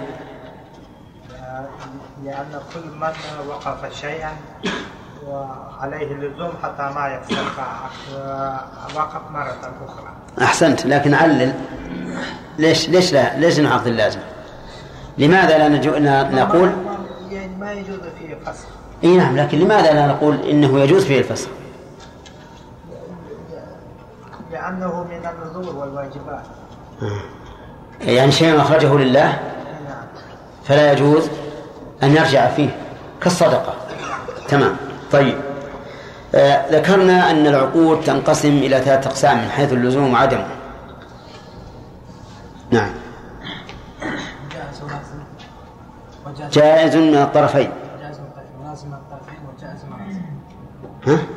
لأن 2.24 2.60
كل 2.74 2.80
من 3.00 3.48
وقف 3.48 4.00
شيئا 4.02 4.32
وعليه 5.28 6.12
اللزوم 6.12 6.54
حتى 6.64 6.92
ما 6.96 7.08
يفسد 7.08 7.38
وقف 8.96 9.32
مرة 9.32 9.74
أخرى. 9.86 10.14
أحسنت 10.42 10.86
لكن 10.86 11.14
علل. 11.14 11.54
ليش 12.58 12.90
ليش 12.90 13.14
لا؟ 13.14 13.38
ليش 13.38 13.60
نعطي 13.60 13.90
اللازم؟ 13.90 14.20
لماذا 15.18 15.58
لا 15.58 15.68
نجو 15.68 15.92
نقول؟ 16.36 16.72
يعني 17.32 17.56
ما 17.60 17.72
يجوز 17.72 18.00
فيه 18.20 18.36
فسخ 18.46 18.68
إي 19.04 19.18
نعم 19.18 19.38
لكن 19.38 19.60
لماذا 19.60 19.94
لا 19.94 20.08
نقول 20.08 20.42
إنه 20.42 20.80
يجوز 20.80 21.06
فيه 21.06 21.20
الفسخ؟ 21.20 21.48
لأنه 24.66 25.04
من 25.04 25.30
النذور 25.30 25.76
والواجبات. 25.76 26.44
يعني 28.02 28.32
شيء 28.32 28.62
أخرجه 28.62 28.94
لله؟ 28.98 29.40
نعم. 29.88 30.04
فلا 30.64 30.92
يجوز 30.92 31.30
أن 32.04 32.16
يرجع 32.16 32.48
فيه 32.48 32.70
كالصدقة. 33.22 33.74
تمام. 34.48 34.76
طيب. 35.12 35.38
آه 36.36 36.72
ذكرنا 36.72 37.32
أن 37.32 37.48
العقود 37.48 38.02
تنقسم 38.04 38.58
إلى 38.58 38.82
ثلاثة 38.82 39.10
أقسام 39.10 39.38
من 39.38 39.50
حيث 39.50 39.74
اللزوم 39.74 40.14
وعدمه 40.14 40.48
نعم. 42.72 42.90
جائز 44.52 44.82
ولازم 44.84 45.20
وجائز. 46.28 46.52
جائز 46.54 46.96
من 46.96 47.16
الطرفين. 47.16 47.72
ولازم 48.00 48.88
من 48.88 48.94
الطرفين 48.94 49.40
وجائز 49.58 49.80
ولازم 49.86 50.22
ها؟ 51.08 51.35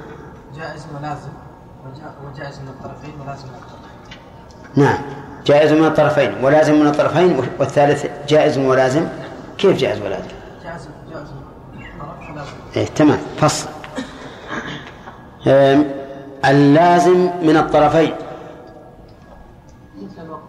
جائز 2.48 2.60
من 2.60 2.68
الطرفين 2.68 3.14
ولازم 3.20 3.48
من 3.48 3.54
الطرفين. 3.54 4.84
نعم. 4.84 4.98
جائز 5.46 5.72
من 5.72 5.84
الطرفين 5.84 6.34
ولازم 6.44 6.74
من 6.80 6.86
الطرفين 6.86 7.36
والثالث 7.58 8.06
جائز 8.28 8.58
ولازم. 8.58 9.06
كيف 9.58 9.76
جائز 9.76 10.00
ولازم؟ 10.02 10.28
جائز 10.64 10.88
جائز 11.12 11.28
إيه 12.76 12.86
تمام. 12.86 13.18
فصل. 13.40 13.68
اللازم 16.44 17.30
من 17.42 17.56
الطرفين. 17.56 18.14
مثل 20.02 20.22
الوقت. 20.26 20.40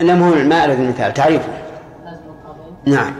لم 0.00 0.22
هو 0.22 0.34
ما 0.34 0.64
أريد 0.64 0.80
المثال. 0.80 1.14
تعريفه 1.14 1.48
لازم 2.04 2.20
الطرفين. 2.28 2.94
نعم. 2.94 3.12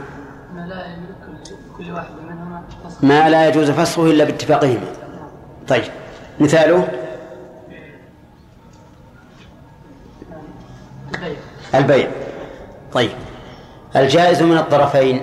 ما 0.55 0.61
لا 0.61 0.75
لا 0.75 0.87
يملك 0.87 1.45
كل- 1.79 1.93
واحد 1.93 2.11
منهما 2.31 2.63
ما 3.03 3.29
لا 3.29 3.49
يجوز 3.49 3.71
فسخه 3.71 4.07
إلا 4.11 4.25
باتفاقهما. 4.25 4.87
طيب. 5.69 5.85
مثاله. 6.41 6.89
البيع. 11.75 12.11
طيب. 12.93 13.11
الجائز 13.97 14.43
من 14.43 14.59
الطرفين. 14.59 15.23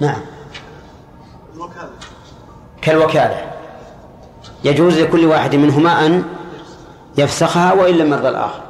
نعم. 0.00 0.20
الوكالة 1.54 1.90
كالوكالة. 2.82 3.52
يجوز 4.64 4.98
لكل 4.98 5.26
واحد 5.26 5.54
منهما 5.54 6.06
أن 6.06 6.24
يفسخها 7.18 7.72
وإن 7.72 7.94
لم 7.94 8.12
يرضى 8.12 8.28
الآخر. 8.28 8.62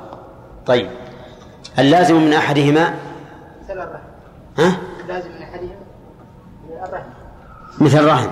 طيب. 0.67 0.91
اللازم 1.79 2.15
من 2.15 2.33
أحدهما؟ 2.33 2.95
ها؟ 4.59 4.77
لازم 5.09 5.31
من 5.31 5.43
احدهم 5.43 5.71
الرهن 6.71 7.05
مثل 7.81 7.99
الرهن. 7.99 8.31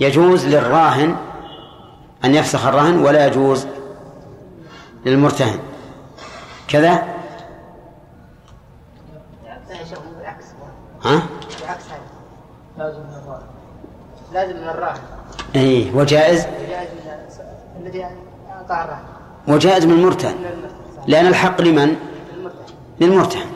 يجوز 0.00 0.46
للراهن 0.46 1.16
أن 2.24 2.34
يفسخ 2.34 2.66
الرهن 2.66 2.98
ولا 2.98 3.26
يجوز 3.26 3.66
للمرتهن. 5.06 5.58
كذا؟ 6.68 7.02
ها؟ 11.04 11.22
لازم 12.78 13.00
من 13.00 13.14
الراهن 13.24 13.42
لازم 14.32 14.56
من 14.56 14.68
الراهن 14.68 15.00
اي 15.56 15.90
وجائز؟ 15.94 16.46
الذي 17.80 18.06
الرهن 18.70 19.04
وجائز 19.48 19.84
من 19.84 19.92
المرتهن. 19.92 20.34
لأن 21.06 21.26
الحق 21.26 21.60
لمن؟ 21.60 21.96
للمرتهن. 23.00 23.46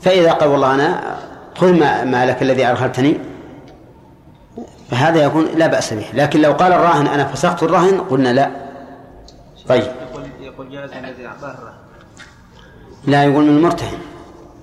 فإذا 0.00 0.32
قال 0.32 0.48
والله 0.48 0.74
أنا 0.74 1.16
خذ 1.56 1.72
ما 1.72 2.04
مالك 2.04 2.42
الذي 2.42 2.66
أرهلتني 2.66 3.20
فهذا 4.90 5.24
يكون 5.24 5.44
لا 5.44 5.66
بأس 5.66 5.92
به. 5.94 6.06
لكن 6.14 6.40
لو 6.40 6.52
قال 6.52 6.72
الراهن 6.72 7.06
أنا 7.06 7.24
فسخت 7.24 7.62
الرهن 7.62 8.00
قلنا 8.00 8.32
لا. 8.32 8.50
طيب. 9.68 9.92
جائز 10.70 10.92
الذي 10.92 11.28
لا 13.06 13.24
يقول 13.24 13.44
من 13.44 13.56
المرتهن. 13.56 13.98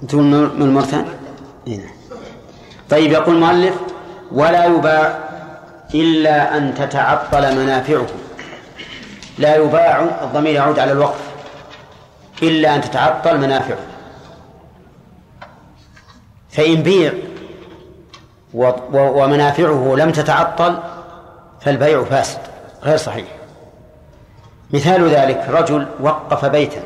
تقول 0.07 0.23
من 0.23 0.61
المرتهن؟ 0.61 1.05
إيه 1.67 1.77
نعم. 1.77 1.89
طيب 2.89 3.11
يقول 3.11 3.35
المؤلف 3.35 3.75
ولا 4.31 4.65
يباع 4.65 5.19
إلا 5.93 6.57
أن 6.57 6.73
تتعطل 6.75 7.55
منافعه. 7.55 8.07
لا 9.37 9.55
يباع 9.55 10.01
الضمير 10.23 10.53
يعود 10.53 10.79
على 10.79 10.91
الوقف. 10.91 11.21
إلا 12.43 12.75
أن 12.75 12.81
تتعطل 12.81 13.37
منافعه. 13.37 13.77
فإن 16.49 16.83
بيع 16.83 17.13
ومنافعه 18.93 19.95
لم 19.97 20.11
تتعطل 20.11 20.79
فالبيع 21.61 22.03
فاسد 22.03 22.39
غير 22.83 22.97
صحيح. 22.97 23.42
مثال 24.73 25.09
ذلك 25.09 25.45
رجل 25.49 25.87
وقف 25.99 26.45
بيتا 26.45 26.81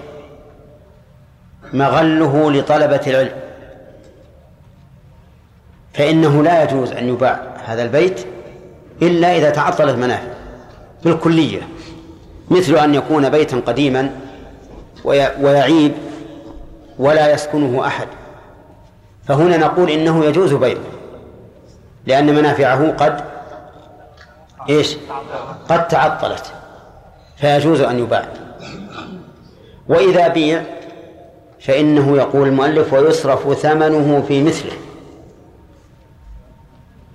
مغله 1.74 2.52
لطلبة 2.52 3.02
العلم 3.08 3.32
فإنه 5.94 6.44
لا 6.44 6.64
يجوز 6.64 6.92
أن 6.92 7.10
يباع 7.10 7.40
هذا 7.66 7.84
البيت 7.84 8.26
إلا 9.02 9.38
إذا 9.38 9.50
تعطلت 9.50 9.96
منافع 9.96 10.28
بالكلية 11.04 11.62
مثل 12.50 12.76
أن 12.78 12.96
يكون 12.96 13.30
بيتا 13.30 13.62
قديما 13.66 14.10
وي- 15.04 15.36
ويعيب 15.42 15.92
ولا 17.00 17.32
يسكنه 17.34 17.88
أحد. 17.88 18.08
فهنا 19.28 19.58
نقول 19.58 19.90
إنه 19.90 20.26
يجوز 20.26 20.54
بيعه 20.54 20.78
لأن 22.06 22.36
منافعه 22.36 22.92
قد 22.92 23.22
إيش؟ 24.70 24.98
قد 25.70 25.88
تعطلت. 25.88 26.54
فيجوز 27.38 27.82
أن 27.82 28.00
يباع. 28.00 28.28
وإذا 29.90 30.28
بيع 30.28 30.64
فإنه 31.60 32.18
يقول 32.18 32.48
المؤلف 32.48 32.94
ويصرف 32.94 33.54
ثمنه 33.54 34.24
في 34.28 34.44
مثله. 34.44 34.72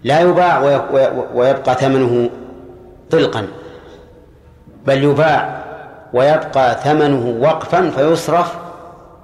لا 0.04 0.20
يباع 0.20 0.60
وي- 0.60 0.76
وي- 0.92 1.24
ويبقى 1.34 1.74
ثمنه 1.74 2.30
طلقا 3.10 3.46
بل 4.86 5.04
يباع 5.04 5.64
ويبقى 6.12 6.74
ثمنه 6.84 7.38
وقفا 7.48 7.90
فيصرف 7.90 8.56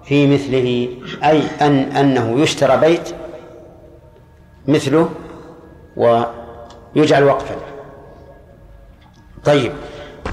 في 0.05 0.27
مثله 0.35 0.89
أي 1.25 1.43
أن 1.61 1.79
أنه 1.79 2.41
يشترى 2.41 2.77
بيت 2.77 3.15
مثله 4.69 5.09
ويجعل 5.97 7.25
وقفا. 7.25 7.57
طيب. 9.45 9.73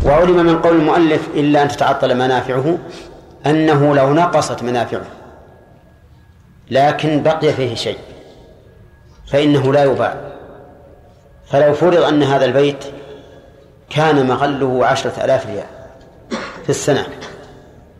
وعلم 0.03 0.45
من 0.45 0.61
قول 0.61 0.75
المؤلف 0.75 1.27
إلا 1.35 1.63
أن 1.63 1.67
تتعطل 1.67 2.15
منافعه 2.15 2.77
أنه 3.45 3.95
لو 3.95 4.13
نقصت 4.13 4.63
منافعه 4.63 5.05
لكن 6.71 7.23
بقي 7.23 7.53
فيه 7.53 7.75
شيء 7.75 7.97
فإنه 9.27 9.73
لا 9.73 9.83
يباع. 9.83 10.15
فلو 11.45 11.73
فرض 11.73 12.03
أن 12.03 12.23
هذا 12.23 12.45
البيت 12.45 12.85
كان 13.89 14.27
مغله 14.27 14.85
عشرة 14.85 15.25
آلاف 15.25 15.47
ريال 15.47 15.65
في 16.63 16.69
السنة 16.69 17.05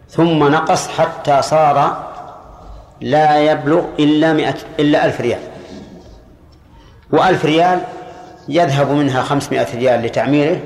ثم 0.10 0.44
نقص 0.44 0.88
حتى 0.88 1.42
صار 1.42 2.06
لا 3.02 3.52
يبلغ 3.52 3.84
إلا 4.00 4.34
مئة 4.34 4.56
إلا 4.80 5.06
ألف 5.06 5.22
ريال. 5.22 5.40
وألف 7.12 7.46
ريال 7.46 7.82
يذهب 8.48 8.92
منها 8.92 9.22
خمسمائة 9.22 9.76
ريال 9.76 10.02
لتعميره 10.02 10.60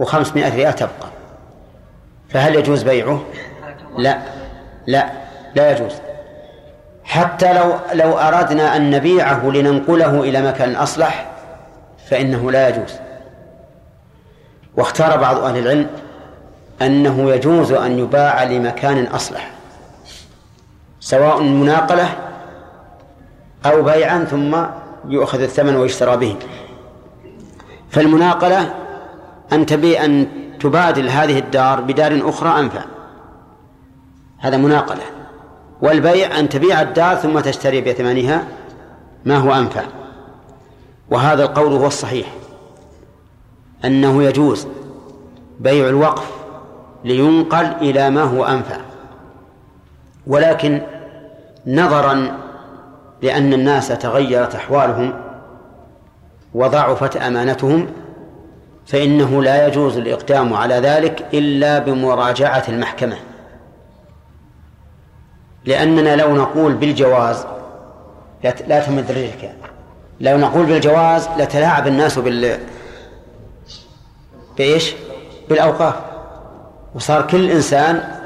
وخمسمائة 0.00 0.54
ريال 0.54 0.74
تبقى. 0.74 1.08
فهل 2.28 2.54
يجوز 2.54 2.82
بيعه؟ 2.82 3.24
لا. 3.98 4.18
لا. 4.86 5.10
لا 5.54 5.70
يجوز. 5.70 5.92
حتى 7.04 7.52
لو 7.52 7.72
لو 7.92 8.18
أردنا 8.18 8.76
أن 8.76 8.90
نبيعه 8.90 9.46
لننقله 9.46 10.20
إلى 10.20 10.42
مكان 10.42 10.76
أصلح 10.76 11.30
فإنه 12.08 12.50
لا 12.50 12.68
يجوز. 12.68 12.94
واختار 14.76 15.16
بعض 15.16 15.38
أهل 15.38 15.58
العلم 15.58 15.86
أنه 16.82 17.30
يجوز 17.30 17.72
أن 17.72 17.98
يباع 17.98 18.44
لمكان 18.44 19.06
أصلح 19.06 19.50
سواء 21.00 21.42
مناقلة 21.42 22.08
أو 23.66 23.82
بيعا 23.82 24.24
ثم 24.24 24.56
يؤخذ 25.08 25.42
الثمن 25.42 25.76
ويشترى 25.76 26.16
به. 26.16 26.36
فالمناقلة 27.90 28.74
أن 29.52 29.66
تبيع 29.66 30.04
أن 30.04 30.26
تبادل 30.60 31.08
هذه 31.08 31.38
الدار 31.38 31.80
بدار 31.80 32.28
أخرى 32.28 32.60
أنفع. 32.60 32.84
هذا 34.38 34.56
مناقلة. 34.56 35.02
والبيع 35.82 36.38
أن 36.38 36.48
تبيع 36.48 36.82
الدار 36.82 37.16
ثم 37.16 37.40
تشتري 37.40 37.80
بثمنها 37.80 38.44
ما 39.24 39.36
هو 39.36 39.52
أنفع. 39.52 39.82
وهذا 41.10 41.44
القول 41.44 41.72
هو 41.72 41.86
الصحيح. 41.86 42.26
أنه 43.84 44.22
يجوز 44.22 44.66
بيع 45.60 45.88
الوقف 45.88 46.30
لينقل 47.04 47.66
إلى 47.66 48.10
ما 48.10 48.22
هو 48.22 48.44
أنفع. 48.44 48.76
ولكن 50.26 50.82
نظرا 51.66 52.38
لأن 53.22 53.52
الناس 53.52 53.88
تغيرت 53.88 54.54
أحوالهم 54.54 55.12
وضعفت 56.54 57.16
أمانتهم 57.16 57.86
فإنه 58.90 59.42
لا 59.42 59.66
يجوز 59.66 59.98
الإقدام 59.98 60.54
على 60.54 60.74
ذلك 60.74 61.26
إلا 61.34 61.78
بمراجعة 61.78 62.64
المحكمة. 62.68 63.16
لأننا 65.64 66.16
لو 66.16 66.36
نقول 66.36 66.74
بالجواز 66.74 67.46
لا 68.44 68.80
تمد 68.80 69.10
رجلك. 69.10 69.54
لو 70.20 70.38
نقول 70.38 70.66
بالجواز 70.66 71.28
لتلاعب 71.38 71.86
الناس 71.86 72.18
بال 72.18 72.58
بإيش؟ 74.58 74.94
بالأوقاف. 75.48 75.94
وصار 76.94 77.26
كل 77.26 77.50
إنسان 77.50 78.18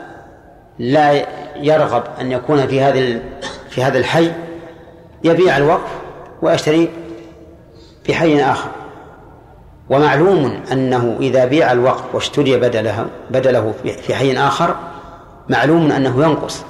لا 0.78 1.26
يرغب 1.56 2.02
أن 2.20 2.32
يكون 2.32 2.66
في 2.66 2.80
هذا 2.80 3.20
في 3.70 3.82
هذا 3.84 3.98
الحي 3.98 4.32
يبيع 5.24 5.56
الوقف 5.56 5.90
ويشتري 6.42 6.90
في 8.04 8.14
حي 8.14 8.42
آخر. 8.42 8.83
ومعلوم 9.90 10.62
أنه 10.72 11.16
إذا 11.20 11.44
بيع 11.44 11.72
الوقف 11.72 12.14
واشتري 12.14 12.56
بدله 12.56 13.06
بدله 13.30 13.74
في 14.06 14.14
حي 14.14 14.36
آخر 14.38 14.76
معلوم 15.48 15.92
أنه 15.92 16.24
ينقص. 16.24 16.62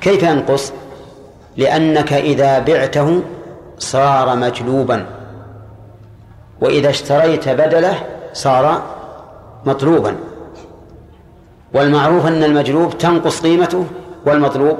كيف 0.00 0.22
ينقص؟ 0.22 0.72
لأنك 1.56 2.12
إذا 2.12 2.58
بعته 2.58 3.22
صار 3.78 4.36
مجلوبا 4.36 5.06
وإذا 6.60 6.90
اشتريت 6.90 7.48
بدله 7.48 7.94
صار 8.32 8.82
مطلوبا. 9.66 10.16
والمعروف 11.74 12.26
أن 12.26 12.44
المجلوب 12.44 12.98
تنقص 12.98 13.40
قيمته 13.40 13.84
والمطلوب 14.26 14.76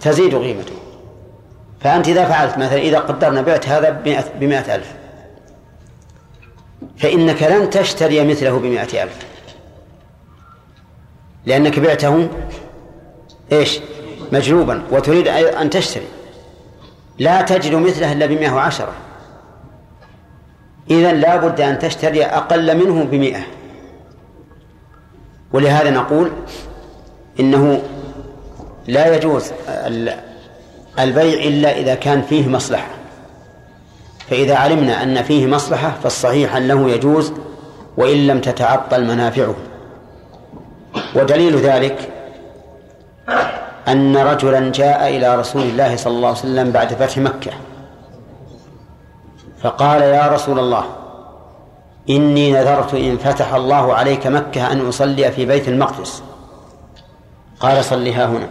تزيد 0.00 0.34
قيمته. 0.34 0.74
فأنت 1.80 2.08
إذا 2.08 2.24
فعلت 2.24 2.58
مثلا 2.58 2.78
إذا 2.78 2.98
قدرنا 2.98 3.42
بعت 3.42 3.68
هذا 3.68 3.90
بمئة 4.40 4.74
ألف 4.74 4.97
فإنك 6.98 7.42
لن 7.42 7.70
تشتري 7.70 8.24
مثله 8.24 8.58
بمئة 8.58 9.02
ألف. 9.02 9.18
لأنك 11.46 11.78
بعته 11.78 12.28
إيش؟ 13.52 13.80
مجلوبا 14.32 14.82
وتريد 14.90 15.28
أن 15.28 15.70
تشتري. 15.70 16.06
لا 17.18 17.42
تجد 17.42 17.74
مثله 17.74 18.12
إلا 18.12 18.26
بمئة 18.26 18.50
وعشرة. 18.50 18.92
إذا 20.90 21.12
لا 21.12 21.36
بد 21.36 21.60
أن 21.60 21.78
تشتري 21.78 22.24
أقل 22.24 22.76
منه 22.76 23.04
بمئة. 23.04 23.40
ولهذا 25.52 25.90
نقول 25.90 26.30
إنه 27.40 27.82
لا 28.86 29.16
يجوز 29.16 29.52
البيع 30.98 31.48
إلا 31.48 31.78
إذا 31.78 31.94
كان 31.94 32.22
فيه 32.22 32.48
مصلحة. 32.48 32.97
فإذا 34.30 34.56
علمنا 34.56 35.02
أن 35.02 35.22
فيه 35.22 35.46
مصلحة 35.46 35.92
فالصحيح 36.02 36.56
أنه 36.56 36.90
يجوز 36.90 37.32
وإن 37.96 38.26
لم 38.26 38.40
تتعطل 38.40 39.04
منافعه. 39.04 39.54
ودليل 41.16 41.56
ذلك 41.56 42.12
أن 43.88 44.16
رجلا 44.16 44.72
جاء 44.72 45.16
إلى 45.16 45.36
رسول 45.36 45.62
الله 45.62 45.96
صلى 45.96 46.16
الله 46.16 46.28
عليه 46.28 46.38
وسلم 46.38 46.70
بعد 46.70 46.94
فتح 46.94 47.18
مكة. 47.18 47.50
فقال 49.62 50.02
يا 50.02 50.26
رسول 50.26 50.58
الله 50.58 50.84
إني 52.10 52.52
نذرت 52.52 52.94
إن 52.94 53.16
فتح 53.16 53.54
الله 53.54 53.94
عليك 53.94 54.26
مكة 54.26 54.72
أن 54.72 54.88
أصلي 54.88 55.32
في 55.32 55.46
بيت 55.46 55.68
المقدس. 55.68 56.22
قال 57.60 57.84
صلها 57.84 58.26
هنا. 58.26 58.48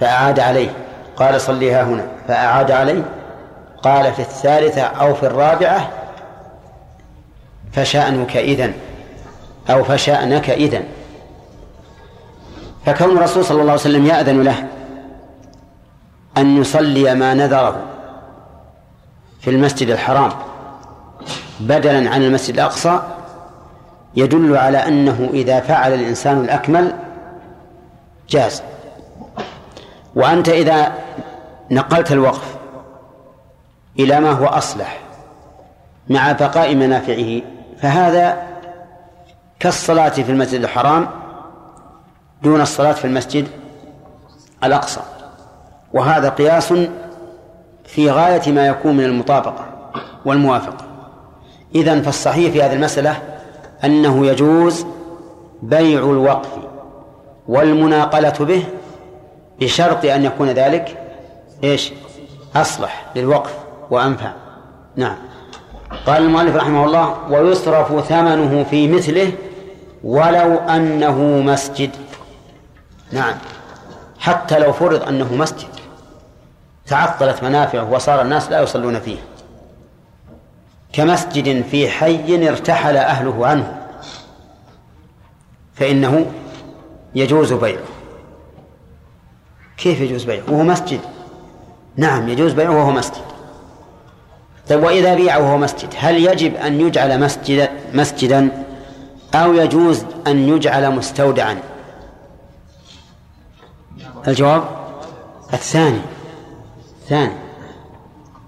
فأعاد 0.00 0.40
عليه. 0.40 0.70
قال 1.16 1.40
صلها 1.40 1.82
هنا. 1.82 2.06
فأعاد 2.28 2.70
عليه. 2.70 3.02
قال 3.86 4.12
في 4.12 4.22
الثالثة 4.22 4.82
أو 4.82 5.14
في 5.14 5.26
الرابعة 5.26 5.90
فشأنك 7.72 8.36
إذن 8.36 8.72
أو 9.70 9.84
فشأنك 9.84 10.50
إذن. 10.50 10.84
فكون 12.86 13.16
الرسول 13.16 13.44
صلى 13.44 13.60
الله 13.60 13.72
عليه 13.72 13.80
وسلم 13.80 14.06
يأذن 14.06 14.42
له 14.42 14.68
أن 16.36 16.60
يصلي 16.60 17.14
ما 17.14 17.34
نذره 17.34 17.82
في 19.40 19.50
المسجد 19.50 19.90
الحرام 19.90 20.32
بدلا 21.60 22.10
عن 22.10 22.22
المسجد 22.22 22.54
الأقصى 22.54 23.02
يدل 24.16 24.56
على 24.56 24.78
أنه 24.78 25.30
إذا 25.32 25.60
فعل 25.60 25.94
الإنسان 25.94 26.40
الأكمل 26.40 26.92
جاز. 28.28 28.62
وأنت 30.14 30.48
إذا 30.48 30.92
نقلت 31.70 32.12
الوقف 32.12 32.55
إلى 33.98 34.20
ما 34.20 34.30
هو 34.30 34.46
أصلح 34.46 35.00
مع 36.08 36.32
بقاء 36.32 36.74
منافعه 36.74 37.42
فهذا 37.78 38.42
كالصلاة 39.60 40.08
في 40.08 40.32
المسجد 40.32 40.62
الحرام 40.62 41.08
دون 42.42 42.60
الصلاة 42.60 42.92
في 42.92 43.04
المسجد 43.04 43.48
الأقصى. 44.64 45.00
وهذا 45.92 46.28
قياس 46.28 46.74
في 47.84 48.10
غاية 48.10 48.52
ما 48.52 48.66
يكون 48.66 48.96
من 48.96 49.04
المطابقة 49.04 49.64
والموافقة. 50.24 50.84
إذن 51.74 52.02
فالصحيح 52.02 52.52
في 52.52 52.62
هذه 52.62 52.72
المسألة 52.72 53.22
أنه 53.84 54.26
يجوز 54.26 54.86
بيع 55.62 56.00
الوقف 56.00 56.48
والمناقلة 57.48 58.34
به 58.40 58.64
بشرط 59.60 60.04
أن 60.04 60.24
يكون 60.24 60.48
ذلك 60.48 60.98
إيش؟ 61.64 61.92
أصلح 62.56 63.06
للوقف. 63.16 63.65
وأنفع. 63.90 64.32
نعم. 64.96 65.16
قال 66.06 66.22
المؤلف 66.22 66.56
رحمه 66.56 66.84
الله 66.84 67.16
ويصرف 67.30 68.04
ثمنه 68.08 68.64
في 68.70 68.88
مثله 68.88 69.32
ولو 70.04 70.54
أنه 70.54 71.22
مسجد. 71.22 71.90
نعم. 73.12 73.34
حتى 74.18 74.58
لو 74.58 74.72
فرض 74.72 75.02
أنه 75.08 75.34
مسجد. 75.34 75.68
تعطلت 76.86 77.42
منافعه 77.42 77.92
وصار 77.92 78.22
الناس 78.22 78.50
لا 78.50 78.62
يصلون 78.62 79.00
فيه. 79.00 79.18
كمسجد 80.92 81.64
في 81.64 81.88
حي 81.88 82.48
ارتحل 82.48 82.96
أهله 82.96 83.46
عنه. 83.46 83.82
فإنه 85.74 86.32
يجوز 87.14 87.52
بيعه. 87.52 87.84
كيف 89.76 90.00
يجوز 90.00 90.24
بيعه؟ 90.24 90.42
وهو 90.48 90.62
مسجد. 90.62 91.00
نعم 91.96 92.28
يجوز 92.28 92.52
بيعه 92.52 92.70
وهو 92.70 92.90
مسجد. 92.90 93.35
طيب 94.68 94.82
وإذا 94.82 95.14
بيع 95.14 95.36
وهو 95.36 95.58
مسجد 95.58 95.88
هل 95.96 96.24
يجب 96.24 96.54
أن 96.54 96.80
يجعل 96.80 97.20
مسجدا 97.20 97.70
مسجدا 97.94 98.64
أو 99.34 99.54
يجوز 99.54 100.04
أن 100.26 100.48
يجعل 100.48 100.90
مستودعا؟ 100.90 101.58
الجواب 104.28 104.64
الثاني. 105.52 106.00
الثاني 107.02 107.32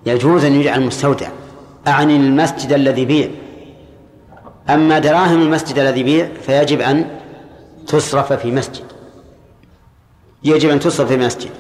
يجوز 0.07 0.45
أن 0.45 0.55
يجعل 0.61 0.81
مستودع. 0.81 1.29
أعني 1.87 2.17
المسجد 2.17 2.73
الذي 2.73 3.05
بيع. 3.05 3.29
أما 4.71 4.99
دراهم 4.99 5.43
المسجد 5.43 5.79
الذي 5.79 6.03
بيع 6.03 6.29
فيجب 6.43 6.81
أن 6.81 7.21
تصرف 7.87 8.33
في 8.33 8.51
مسجد. 8.51 8.85
يجب 10.45 10.71
أن 10.71 10.81
تصرف 10.81 11.09
في 11.09 11.17
مسجد. 11.17 11.51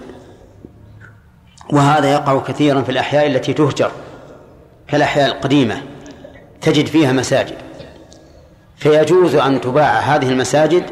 وهذا 1.72 2.12
يقع 2.12 2.38
كثيرا 2.38 2.82
في 2.82 2.92
الأحياء 2.92 3.26
التي 3.26 3.52
تهجر. 3.52 3.90
كالأحياء 4.88 5.26
القديمة 5.26 5.82
تجد 6.60 6.86
فيها 6.86 7.12
مساجد. 7.12 7.54
فيجوز 8.76 9.34
أن 9.34 9.60
تباع 9.60 9.98
هذه 9.98 10.30
المساجد 10.30 10.84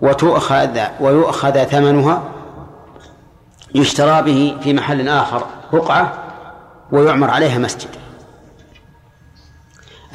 وتؤخذ 0.00 0.80
ويؤخذ 1.00 1.64
ثمنها 1.64 2.22
يشترى 3.74 4.22
به 4.22 4.56
في 4.62 4.72
محل 4.72 5.08
آخر 5.08 5.46
بقعة 5.72 6.12
ويعمر 6.92 7.30
عليها 7.30 7.58
مسجد. 7.58 7.88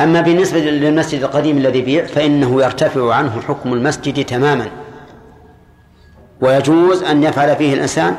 أما 0.02 0.22
بالنسبة 0.22 0.60
للمسجد 0.60 1.24
القديم 1.24 1.58
الذي 1.58 1.82
بيع 1.82 2.06
فإنه 2.06 2.64
يرتفع 2.64 3.14
عنه 3.14 3.42
حكم 3.42 3.74
المسجد 3.74 4.26
تماما. 4.26 4.68
ويجوز 6.42 7.04
أن 7.04 7.24
يفعل 7.24 7.56
فيه 7.56 7.74
الإنسان 7.74 8.16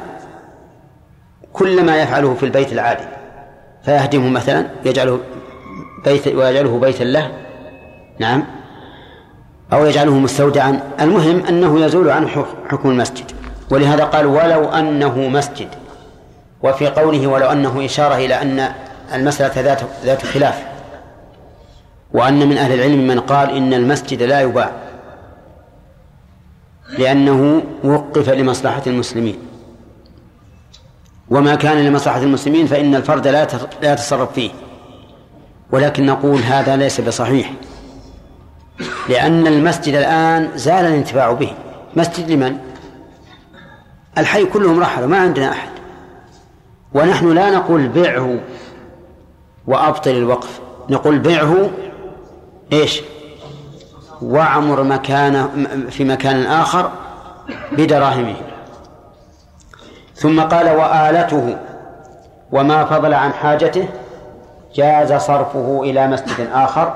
كل 1.53 1.85
ما 1.87 2.03
يفعله 2.03 2.35
في 2.35 2.43
البيت 2.43 2.73
العادي. 2.73 3.14
فيهدمه 3.85 4.28
مثلا 4.28 4.66
يجعله 4.85 5.20
بيت 6.05 6.28
ويجعله 6.28 6.78
بيتا 6.78 7.05
له. 7.05 7.30
نعم. 8.18 8.45
أو 9.72 9.87
يجعله 9.87 10.18
مستودعا. 10.18 10.80
المهم 11.01 11.47
أنه 11.47 11.80
يزول 11.85 12.11
عنه 12.11 12.47
حكم 12.68 12.91
المسجد. 12.91 13.24
ولهذا 13.70 14.05
قال 14.05 14.26
ولو 14.26 14.68
أنه 14.68 15.28
مسجد. 15.28 15.68
وفي 16.62 16.87
قوله 16.87 17.26
ولو 17.26 17.47
أنه 17.47 17.85
إشارة 17.85 18.14
إلى 18.14 18.43
أن 18.43 18.68
المسألة 19.14 19.61
ذات 19.61 19.80
ذات 20.05 20.22
خلاف. 20.22 20.64
وأن 22.12 22.49
من 22.49 22.59
أهل 22.59 22.74
العلم 22.74 23.07
من 23.07 23.20
قال 23.20 23.51
إن 23.57 23.74
المسجد 23.74 24.22
لا 24.22 24.41
يباع. 24.41 24.70
لأنه 26.99 27.62
وقف 27.85 28.30
لمصلحة 28.30 28.82
المسلمين. 28.87 29.53
وما 31.31 31.55
كان 31.55 31.85
لمصلحة 31.85 32.22
المسلمين 32.22 32.66
فإن 32.66 32.95
الفرد 32.95 33.29
لا 33.29 33.47
لا 33.83 33.93
يتصرف 33.93 34.33
فيه. 34.33 34.51
ولكن 35.72 36.07
نقول 36.07 36.39
هذا 36.39 36.77
ليس 36.77 37.01
بصحيح. 37.01 37.53
لأن 39.09 39.47
المسجد 39.47 39.95
الآن 39.95 40.51
زال 40.55 40.85
الانتفاع 40.85 41.33
به. 41.33 41.53
مسجد 41.97 42.31
لمن؟ 42.31 42.59
الحي 44.18 44.45
كلهم 44.45 44.81
رحلوا 44.81 45.07
ما 45.07 45.18
عندنا 45.18 45.53
أحد. 45.53 45.68
ونحن 46.95 47.33
لا 47.33 47.51
نقول 47.51 47.89
بيعه 47.89 48.39
وأبطل 49.66 50.11
الوقف. 50.11 50.61
نقول 50.91 51.18
بيعه 51.18 51.70
إيش؟ 52.72 53.01
واعمر 54.22 54.83
مكانه 54.83 55.66
في 55.91 56.05
مكان 56.05 56.47
آخر 56.47 56.91
بدراهمه. 57.72 58.37
ثم 60.15 60.41
قال 60.41 60.69
وآلته 60.77 61.57
وما 62.53 62.85
فضل 62.85 63.15
عن 63.15 63.33
حاجته 63.33 63.89
جاز 64.75 65.12
صرفه 65.12 65.81
إلى 65.83 66.07
مسجد 66.07 66.49
آخر 66.53 66.95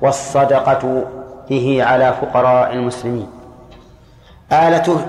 والصدقة 0.00 1.04
به 1.50 1.84
على 1.84 2.14
فقراء 2.20 2.72
المسلمين. 2.72 3.28
آلته 4.52 5.06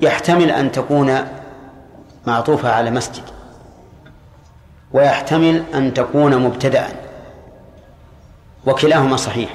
يحتمل 0.00 0.50
أن 0.50 0.72
تكون 0.72 1.18
معطوفة 2.26 2.72
على 2.72 2.90
مسجد 2.90 3.22
ويحتمل 4.92 5.62
أن 5.74 5.94
تكون 5.94 6.38
مبتدأ 6.38 6.84
وكلاهما 8.66 9.16
صحيح. 9.16 9.54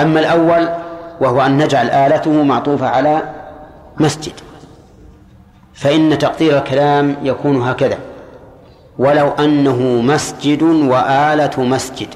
أما 0.00 0.20
الأول 0.20 0.68
وهو 1.20 1.40
أن 1.40 1.58
نجعل 1.58 1.90
آلته 1.90 2.42
معطوفة 2.42 2.88
على 2.88 3.22
مسجد. 4.00 4.32
فإن 5.82 6.18
تقدير 6.18 6.58
الكلام 6.58 7.16
يكون 7.22 7.62
هكذا. 7.62 7.98
ولو 8.98 9.28
أنه 9.28 9.78
مسجد 10.02 10.62
وآلة 10.62 11.50
مسجد. 11.58 12.08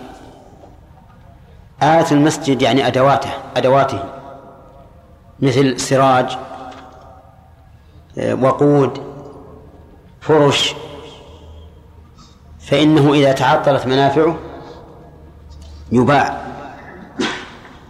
آلة 1.83 2.11
المسجد 2.13 2.63
يعني 2.63 2.87
أدواته 2.87 3.31
أدواته. 3.57 4.05
مثل 5.41 5.81
سراج 5.81 6.37
آه، 8.19 8.35
وقود 8.35 9.03
فرش. 10.21 10.75
فإنه 12.61 13.15
إذا 13.15 13.33
تعطلت 13.33 13.87
منافعه 13.87 14.37
يباع. 15.93 16.43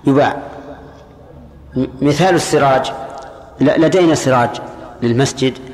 يباع. 0.05 0.37
مثال 2.03 2.35
السراج. 2.35 2.93
لدينا 3.61 4.14
سراج 4.14 4.61
للمسجد. 5.03 5.66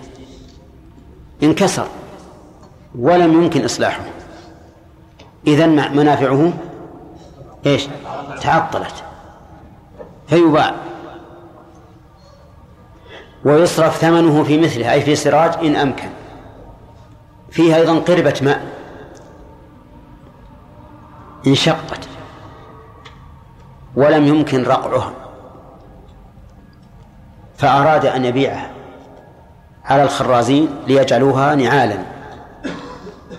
انكسر 1.42 1.86
ولم 2.98 3.42
يمكن 3.42 3.64
إصلاحه. 3.64 4.02
إذا 5.46 5.66
منافعه 5.66 6.52
إيش؟ 7.66 7.88
تعطلت. 8.40 9.04
فيباع. 10.26 10.74
ويصرف 13.44 13.96
ثمنه 13.96 14.44
في 14.44 14.60
مثله 14.60 14.92
أي 14.92 15.00
في 15.00 15.16
سراج 15.16 15.66
إن 15.66 15.76
أمكن. 15.76 16.08
فيها 17.50 17.76
أيضا 17.76 17.98
قربة 17.98 18.40
ماء. 18.42 18.66
انشقت. 21.46 22.08
ولم 23.96 24.26
يمكن 24.26 24.64
رقعها. 24.64 25.12
فأراد 27.56 28.06
أن 28.06 28.24
يبيعها. 28.24 28.70
على 29.84 30.02
الخرازين 30.02 30.68
ليجعلوها 30.86 31.54
نعالا. 31.54 31.98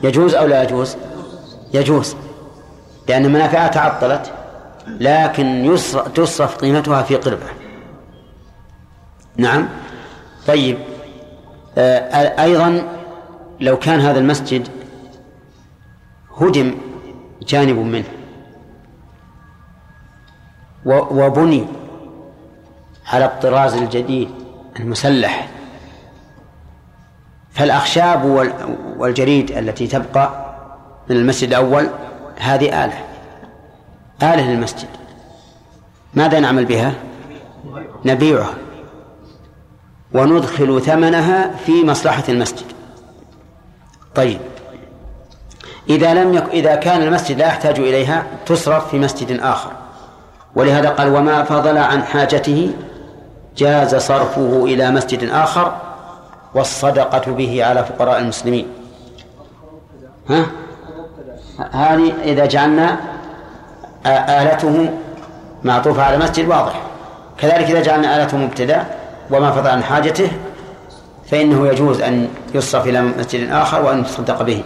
يجوز 0.03 0.35
أو 0.35 0.45
لا 0.45 0.63
يجوز؟ 0.63 0.97
يجوز 1.73 2.15
لأن 3.09 3.33
منافعها 3.33 3.67
تعطلت 3.67 4.31
لكن 4.87 5.75
تصرف 6.15 6.57
قيمتها 6.57 7.03
في 7.03 7.15
قربة 7.15 7.45
نعم. 9.37 9.69
طيب 10.47 10.77
آه، 11.77 12.43
أيضا 12.43 12.83
لو 13.59 13.79
كان 13.79 13.99
هذا 13.99 14.19
المسجد 14.19 14.67
هدم 16.37 16.75
جانب 17.41 17.77
منه 17.77 18.03
وبني 20.85 21.65
على 23.05 23.25
الطراز 23.25 23.73
الجديد 23.73 24.29
المسلح 24.79 25.49
فالأخشاب 27.53 28.25
والجريد 28.97 29.51
التي 29.51 29.87
تبقى 29.87 30.55
من 31.09 31.15
المسجد 31.15 31.47
الأول 31.47 31.89
هذه 32.39 32.85
آلة 32.85 33.03
آلة 34.23 34.51
للمسجد. 34.51 34.87
ماذا 36.13 36.39
نعمل 36.39 36.65
بها؟ 36.65 36.93
نبيعها 38.05 38.53
وندخل 40.13 40.81
ثمنها 40.81 41.51
في 41.65 41.85
مصلحة 41.85 42.23
المسجد. 42.29 42.65
طيب 44.15 44.39
إذا 45.89 46.13
لم 46.13 46.33
يك... 46.33 46.43
إذا 46.43 46.75
كان 46.75 47.01
المسجد 47.01 47.37
لا 47.37 47.47
يحتاج 47.47 47.79
إليها 47.79 48.23
تصرف 48.45 48.89
في 48.89 48.99
مسجد 48.99 49.39
آخر. 49.39 49.71
ولهذا 50.55 50.89
قال 50.89 51.15
وما 51.15 51.43
فضل 51.43 51.77
عن 51.77 52.03
حاجته 52.03 52.73
جاز 53.57 53.95
صرفه 53.95 54.65
إلى 54.65 54.91
مسجد 54.91 55.29
آخر 55.29 55.82
والصدقة 56.55 57.31
به 57.31 57.65
على 57.65 57.85
فقراء 57.85 58.19
المسلمين. 58.19 58.67
ها؟ 60.29 60.45
هذه 61.71 62.13
إذا 62.23 62.45
جعلنا 62.45 62.97
آلته 64.05 64.93
معطوفة 65.63 66.03
على 66.03 66.17
مسجد 66.17 66.47
واضح. 66.47 66.81
كذلك 67.37 67.71
إذا 67.71 67.81
جعلنا 67.81 68.23
آلته 68.23 68.37
مبتدأ 68.37 68.85
وما 69.31 69.51
فضل 69.51 69.69
عن 69.69 69.83
حاجته 69.83 70.31
فإنه 71.31 71.67
يجوز 71.67 72.01
أن 72.01 72.27
يصرف 72.55 72.87
إلى 72.87 73.01
مسجد 73.01 73.51
آخر 73.51 73.81
وأن 73.81 73.99
يتصدق 73.99 74.41
به. 74.41 74.63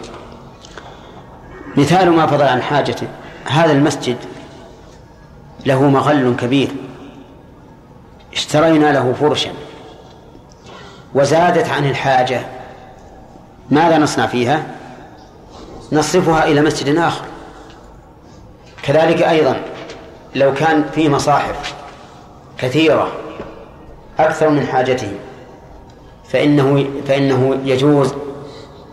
مثال 1.77 2.11
ما 2.11 2.27
فضل 2.27 2.45
عن 2.45 2.61
حاجته. 2.61 3.07
هذا 3.45 3.71
المسجد 3.71 4.17
له 5.65 5.83
مغل 5.83 6.35
كبير. 6.35 6.71
اشترينا 8.33 8.91
له 8.91 9.13
فرشا. 9.13 9.49
وزادت 11.15 11.69
عن 11.69 11.89
الحاجة. 11.89 12.41
ماذا 13.71 13.97
نصنع 13.97 14.27
فيها؟ 14.27 14.63
نصرفها 15.91 16.43
إلى 16.43 16.61
مسجد 16.61 16.97
آخر. 16.97 17.25
كذلك 18.83 19.21
أيضا 19.21 19.61
لو 20.35 20.53
كان 20.53 20.85
فيه 20.93 21.09
مصاحف 21.09 21.73
كثيرة 22.57 23.11
أكثر 24.19 24.49
من 24.49 24.67
حاجته 24.67 25.11
فإنه 26.29 26.87
فإنه 27.07 27.59
يجوز 27.63 28.13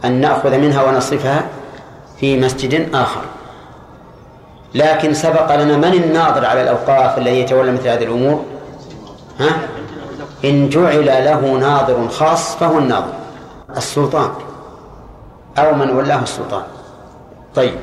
أن 0.05 0.21
نأخذ 0.21 0.59
منها 0.59 0.83
ونصرفها 0.83 1.45
في 2.21 2.41
مسجد 2.41 2.95
آخر. 2.95 3.21
لكن 4.75 5.15
سبق 5.15 5.57
لنا 5.57 5.77
من 5.77 6.03
الناظر 6.05 6.47
على 6.47 6.63
الأوقاف 6.63 7.19
الذي 7.19 7.41
يتولى 7.41 7.73
مثل 7.73 7.89
هذه 7.89 8.05
الأمور؟ 8.05 8.45
ها؟ 9.41 9.69
إن 10.45 10.69
جعل 10.69 11.07
له 11.07 11.41
ناظر 11.41 12.09
خاص 12.09 12.57
فهو 12.57 12.79
الناظر. 12.79 13.13
السلطان. 13.77 14.31
أو 15.59 15.75
من 15.75 15.91
ولاه 15.91 16.23
السلطان. 16.23 16.63
طيب. 17.55 17.75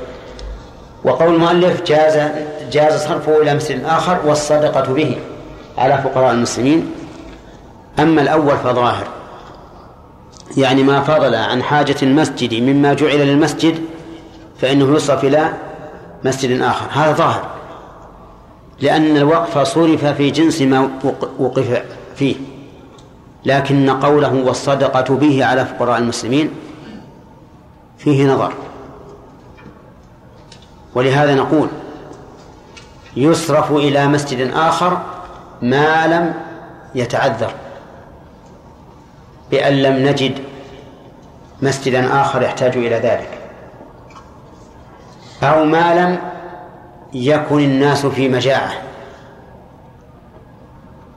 وقول 1.03 1.35
المؤلف 1.35 1.81
جاز 1.81 2.31
جاز 2.71 3.01
صرفه 3.07 3.41
إلى 3.41 3.53
مسجد 3.53 3.83
آخر 3.83 4.17
والصدقة 4.25 4.93
به 4.93 5.17
على 5.77 5.97
فقراء 5.97 6.31
المسلمين. 6.31 6.91
أما 7.99 8.21
الأول 8.21 8.57
فظاهر. 8.57 9.07
يعني 10.57 10.83
ما 10.83 11.01
فضل 11.01 11.35
عن 11.35 11.63
حاجة 11.63 11.95
المسجد 12.03 12.53
مما 12.53 12.93
جعل 12.93 13.17
للمسجد 13.17 13.75
فإنه 14.61 14.95
يصرف 14.95 15.23
إلى 15.23 15.49
مسجد 16.25 16.61
آخر. 16.61 16.85
هذا 16.91 17.13
ظاهر. 17.13 17.43
لأن 18.81 19.17
الوقف 19.17 19.57
صرف 19.57 20.05
في 20.05 20.29
جنس 20.31 20.61
ما 20.61 20.89
وقف 21.39 21.83
فيه. 22.15 22.35
لكن 23.45 23.89
قوله 23.89 24.33
والصدقة 24.33 25.15
به 25.15 25.45
على 25.45 25.65
فقراء 25.65 25.97
المسلمين 25.97 26.51
فيه 27.97 28.27
نظر. 28.33 28.53
ولهذا 30.95 31.35
نقول 31.35 31.67
يصرف 33.17 33.71
إلى 33.71 34.07
مسجد 34.07 34.51
آخر 34.53 35.01
ما 35.61 36.07
لم 36.07 36.33
يتعذر. 36.95 37.53
بأن 39.51 39.73
لم 39.73 40.09
نجد 40.09 40.39
مسجدا 41.61 42.21
آخر 42.21 42.41
يحتاج 42.41 42.77
إلى 42.77 42.95
ذلك. 42.95 43.37
أو 45.43 45.65
ما 45.65 45.95
لم 45.95 46.19
يكن 47.13 47.59
الناس 47.59 48.05
في 48.05 48.29
مجاعة. 48.29 48.71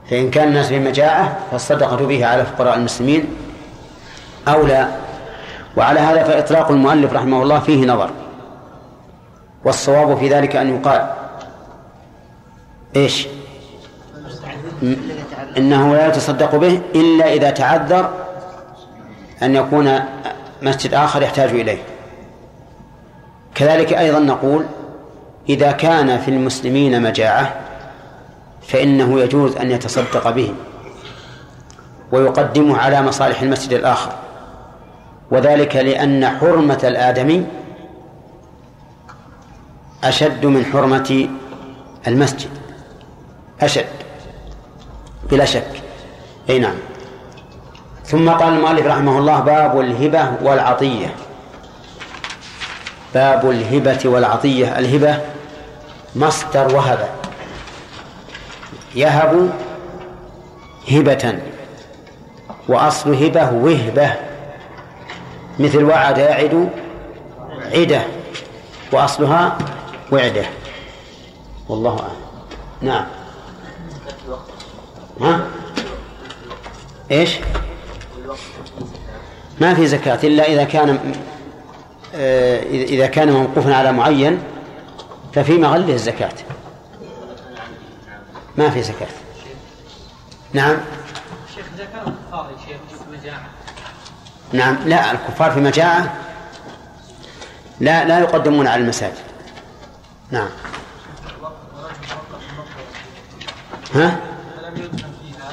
فإن 0.09 0.31
كان 0.31 0.47
الناس 0.47 0.67
في 0.67 0.79
مجاعة 0.79 1.37
فالصدقة 1.51 1.95
به 1.95 2.25
على 2.25 2.45
فقراء 2.45 2.75
المسلمين 2.75 3.25
أولى. 4.47 4.87
وعلى 5.77 5.99
هذا 5.99 6.23
فإطلاق 6.23 6.71
المؤلف 6.71 7.13
رحمه 7.13 7.43
الله 7.43 7.59
فيه 7.59 7.85
نظر. 7.85 8.09
والصواب 9.65 10.17
في 10.17 10.29
ذلك 10.29 10.55
أن 10.55 10.75
يقال. 10.75 11.11
إيش؟ 12.95 13.27
إنه 15.57 15.95
لا 15.95 16.07
يتصدق 16.07 16.55
به 16.55 16.81
إلا 16.95 17.33
إذا 17.33 17.49
تعذر 17.49 18.09
أن 19.43 19.55
يكون 19.55 19.99
مسجد 20.61 20.93
آخر 20.93 21.21
يحتاج 21.21 21.49
إليه. 21.49 21.79
كذلك 23.55 23.93
أيضا 23.93 24.19
نقول 24.19 24.65
إذا 25.49 25.71
كان 25.71 26.17
في 26.17 26.31
المسلمين 26.31 27.01
مجاعة 27.01 27.64
فإنه 28.67 29.19
يجوز 29.19 29.55
أن 29.55 29.71
يتصدق 29.71 30.29
به 30.29 30.53
ويقدمه 32.11 32.77
على 32.77 33.01
مصالح 33.01 33.41
المسجد 33.41 33.73
الآخر. 33.73 34.11
وذلك 35.31 35.75
لأن 35.75 36.27
حرمة 36.27 36.79
الآدمي 36.83 37.45
أشد 40.03 40.45
من 40.45 40.65
حرمة 40.65 41.27
المسجد. 42.07 42.49
أشد 43.61 43.85
بلا 45.31 45.45
شك. 45.45 45.81
أي 46.49 46.59
نعم. 46.59 46.75
ثم 48.05 48.29
قال 48.29 48.53
المؤلف 48.53 48.85
رحمه 48.85 49.17
الله 49.19 49.39
باب 49.39 49.79
الهبة 49.79 50.31
والعطية. 50.41 51.15
باب 53.13 53.49
الهبة 53.49 53.99
والعطية. 54.05 54.79
الهبة 54.79 55.19
مصدر 56.15 56.75
وهب 56.75 57.09
يهب 58.95 59.49
هبة 60.91 61.39
وأصل 62.67 63.13
هبة 63.23 63.51
وهبة 63.51 64.13
مثل 65.59 65.83
وعد 65.83 66.17
يعد 66.17 66.69
عدة 67.73 68.01
وأصلها 68.91 69.57
وعدة. 70.11 70.45
والله 71.69 71.99
أعلم. 71.99 72.25
نعم. 72.81 73.05
ها؟ 75.21 75.47
إيش؟ 77.11 77.35
ما 79.61 79.73
في 79.73 79.87
زكاة 79.87 80.19
إلا 80.23 80.43
إذا 80.47 80.63
كان 80.63 81.13
آه، 82.15 82.63
إذا 82.63 83.07
كان 83.07 83.31
موقوفا 83.31 83.75
على 83.75 83.91
معين 83.91 84.39
ففي 85.33 85.53
مغله 85.57 85.93
الزكاة. 85.93 86.33
ما 88.57 88.69
في 88.69 88.83
زكاة 88.83 89.07
نعم 90.53 90.77
شيخ 91.55 91.65
إذا 91.75 91.85
كان 91.85 92.01
الكفار 92.07 92.51
يا 92.51 92.57
شيخ 92.67 92.77
في 92.99 93.17
مجاعة 93.17 93.45
نعم 94.53 94.77
لا 94.85 95.11
الكفار 95.11 95.51
في 95.51 95.59
مجاعة 95.59 96.13
لا 97.79 98.05
لا 98.05 98.19
يقدمون 98.19 98.67
على 98.67 98.81
المساجد 98.81 99.13
نعم 100.31 100.49
ها؟ 103.95 104.19
فلم 104.57 104.75
يدفن 104.75 104.97
فيها 104.97 105.49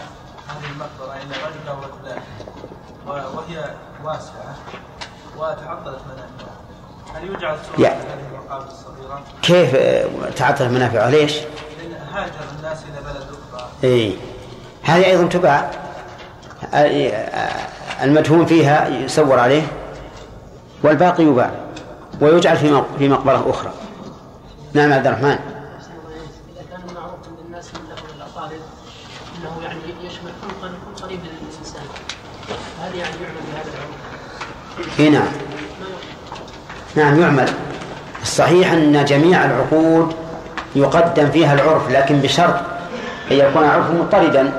هذه 0.49 0.71
المقبرة 0.73 1.17
إلا 1.23 1.47
رجل 1.47 1.69
أو 1.69 1.77
رجلان 1.79 2.23
وهي 3.07 3.65
واسعة 4.05 4.57
وتعطلت 5.37 6.01
منافعها 6.07 6.57
هل 7.15 7.25
يجعل 7.35 7.59
صورة 7.67 7.87
يا. 7.87 7.89
هذه 7.91 8.27
المقابر 8.33 8.67
الصغيرة؟ 8.67 9.23
كيف 9.43 9.75
آه، 9.75 10.31
تعطل 10.37 10.69
منافعها 10.69 11.11
ليش؟ 11.11 11.33
هاجر 12.13 12.33
الناس 12.59 12.79
إلى 12.83 13.01
بلد 13.05 13.27
أخرى. 13.53 13.69
إي. 13.85 14.17
هذه 14.83 15.07
أيضا 15.07 15.29
تباع 15.29 15.71
آه، 16.75 17.67
المدفون 18.03 18.47
فيها 18.47 18.89
يسور 18.89 19.39
عليه 19.39 19.63
والباقي 20.83 21.25
يباع 21.25 21.51
ويجعل 22.21 22.57
في 22.57 22.83
في 22.99 23.09
مقبرة 23.09 23.51
أخرى. 23.51 23.73
نعم 24.73 24.93
عبد 24.93 25.07
الرحمن. 25.07 25.27
إذا 25.29 25.39
كان 26.71 26.95
معروف 26.95 27.21
عند 27.29 27.39
الناس 27.47 27.75
من 27.75 27.81
لفظ 27.93 28.05
الأقارب 28.17 28.61
أنه 29.39 29.65
يعني 29.65 30.07
يشمل 30.07 30.33
خلقا 30.43 30.75
يكون 30.75 30.95
قريب 31.03 31.21
للإنسان. 31.21 31.83
هذه 32.81 32.97
يعني 32.97 33.15
يعمل 33.23 33.35
بهذا 33.53 34.99
إي 34.99 35.11
نعم. 35.11 35.29
نعم 36.95 37.21
يعمل. 37.21 37.53
الصحيح 38.23 38.73
أن 38.73 39.05
جميع 39.05 39.45
العقود 39.45 40.22
يقدم 40.75 41.31
فيها 41.31 41.55
العرف 41.55 41.91
لكن 41.91 42.21
بشرط 42.21 42.55
أن 43.31 43.37
يكون 43.37 43.65
العرف 43.65 43.91
مضطردا 43.91 44.53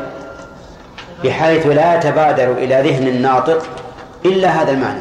بحيث 1.24 1.68
لا 1.68 1.96
يتبادر 1.96 2.52
إلى 2.52 2.90
ذهن 2.90 3.08
الناطق 3.08 3.64
إلا 4.26 4.50
هذا 4.50 4.72
المعنى. 4.72 5.00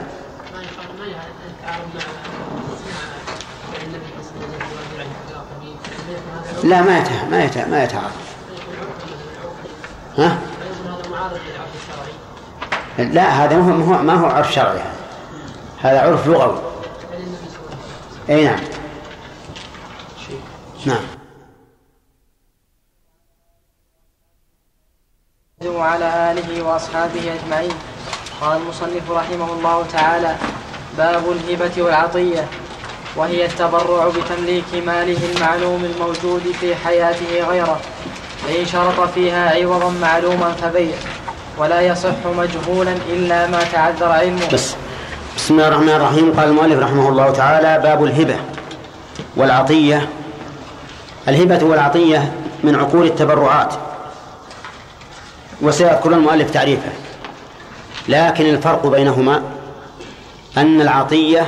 لا 6.64 6.82
ما 6.82 6.98
يتع... 6.98 7.24
ما 7.30 7.44
يتع... 7.44 7.66
ما 7.66 7.84
يتعارض. 7.84 8.12
ها؟ 10.18 10.39
لا 12.98 13.22
هذا 13.22 13.56
ما 13.56 13.84
هو 13.84 14.02
ما 14.02 14.14
هو 14.14 14.26
عرف 14.26 14.52
شرعي 14.52 14.80
هذا 15.80 16.01
عرف 16.01 16.26
لغوي. 16.26 16.59
أي 18.30 18.56
نعم 20.86 21.01
وعلى 25.64 26.32
آله 26.32 26.62
وأصحابه 26.82 27.20
أجمعين. 27.20 27.74
قال 28.40 28.56
المصنف 28.56 29.10
رحمه 29.10 29.52
الله 29.52 29.84
تعالى 29.92 30.36
باب 30.98 31.22
الهبة 31.32 31.82
والعطية 31.82 32.46
وهي 33.16 33.46
التبرع 33.46 34.09
بتمليك 34.09 34.64
ماله 34.86 35.18
المعلوم 35.34 35.84
الموجود 35.84 36.42
في 36.60 36.74
حياته 36.74 37.48
غيره 37.50 37.80
فإن 38.46 38.66
شرط 38.66 39.09
فيها 39.14 39.50
عوضا 39.50 39.90
معلوما 40.02 40.52
فبيع 40.62 40.96
ولا 41.59 41.80
يصح 41.80 42.26
مجهولا 42.38 42.94
إلا 43.09 43.46
ما 43.46 43.64
تعذر 43.72 44.12
علمه. 44.12 44.48
بس. 44.52 44.74
بسم 45.36 45.54
الله 45.54 45.68
الرحمن 45.68 45.88
الرحيم. 45.88 46.32
قال 46.36 46.48
المؤلف 46.48 46.78
رحمه 46.82 47.09
الله 47.09 47.30
تعالى 47.30 47.82
باب 47.82 48.04
الهبة 48.04 48.36
والعطية. 49.36 50.09
الهبة 51.28 51.64
والعطية 51.64 52.32
من 52.64 52.74
عقول 52.76 53.06
التبرعات. 53.06 53.74
وسيذكر 55.62 56.12
المؤلف 56.12 56.51
تعريفه. 56.51 56.93
لكن 58.09 58.47
الفرق 58.47 58.86
بينهما 58.86 59.43
أن 60.56 60.80
العطية 60.80 61.47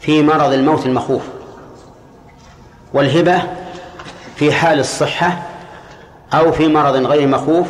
في 0.00 0.22
مرض 0.22 0.52
الموت 0.52 0.86
المخوف 0.86 1.22
والهبة 2.94 3.42
في 4.36 4.52
حال 4.52 4.80
الصحة 4.80 5.42
أو 6.32 6.52
في 6.52 6.68
مرض 6.68 6.96
غير 6.96 7.28
مخوف 7.28 7.66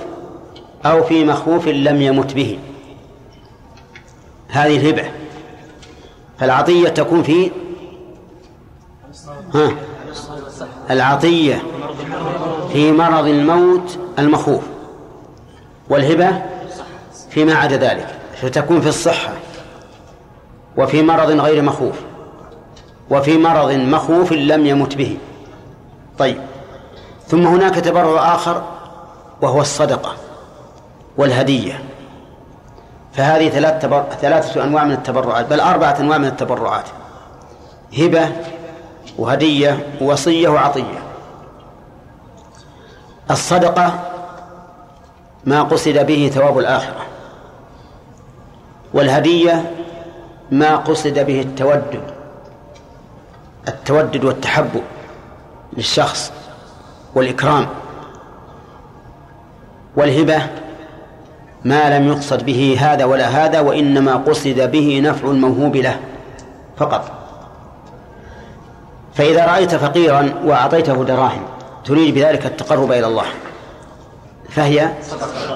أو 0.87 1.03
في 1.03 1.25
مخوف 1.25 1.69
لم 1.69 2.03
يمت 2.03 2.35
به. 2.35 2.59
هذه 4.49 4.77
الهبة. 4.77 5.11
فالعطية 6.39 6.89
تكون 6.89 7.23
في 7.23 7.51
ها؟ 9.55 9.71
العطية 10.91 11.63
في 12.73 12.93
مرض 12.93 13.27
الموت 13.27 13.99
المخوف. 14.19 14.63
والهبة 15.91 16.43
فيما 17.31 17.55
عدا 17.55 17.77
ذلك 17.77 18.07
فتكون 18.43 18.81
في 18.81 18.89
الصحة. 18.89 19.33
وفي 20.77 21.03
مرض 21.03 21.31
غير 21.31 21.63
مخوف. 21.63 22.01
وفي 23.11 23.39
مرض 23.39 23.71
مخوف 23.73 24.33
لم 24.33 24.67
يمت 24.67 24.97
به. 24.97 25.19
طيب. 26.19 26.41
ثم 27.27 27.47
هناك 27.47 27.75
تبرع 27.75 28.35
آخر 28.35 28.63
وهو 29.43 29.61
الصدقة 29.61 30.17
والهدية. 31.17 31.83
فهذه 33.13 33.49
ثلاث 33.49 33.83
تبر... 33.83 34.05
ثلاثة 34.21 34.65
أنواع 34.65 34.85
من 34.85 34.93
التبرعات 34.93 35.47
بل 35.47 35.61
أربعة 35.61 35.97
أنواع 36.01 36.19
من 36.19 36.27
التبرعات. 36.27 36.85
هبة 37.99 38.33
وهدية 39.19 39.87
ووصية 40.01 40.49
وعطية. 40.49 40.99
الصدقة 43.31 44.18
ما 45.49 45.63
قصد 45.63 46.07
به 46.07 46.31
ثواب 46.35 46.59
الآخرة. 46.59 47.07
والهدية 48.95 49.71
ما 50.51 50.77
قصد 50.77 51.19
به 51.19 51.41
التودد 51.41 52.03
التودد 53.69 54.25
والتحبب 54.25 54.83
للشخص 55.77 56.33
والإكرام. 57.15 57.67
والهبة 59.97 60.43
ما 61.65 61.99
لم 61.99 62.09
يقصد 62.09 62.45
به 62.45 62.77
هذا 62.81 63.05
ولا 63.05 63.29
هذا 63.29 63.61
وإنما 63.61 64.17
قصد 64.17 64.71
به 64.71 65.01
نفع 65.05 65.29
الموهوب 65.29 65.77
له 65.77 65.97
فقط. 66.77 67.11
فإذا 69.15 69.47
رأيت 69.47 69.75
فقيرا 69.75 70.35
وأعطيته 70.45 71.05
دراهم 71.05 71.43
تريد 71.85 72.15
بذلك 72.15 72.47
التقرب 72.47 72.93
إلى 72.93 73.07
الله. 73.07 73.27
فهي 74.49 74.91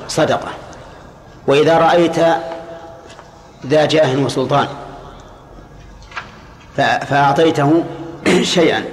صدقة. 0.09 0.49
وإذا 1.47 1.79
رأيت 1.79 2.17
ذا 3.67 3.85
جاه 3.87 4.17
وسلطان 4.17 4.67
فأعطيته 6.77 7.85
شيئا 8.43 8.85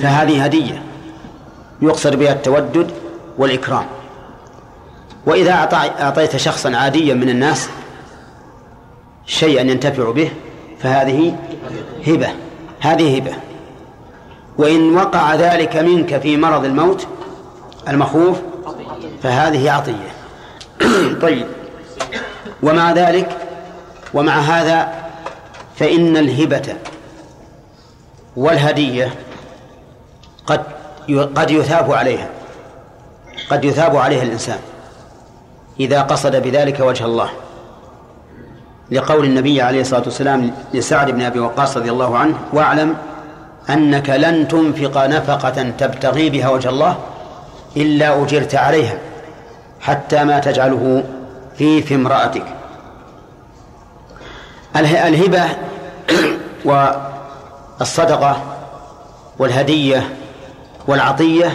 فهذه 0.00 0.44
هدية 0.44 0.82
يقصد 1.82 2.14
بها 2.16 2.32
التودد 2.32 2.90
والإكرام. 3.38 3.86
وإذا 5.26 5.52
أعطيت 6.00 6.36
شخصا 6.36 6.76
عاديا 6.76 7.14
من 7.14 7.28
الناس 7.28 7.68
شيئا 9.26 9.62
ينتفع 9.62 10.10
به 10.10 10.30
فهذه 10.78 11.36
هبة 12.06 12.28
هذه 12.80 13.16
هبة. 13.16 13.32
وإن 14.58 14.96
وقع 14.96 15.34
ذلك 15.34 15.76
منك 15.76 16.18
في 16.18 16.36
مرض 16.36 16.64
الموت 16.64 17.06
المخوف 17.88 18.38
فهذه 19.22 19.70
عطية. 19.70 20.12
طيب. 21.22 21.46
ومع 22.62 22.92
ذلك 22.92 23.28
ومع 24.14 24.38
هذا 24.38 24.92
فإن 25.76 26.16
الهبة 26.16 26.74
والهدية 28.36 29.14
قد 30.46 30.60
قد 31.36 31.50
يثاب 31.50 31.92
عليها. 31.92 32.28
قد 33.50 33.64
يثاب 33.64 33.96
عليها 33.96 34.22
الإنسان 34.22 34.58
إذا 35.80 36.02
قصد 36.02 36.36
بذلك 36.36 36.80
وجه 36.80 37.04
الله. 37.04 37.30
لقول 38.90 39.24
النبي 39.24 39.62
عليه 39.62 39.80
الصلاة 39.80 40.02
والسلام 40.02 40.50
لسعد 40.74 41.10
بن 41.10 41.22
أبي 41.22 41.40
وقاص 41.40 41.76
رضي 41.76 41.90
الله 41.90 42.18
عنه 42.18 42.34
واعلم 42.52 42.96
أنك 43.70 44.10
لن 44.10 44.48
تنفق 44.48 45.06
نفقة 45.06 45.70
تبتغي 45.78 46.30
بها 46.30 46.48
وجه 46.48 46.68
الله 46.68 46.96
إلا 47.76 48.22
أجرت 48.22 48.54
عليها 48.54 48.98
حتى 49.80 50.24
ما 50.24 50.38
تجعله 50.38 51.04
في 51.56 51.82
في 51.82 51.94
امرأتك. 51.94 52.44
الهبة 54.76 55.44
والصدقة 57.80 58.42
والهدية 59.38 60.16
والعطية 60.86 61.52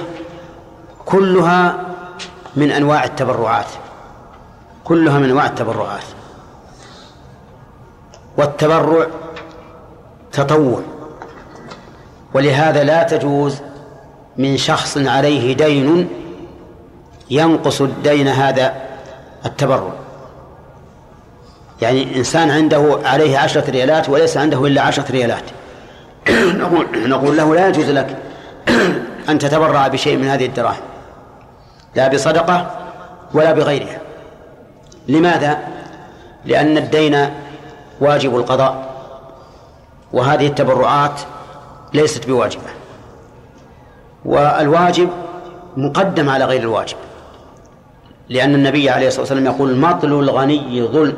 كلها 1.05 1.85
من 2.55 2.71
أنواع 2.71 3.03
التبرعات. 3.03 3.67
كلها 4.83 5.19
من 5.19 5.29
أنواع 5.29 5.45
التبرعات. 5.45 6.03
والتبرع 8.37 9.07
تطوع. 10.31 10.81
ولهذا 12.33 12.83
لا 12.83 13.03
تجوز 13.03 13.61
من 14.37 14.57
شخص 14.57 14.97
عليه 14.97 15.53
دين 15.55 16.09
ينقص 17.29 17.81
الدين 17.81 18.27
هذا 18.27 18.73
التبرع. 19.45 19.93
يعني 21.81 22.17
إنسان 22.17 22.51
عنده 22.51 22.99
عليه 23.03 23.37
عشرة 23.37 23.71
ريالات 23.71 24.09
وليس 24.09 24.37
عنده 24.37 24.65
إلا 24.65 24.81
عشرة 24.81 25.11
ريالات. 25.11 25.43
نقول, 26.61 27.09
نقول 27.09 27.37
له 27.37 27.55
لا 27.55 27.67
يجوز 27.67 27.89
لك 27.89 28.17
أن 29.29 29.39
تتبرع 29.39 29.87
بشيء 29.87 30.17
من 30.17 30.27
هذه 30.27 30.45
الدراهم. 30.45 30.83
لا 31.95 32.07
بصدقة 32.07 32.71
ولا 33.33 33.53
بغيرها. 33.53 33.99
لماذا؟ 35.07 35.59
لأن 36.45 36.77
الدين 36.77 37.29
واجب 38.01 38.35
القضاء 38.35 38.95
وهذه 40.13 40.47
التبرعات 40.47 41.21
ليست 41.93 42.27
بواجبة. 42.27 42.74
والواجب 44.25 45.09
مقدم 45.77 46.29
على 46.29 46.45
غير 46.45 46.61
الواجب. 46.61 46.97
لأن 48.29 48.55
النبي 48.55 48.89
عليه 48.89 49.07
الصلاة 49.07 49.21
والسلام 49.21 49.45
يقول 49.45 49.75
مطل 49.75 50.07
الغني 50.07 50.83
ظلم. 50.83 51.17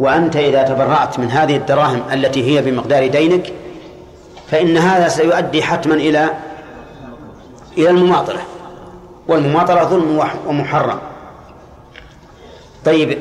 وأنت 0.00 0.36
إذا 0.36 0.62
تبرعت 0.62 1.18
من 1.18 1.30
هذه 1.30 1.56
الدراهم 1.56 2.02
التي 2.12 2.44
هي 2.44 2.62
بمقدار 2.62 3.06
دينك 3.06 3.52
فإن 4.50 4.76
هذا 4.76 5.08
سيؤدي 5.08 5.62
حتما 5.62 5.94
إلى 5.94 6.30
إلى 7.78 7.90
المماطلة. 7.90 8.40
والمماطلة 9.28 9.84
ظلم 9.84 10.22
ومحرم. 10.46 10.98
طيب 12.84 13.18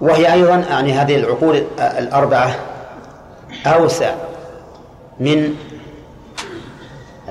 وهي 0.00 0.32
أيضا 0.32 0.56
يعني 0.70 0.92
هذه 0.92 1.16
العقول 1.16 1.64
الأربعة 1.78 2.56
أوسع 3.66 4.14
من 5.20 5.56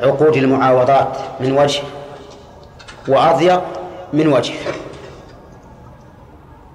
عقود 0.03 0.37
المعاوضات 0.37 1.17
من 1.39 1.57
وجه 1.57 1.81
وأضيق 3.07 3.61
من 4.13 4.27
وجه. 4.27 4.53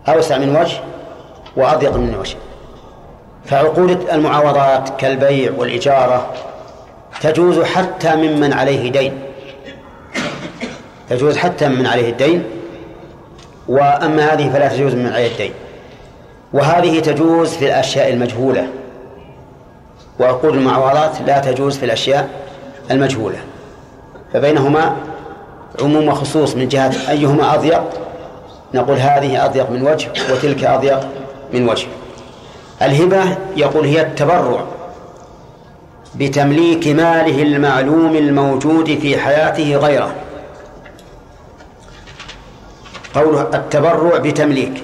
أوسع 0.09 0.39
من 0.39 0.57
وجه 0.57 0.81
وأضيق 1.57 1.97
من 1.97 2.15
وجه. 2.21 2.37
فعقود 3.45 3.91
المعاوضات 4.13 5.01
كالبيع 5.01 5.53
والإجارة 5.57 6.33
تجوز 7.21 7.63
حتى 7.63 8.17
ممن 8.17 8.53
عليه 8.53 8.93
دين. 8.93 9.21
تجوز 11.11 11.37
حتى 11.37 11.69
ممن 11.69 11.87
عليه 11.87 12.11
الدين. 12.11 12.45
وأما 13.69 14.33
هذه 14.33 14.51
فلا 14.51 14.69
تجوز 14.69 14.95
من 14.95 15.13
عليه 15.13 15.33
الدين. 15.33 15.53
وهذه 16.53 17.01
تجوز 17.01 17.55
في 17.55 17.67
الأشياء 17.67 18.11
المجهولة. 18.13 18.69
وعقود 20.21 20.55
المعاوضات 20.55 21.21
لا 21.27 21.39
تجوز 21.39 21.79
في 21.79 21.85
الأشياء 21.85 22.29
المجهولة. 22.91 23.39
فبينهما 24.33 24.97
عموم 25.83 26.09
وخصوص 26.09 26.57
من 26.57 26.69
جهة 26.69 27.11
أيهما 27.11 27.55
أضيق؟ 27.55 27.83
نقول 28.75 28.97
هذه 28.97 29.45
أضيق 29.45 29.71
من 29.71 29.83
وجه 29.83 30.09
وتلك 30.33 30.65
أضيق 30.65 31.01
من 31.53 31.69
وجه. 31.69 31.87
الهبة 32.83 33.39
يقول 33.57 33.87
هي 33.87 34.03
التبرع 34.03 34.65
بتمليك 36.15 36.89
ماله 36.89 37.43
المعلوم 37.43 38.17
الموجود 38.17 38.99
في 38.99 39.19
حياته 39.19 39.77
غيره. 39.77 40.15
قوله 43.15 43.43
التبرع 43.43 44.19
بتمليك 44.19 44.83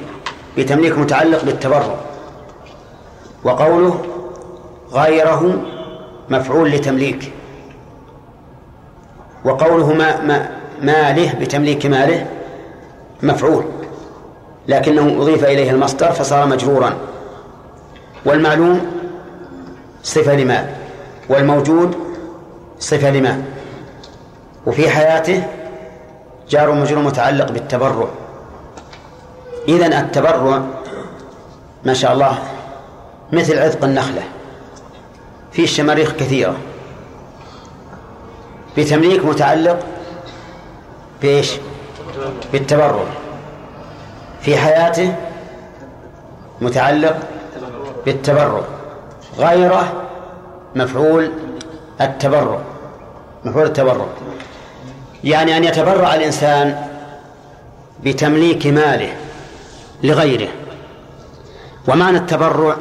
بتمليك 0.56 0.98
متعلق 0.98 1.44
بالتبرع. 1.44 1.94
وقوله 3.44 4.04
غيره 4.92 5.62
مفعول 6.28 6.70
لتمليك. 6.70 7.32
وقوله 9.44 9.92
ما, 9.92 10.20
ما 10.20 10.50
ماله 10.82 11.34
بتمليك 11.40 11.86
ماله 11.86 12.26
مفعول 13.22 13.64
لكنه 14.68 15.22
أضيف 15.22 15.44
إليه 15.44 15.70
المصدر 15.70 16.12
فصار 16.12 16.46
مجرورا. 16.46 16.94
والمعلوم 18.24 18.86
صفة 20.02 20.36
لمال 20.36 20.74
والموجود 21.28 21.96
صفة 22.78 23.10
لمال. 23.10 23.42
وفي 24.66 24.90
حياته 24.90 25.42
جار 26.50 26.72
مجرور 26.72 27.02
متعلق 27.02 27.52
بالتبرع. 27.52 28.08
إذن 29.68 29.92
التبرع 29.92 30.62
ما 31.84 31.94
شاء 31.94 32.12
الله 32.12 32.38
مثل 33.32 33.58
عذق 33.58 33.84
النخلة 33.84 34.22
فيه 35.52 35.66
شماريخ 35.66 36.12
كثيرة. 36.12 36.56
بتمليك 38.76 39.24
متعلق 39.24 39.78
بإيش؟ 41.22 41.52
بالتبرع. 42.52 43.04
في 44.40 44.56
حياته 44.56 45.14
متعلق 46.60 47.16
بالتبرع. 48.06 48.62
غيره 49.38 49.92
مفعول 50.74 51.30
التبرع. 52.00 52.58
مفعول 53.44 53.66
التبرع. 53.66 54.06
يعني 55.24 55.56
أن 55.56 55.64
يتبرع 55.64 56.14
الإنسان 56.14 56.86
بتمليك 58.04 58.66
ماله 58.66 59.16
لغيره. 60.02 60.48
ومعنى 61.88 62.18
التبرع 62.18 62.76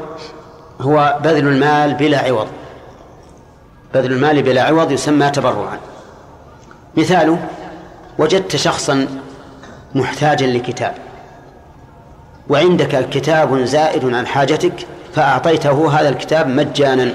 هو 0.81 1.19
بذل 1.23 1.47
المال 1.47 1.93
بلا 1.93 2.19
عوض. 2.19 2.47
بذل 3.93 4.11
المال 4.11 4.41
بلا 4.41 4.63
عوض 4.63 4.91
يسمى 4.91 5.29
تبرعا. 5.29 5.79
مثاله 6.97 7.39
وجدت 8.17 8.55
شخصا 8.55 9.07
محتاجا 9.95 10.47
لكتاب. 10.47 10.93
وعندك 12.49 13.09
كتاب 13.09 13.57
زائد 13.57 14.13
عن 14.13 14.27
حاجتك 14.27 14.73
فأعطيته 15.13 15.99
هذا 15.99 16.09
الكتاب 16.09 16.47
مجانا. 16.47 17.13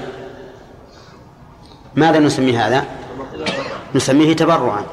ماذا 1.95 2.19
نسمي 2.19 2.57
هذا؟ 2.57 2.85
نسميه 3.95 4.35
تبرعا. 4.35 4.83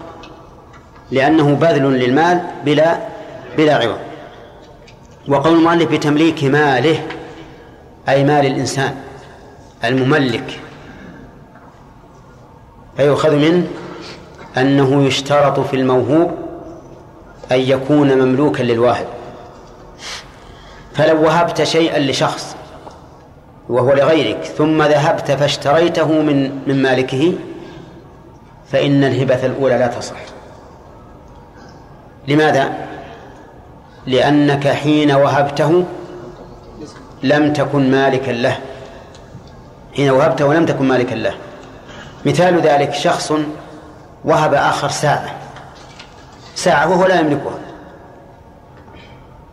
لأنه 1.10 1.54
بذل 1.54 1.82
للمال 1.82 2.40
بلا 2.64 2.98
بلا 3.56 3.74
عوض. 3.76 3.98
وقول 5.28 5.54
المؤلف 5.54 5.90
بتمليك 5.90 6.44
ماله 6.44 7.02
أي 8.08 8.24
مال 8.24 8.46
الإنسان 8.46 8.94
المملك. 9.84 10.60
فيؤخذ 12.96 13.36
منه 13.36 13.66
أنه 14.56 15.04
يشترط 15.04 15.60
في 15.60 15.76
الموهوب 15.76 16.30
أن 17.52 17.60
يكون 17.60 18.18
مملوكا 18.18 18.62
للواهب 18.62 19.06
فلو 20.94 21.24
وهبت 21.24 21.62
شيئا 21.62 21.98
لشخص 21.98 22.56
وهو 23.68 23.92
لغيرك 23.92 24.44
ثم 24.44 24.82
ذهبت 24.82 25.30
فاشتريته 25.30 26.22
من 26.22 26.58
من 26.66 26.82
مالكه 26.82 27.34
فإن 28.72 29.04
الهبة 29.04 29.46
الأولى 29.46 29.78
لا 29.78 29.86
تصح. 29.86 30.16
لماذا؟ 32.28 32.72
لأنك 34.06 34.68
حين 34.68 35.12
وهبته 35.12 35.84
لم 37.22 37.52
تكن 37.52 37.90
مالكا 37.90 38.30
له. 38.30 38.58
حين 39.96 40.10
وهبته 40.10 40.54
لم 40.54 40.66
تكن 40.66 40.88
مالكا 40.88 41.14
له. 41.14 41.34
مثال 42.26 42.60
ذلك 42.60 42.94
شخص 42.94 43.32
وهب 44.24 44.54
آخر 44.54 44.88
ساعة 44.88 45.34
ساعة 46.54 46.90
وهو 46.90 47.06
لا 47.06 47.20
يملكها. 47.20 47.58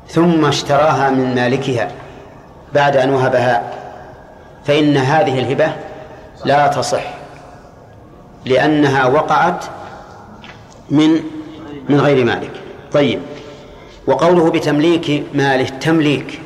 ثم 0.08 0.46
اشتراها 0.46 1.10
من 1.10 1.36
مالكها 1.36 1.92
بعد 2.74 2.98
أن 2.98 3.10
وهبها. 3.10 3.74
فإن 4.66 4.98
هذه 4.98 5.40
الهبة 5.40 5.72
لا 6.46 6.68
تصح 6.68 7.04
لأنها 8.46 9.06
وقعت 9.06 9.66
من 10.90 11.10
من 11.90 12.02
غير 12.02 12.26
مالك. 12.26 12.52
طيب 12.92 13.22
وقوله 14.08 14.52
بتمليك 14.52 15.24
ماله 15.34 15.70
تمليك 15.70 16.42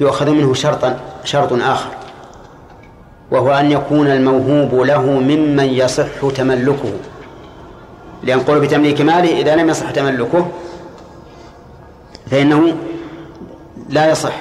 يؤخذ 0.00 0.30
منه 0.30 0.54
شرطا 0.54 1.00
شرط 1.24 1.52
آخر. 1.52 1.95
وهو 3.30 3.50
أن 3.52 3.70
يكون 3.72 4.06
الموهوب 4.06 4.74
له 4.74 5.02
ممن 5.02 5.64
يصح 5.64 6.28
تملكه. 6.36 6.92
لأن 8.22 8.40
قول 8.40 8.60
بتمليك 8.60 9.00
ماله 9.00 9.40
إذا 9.40 9.56
لم 9.56 9.68
يصح 9.68 9.90
تملكه 9.90 10.46
فإنه 12.30 12.76
لا 13.88 14.10
يصح 14.10 14.34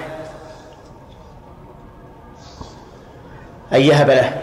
أن 3.74 3.82
يهب 3.82 4.10
له. 4.10 4.34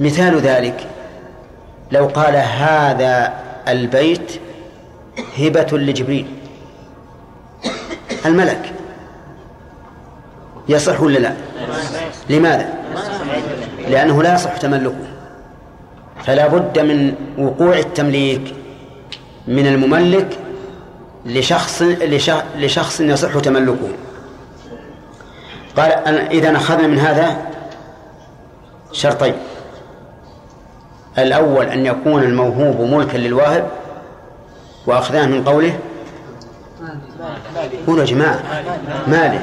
مثال 0.00 0.40
ذلك 0.40 0.86
لو 1.92 2.06
قال 2.06 2.36
هذا 2.36 3.32
البيت 3.68 4.40
هبة 5.38 5.78
لجبريل. 5.78 6.26
الملك 8.26 8.72
يصح 10.68 11.00
ولا 11.00 11.18
لا؟ 11.18 11.32
لماذا؟ 12.30 12.81
لأنه 13.92 14.22
لا 14.22 14.34
يصح 14.34 14.56
تملكه. 14.56 15.06
فلا 16.24 16.46
بد 16.46 16.78
من 16.78 17.14
وقوع 17.38 17.78
التمليك 17.78 18.54
من 19.48 19.66
المملك 19.66 20.38
لشخص 21.26 21.82
لشخص 22.56 23.00
يصح 23.00 23.38
تملكه. 23.38 23.88
قال 25.76 25.92
إذا 26.30 26.56
أخذنا 26.56 26.86
من 26.86 26.98
هذا 26.98 27.36
شرطين. 28.92 29.34
الأول 31.18 31.66
أن 31.66 31.86
يكون 31.86 32.22
الموهوب 32.22 32.80
ملكا 32.80 33.16
للواهب 33.16 33.68
وأخذناه 34.86 35.26
من 35.26 35.44
قوله 35.44 35.78
قولوا 37.86 38.00
يا 38.00 38.06
جماعة 38.06 38.40
ماله. 39.06 39.42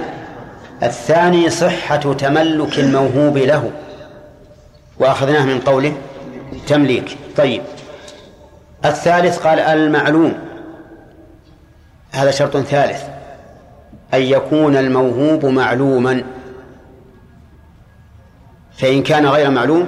الثاني 0.84 1.50
صحة 1.50 2.14
تملك 2.14 2.80
الموهوب 2.80 3.38
له. 3.38 3.72
وأخذناه 5.00 5.46
من 5.46 5.60
قوله 5.60 5.98
تمليك. 6.68 7.18
طيب. 7.38 7.62
الثالث 8.86 9.38
قال 9.38 9.60
المعلوم. 9.60 10.34
هذا 12.12 12.32
شرط 12.32 12.58
ثالث. 12.58 13.04
أن 14.14 14.22
يكون 14.22 14.78
الموهوب 14.78 15.46
معلوما. 15.46 16.24
فإن 18.78 19.04
كان 19.04 19.26
غير 19.26 19.50
معلوم 19.50 19.88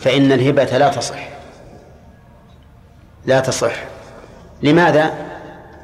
فإن 0.00 0.32
الهبة 0.32 0.78
لا 0.78 0.88
تصح. 0.88 1.28
لا 3.26 3.40
تصح. 3.40 3.72
لماذا؟ 4.62 5.14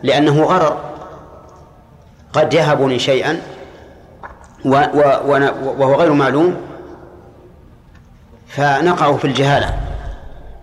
لأنه 0.02 0.43
غرر. 0.43 0.97
قد 2.32 2.55
يهبني 2.55 2.98
شيئا 2.98 3.40
وهو 4.64 5.94
غير 5.94 6.12
معلوم 6.12 6.56
فنقع 8.48 9.16
في 9.16 9.24
الجهالة. 9.24 9.78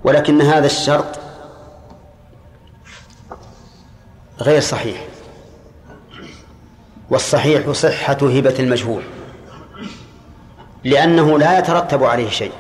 ولكن 0.04 0.42
هذا 0.42 0.66
الشرط 0.66 1.20
غير 4.42 4.62
صحيح. 4.62 5.06
والصحيح 7.10 7.72
صحة 7.72 8.14
هبة 8.14 8.56
المجهول. 8.60 9.04
لأنه 10.84 11.40
لا 11.40 11.60
يترتب 11.60 12.04
عليه 12.04 12.30
شيء. 12.30 12.52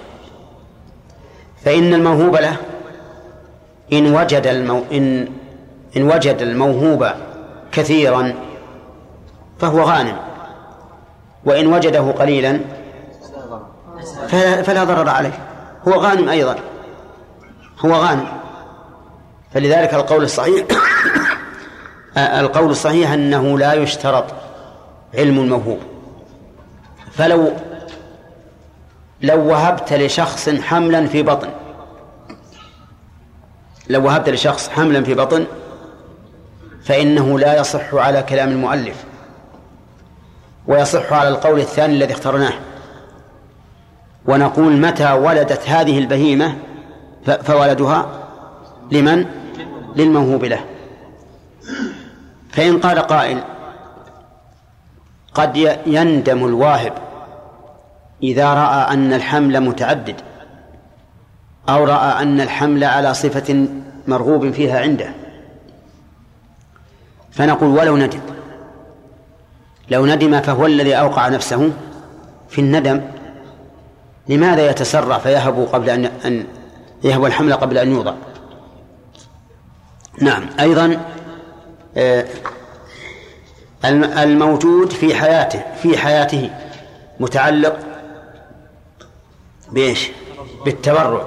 فإن 1.65 1.93
الموهوب 1.93 2.35
له 2.35 2.57
إن 3.93 4.15
وجد 4.15 4.47
المو 4.47 4.83
إن 4.91 5.27
إن 5.97 6.03
وجد 6.03 6.41
الموهوب 6.41 7.07
كثيرا 7.71 8.33
فهو 9.59 9.81
غانم. 9.81 10.17
وإن 11.45 11.73
وجده 11.73 12.11
قليلا 12.11 12.59
فلا, 14.63 14.83
ضرر 14.83 15.09
عليه. 15.09 15.39
هو 15.87 15.93
غانم 15.93 16.29
أيضا. 16.29 16.55
هو 17.85 17.93
غانم. 17.93 18.27
فلذلك 19.53 19.93
القول 19.93 20.23
الصحيح 20.23 20.65
القول 22.17 22.71
الصحيح 22.71 23.11
أنه 23.11 23.59
لا 23.59 23.73
يشترط 23.73 24.25
علم 25.13 25.39
الموهوب 25.39 25.79
فلو 27.11 27.53
لو 29.21 29.49
وهبت 29.49 29.93
لشخص 29.93 30.49
حملا 30.49 31.07
في 31.07 31.23
بطن. 31.23 31.49
لو 33.89 34.05
وهبت 34.05 34.29
لشخص 34.29 34.69
حملا 34.69 35.03
في 35.03 35.13
بطن 35.13 35.45
فإنه 36.83 37.39
لا 37.39 37.59
يصح 37.59 37.93
على 37.93 38.23
كلام 38.23 38.49
المؤلف 38.49 39.03
ويصح 40.67 41.13
على 41.13 41.29
القول 41.29 41.59
الثاني 41.59 41.93
الذي 41.93 42.13
اخترناه. 42.13 42.53
ونقول 44.25 44.77
متى 44.77 45.13
ولدت 45.13 45.69
هذه 45.69 45.99
البهيمة 45.99 46.55
فولدها؟ 47.43 48.05
لمن؟ 48.91 49.25
للموهوب 49.95 50.43
له. 50.43 50.59
فإن 52.51 52.79
قال 52.79 52.99
قائل 52.99 53.43
قد 55.33 55.77
يندم 55.85 56.45
الواهب 56.45 56.93
إذا 58.23 58.53
رأى 58.53 58.93
أن 58.93 59.13
الحمل 59.13 59.59
متعدد 59.59 60.15
أو 61.69 61.83
رأى 61.83 62.21
أن 62.23 62.41
الحمل 62.41 62.83
على 62.83 63.13
صفة 63.13 63.67
مرغوب 64.07 64.51
فيها 64.51 64.79
عنده. 64.79 65.09
فنقول 67.31 67.69
ولو 67.69 67.97
ندم. 67.97 68.19
لو 69.89 70.05
ندم 70.05 70.41
فهو 70.41 70.65
الذي 70.65 70.95
أوقع 70.95 71.27
نفسه 71.27 71.71
في 72.49 72.61
الندم 72.61 73.01
لماذا 74.27 74.69
يتسرع 74.69 75.17
فيهب 75.17 75.67
قبل 75.73 75.89
أن 75.89 76.05
أن 76.05 76.45
يهب 77.03 77.25
الحمل 77.25 77.53
قبل 77.53 77.77
أن 77.77 77.91
يوضع؟ 77.91 78.13
نعم 80.21 80.49
أيضا 80.59 80.97
آه، 81.97 82.25
الموجود 84.23 84.91
في 84.91 85.15
حياته 85.15 85.61
في 85.81 85.97
حياته 85.97 86.49
متعلق 87.19 87.79
بإيش؟ 89.71 90.09
بالتبرع 90.65 91.25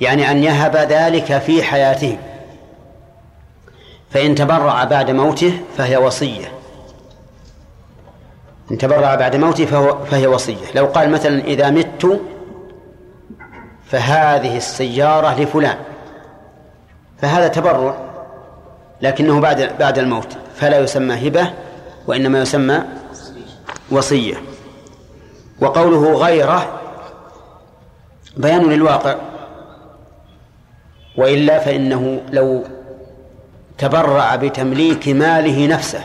يعني 0.00 0.30
أن 0.30 0.42
يهب 0.42 0.76
ذلك 0.76 1.38
في 1.38 1.62
حياته. 1.62 2.18
فإن 4.10 4.34
تبرع 4.34 4.84
بعد 4.84 5.10
موته 5.10 5.60
فهي 5.76 5.96
وصية. 5.96 6.52
إن 8.72 8.78
تبرع 8.78 9.14
بعد 9.14 9.36
موته 9.36 9.66
فهو 9.66 10.04
فهي 10.04 10.26
وصية. 10.26 10.72
لو 10.74 10.86
قال 10.86 11.10
مثلا 11.10 11.44
إذا 11.44 11.70
مت 11.70 12.20
فهذه 13.86 14.56
السيارة 14.56 15.40
لفلان 15.40 15.76
فهذا 17.18 17.48
تبرع 17.48 17.94
لكنه 19.02 19.40
بعد 19.40 19.70
بعد 19.78 19.98
الموت 19.98 20.36
فلا 20.54 20.78
يسمى 20.78 21.28
هبة 21.28 21.52
وإنما 22.06 22.42
يسمى 22.42 22.82
وصية. 23.90 24.34
وقوله 25.60 26.14
غيره 26.14 26.80
بيان 28.36 28.70
للواقع. 28.70 29.16
وإلا 31.16 31.58
فإنه 31.58 32.20
لو 32.30 32.64
تبرع 33.78 34.36
بتمليك 34.36 35.08
ماله 35.08 35.66
نفسه 35.66 36.04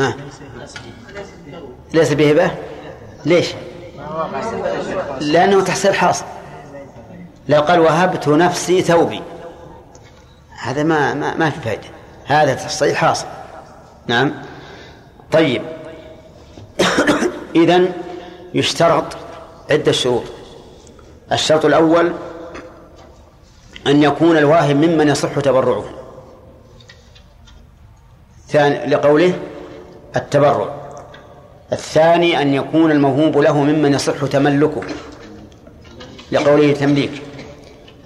ها. 0.00 0.16
ليس 1.94 2.12
بهبة 2.12 2.50
ليش؟ 3.24 3.48
لأنه 5.20 5.64
تحصيل 5.64 5.94
حاصل. 5.94 6.24
لو 7.48 7.60
قال 7.60 7.80
وهبت 7.80 8.28
نفسي 8.28 8.82
ثوبي. 8.82 9.22
هذا 10.62 10.82
ما 10.82 11.14
ما, 11.14 11.36
ما 11.36 11.50
في 11.50 11.60
فائدة 11.60 11.88
هذا 12.24 12.54
تحصيل 12.54 12.96
حاصل. 12.96 13.26
نعم. 14.06 14.32
طيب. 15.32 15.62
إذا 17.54 17.82
يشترط 18.54 19.16
عدة 19.70 19.92
شروط. 19.92 20.24
الشرط 21.32 21.64
الأول 21.64 22.12
أن 23.86 24.02
يكون 24.02 24.36
الواهب 24.36 24.76
ممن 24.76 25.08
يصح 25.08 25.40
تبرعه. 25.40 25.84
ثاني 28.48 28.86
لقوله 28.86 29.34
التبرع. 30.16 30.80
الثاني 31.72 32.42
أن 32.42 32.54
يكون 32.54 32.90
الموهوب 32.90 33.38
له 33.38 33.62
ممن 33.62 33.94
يصح 33.94 34.26
تملكه 34.26 34.82
لقوله 36.32 36.72
تمليك 36.72 37.22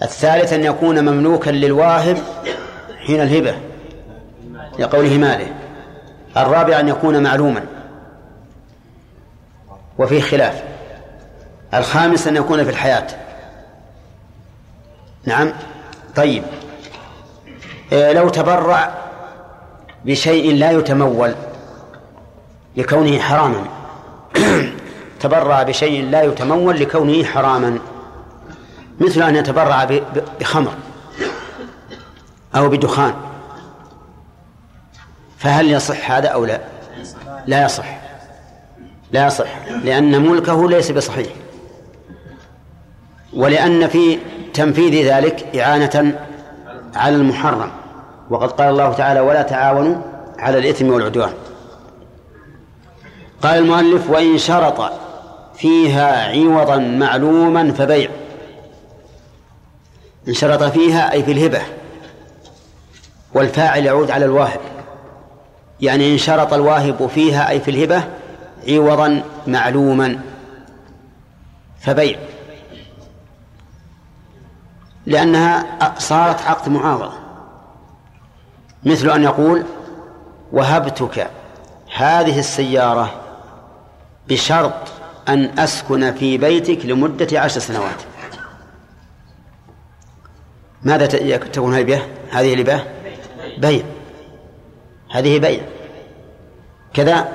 الثالث 0.03 0.53
أن 0.53 0.65
يكون 0.65 1.09
مملوكا 1.09 1.51
للواهب 1.51 2.19
حين 3.07 3.21
الهبة 3.21 3.55
لقوله 4.79 5.19
ماله. 5.19 5.47
الرابع 6.37 6.81
أن 6.81 6.89
يكون 6.89 7.23
معلوما 7.23 7.65
وفيه 9.99 10.21
خلاف. 10.21 10.63
الخامس 11.75 12.27
أن 12.27 12.37
يكون 12.37 12.65
في 12.65 12.71
الحياة. 12.71 13.07
نعم. 15.25 15.53
طيب. 16.17 16.43
إيه 17.93 18.13
لو 18.13 18.29
تبرع 18.29 18.95
بشيء 20.05 20.55
لا 20.55 20.71
يتمول 20.71 21.35
لكونه 22.77 23.19
حراما. 23.19 23.65
تبرع 25.21 25.63
بشيء 25.63 26.05
لا 26.05 26.23
يتمول 26.23 26.81
لكونه 26.81 27.25
حراما. 27.25 27.79
مثل 29.01 29.23
أن 29.23 29.37
يتبرع 29.37 29.89
بخمر 30.41 30.75
أو 32.55 32.69
بدخان. 32.69 33.15
فهل 35.39 35.71
يصح 35.71 36.11
هذا 36.11 36.29
أو 36.29 36.45
لا؟ 36.45 36.61
لا 37.47 37.65
يصح. 37.65 37.87
لا 39.13 39.27
يصح. 39.27 39.69
لأن 39.85 40.23
ملكه 40.23 40.71
ليس 40.71 40.91
بصحيح. 40.91 41.33
ولأن 43.33 43.89
في 43.89 44.19
تنفيذ 44.55 45.15
ذلك 45.15 45.57
إعانة 45.57 46.19
على 46.95 47.17
المحرم. 47.17 47.71
وقد 48.31 48.53
قال 48.53 48.69
الله 48.69 48.93
تعالى 48.93 49.21
ولا 49.21 49.43
تعاونوا 49.43 49.97
على 50.39 50.59
الإثم 50.59 50.91
والعدوان. 50.91 51.33
قال 53.45 53.59
المؤلف 53.59 54.11
وإن 54.11 54.39
شرط 54.39 54.93
فيها 55.55 56.29
عوضا 56.29 56.79
معلوما 56.79 57.73
فبيع. 57.73 58.11
إن 60.29 60.35
شرط 60.35 60.63
فيها 60.63 61.13
أي 61.13 61.23
في 61.23 61.33
الهبة 61.33 61.63
والفاعل 63.35 63.85
يعود 63.85 64.11
على 64.11 64.25
الواهب. 64.25 64.61
يعني 65.81 66.13
إن 66.13 66.19
شرط 66.19 66.53
الواهب 66.53 67.07
فيها 67.07 67.51
أي 67.51 67.61
في 67.61 67.71
الهبة 67.71 68.05
عوضا 68.69 69.23
معلوما 69.47 70.21
فبيع. 71.81 72.19
لأنها 75.07 75.67
صارت 75.99 76.43
عقد 76.43 76.69
معاوضة. 76.69 77.13
مثل 78.85 79.11
أن 79.11 79.23
يقول 79.23 79.65
وهبتك 80.53 81.31
هذه 81.97 82.39
السيارة 82.39 83.24
بشرط 84.29 84.75
أن 85.29 85.59
أسكن 85.59 86.15
في 86.15 86.39
بيتك 86.39 86.87
لمدة 86.87 87.41
عشر 87.41 87.61
سنوات. 87.61 88.03
ماذا 90.83 91.07
تكون 91.37 91.75
هذه 91.75 92.03
هذه 92.31 92.55
الهبة 92.55 92.85
بيع. 93.59 93.85
هذه 95.11 95.39
بيع. 95.39 95.61
كذا 96.95 97.29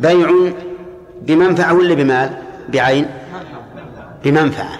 بيع 0.00 0.52
بمنفعة 1.22 1.74
ولا 1.74 1.94
بمال؟ 1.94 2.42
بعين. 2.68 3.06
بمنفعة. 4.24 4.78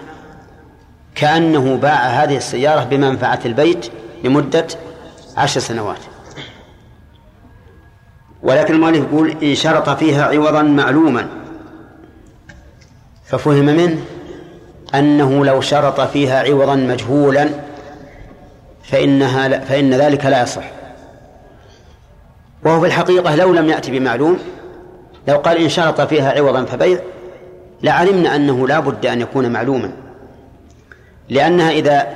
كأنه 1.15 1.77
باع 1.77 2.07
هذه 2.07 2.37
السيارة 2.37 2.85
بمنفعة 2.85 3.41
البيت 3.45 3.91
لمدة 4.25 4.67
عشر 5.37 5.61
سنوات. 5.61 5.99
ولكن 8.47 8.75
المؤلف 8.75 8.99
يقول 8.99 9.35
إن 9.43 9.55
شرط 9.55 9.89
فيها 9.91 10.25
عوضا 10.25 10.63
معلوما. 10.63 11.29
ففهم 13.25 13.65
منه 13.65 13.99
أنه 14.95 15.45
لو 15.45 15.61
شرط 15.61 16.01
فيها 16.01 16.43
عوضا 16.43 16.75
مجهولا 16.75 17.49
فإنها 18.83 19.59
فإن 19.59 19.95
ذلك 19.95 20.25
لا 20.27 20.43
يصح. 20.43 20.65
وهو 22.65 22.81
في 22.81 22.87
الحقيقة 22.87 23.35
لو 23.35 23.55
لم 23.55 23.69
يأتي 23.69 23.99
بمعلوم 23.99 24.39
لو 25.29 25.37
قال 25.37 25.57
إن 25.57 25.69
شرط 25.69 26.01
فيها 26.01 26.33
عوضا 26.33 26.65
فبيع 26.65 26.99
لعلمنا 27.83 28.37
أنه 28.37 28.69
لا 28.69 28.81
بد 28.81 29.07
أن 29.07 29.21
يكون 29.21 29.53
معلوما. 29.53 29.93
لأنها 31.29 31.71
إذا 31.71 32.07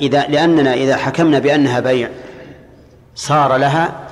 إذا 0.00 0.26
لأننا 0.26 0.74
إذا 0.74 0.96
حكمنا 0.96 1.38
بأنها 1.38 1.80
بيع 1.80 2.08
صار 3.14 3.56
لها 3.56 4.07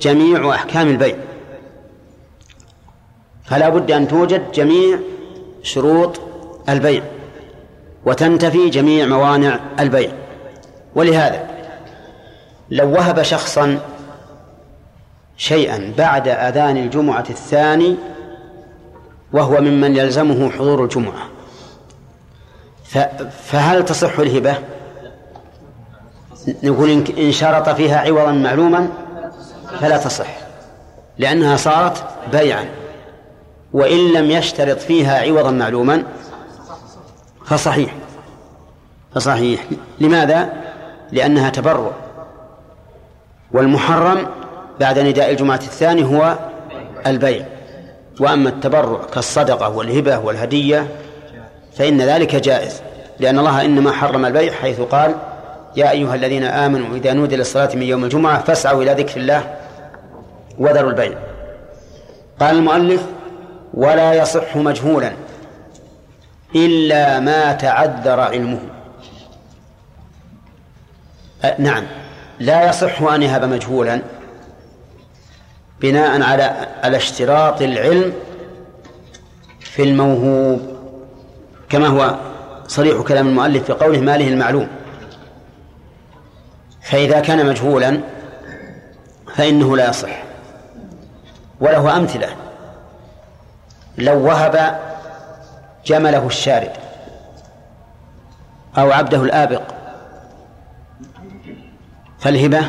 جميع 0.00 0.54
أحكام 0.54 0.88
البيع. 0.88 1.16
فلا 3.44 3.68
بد 3.68 3.90
أن 3.90 4.08
توجد 4.08 4.52
جميع 4.52 4.98
شروط 5.62 6.20
البيع 6.68 7.02
وتنتفي 8.06 8.70
جميع 8.70 9.06
موانع 9.06 9.60
البيع. 9.80 10.10
ولهذا 10.94 11.48
لو 12.70 12.92
وهب 12.92 13.22
شخصا 13.22 13.80
شيئا 15.36 15.92
بعد 15.98 16.28
أذان 16.28 16.76
الجمعة 16.76 17.24
الثاني 17.30 17.96
وهو 19.32 19.60
ممن 19.60 19.96
يلزمه 19.96 20.50
حضور 20.50 20.84
الجمعة 20.84 21.28
فهل 23.42 23.84
تصح 23.84 24.18
الهبة؟ 24.18 24.54
نقول 26.62 27.04
إن 27.18 27.32
شرط 27.32 27.68
فيها 27.68 27.98
عوضا 27.98 28.32
معلوما؟ 28.32 28.88
فلا 29.80 29.96
تصح 29.96 30.26
لأنها 31.18 31.56
صارت 31.56 32.04
بيعا 32.32 32.68
وإن 33.72 34.12
لم 34.12 34.30
يشترط 34.30 34.78
فيها 34.78 35.18
عوضا 35.18 35.50
معلوما 35.50 36.02
فصحيح 37.46 37.94
فصحيح. 39.14 39.60
لماذا؟ 40.00 40.52
لأنها 41.12 41.50
تبرع. 41.50 41.90
والمحرم 43.52 44.26
بعد 44.80 44.98
نداء 44.98 45.30
الجمعة 45.30 45.56
الثاني 45.56 46.04
هو 46.04 46.38
البيع. 47.06 47.46
وأما 48.20 48.48
التبرع 48.48 49.00
كالصدقة 49.14 49.76
والهبة 49.76 50.18
والهدية 50.18 50.86
فإن 51.76 52.00
ذلك 52.00 52.36
جائز 52.36 52.82
لأن 53.20 53.38
الله 53.38 53.64
إنما 53.64 53.92
حرم 53.92 54.26
البيع 54.26 54.52
حيث 54.52 54.80
قال 54.80 55.14
يا 55.76 55.90
أيها 55.90 56.14
الذين 56.14 56.44
آمنوا 56.44 56.96
إذا 56.96 57.12
نودي 57.12 57.36
للصلاة 57.36 57.74
من 57.74 57.82
يوم 57.82 58.04
الجمعة 58.04 58.42
فاسعوا 58.42 58.82
إلى 58.82 58.92
ذكر 58.92 59.20
الله 59.20 59.54
وذروا 60.60 60.90
البيع. 60.90 61.18
قال 62.40 62.56
المؤلف 62.56 63.02
ولا 63.74 64.14
يصح 64.14 64.56
مجهولا 64.56 65.12
إلا 66.54 67.20
ما 67.20 67.52
تعذر 67.52 68.20
علمه. 68.20 68.60
نعم. 71.58 71.84
لا 72.38 72.68
يصح 72.68 73.02
أن 73.02 73.22
يهب 73.22 73.44
مجهولا 73.44 74.02
بناء 75.80 76.22
على 76.22 76.68
على 76.82 76.96
اشتراط 76.96 77.62
العلم 77.62 78.12
في 79.60 79.82
الموهوب 79.82 80.76
كما 81.68 81.86
هو 81.86 82.18
صريح 82.66 83.00
كلام 83.00 83.28
المؤلف 83.28 83.64
في 83.64 83.72
قوله 83.72 84.00
ماله 84.00 84.28
المعلوم. 84.28 84.68
فإذا 86.82 87.20
كان 87.20 87.46
مجهولا 87.46 88.00
فإنه 89.36 89.76
لا 89.76 89.90
يصح. 89.90 90.29
وله 91.60 91.96
أمثلة. 91.96 92.28
لو 93.98 94.26
وهب 94.26 94.80
جمله 95.86 96.26
الشارد 96.26 96.72
أو 98.78 98.92
عبده 98.92 99.22
الآبق 99.22 99.62
فالهبة 102.18 102.60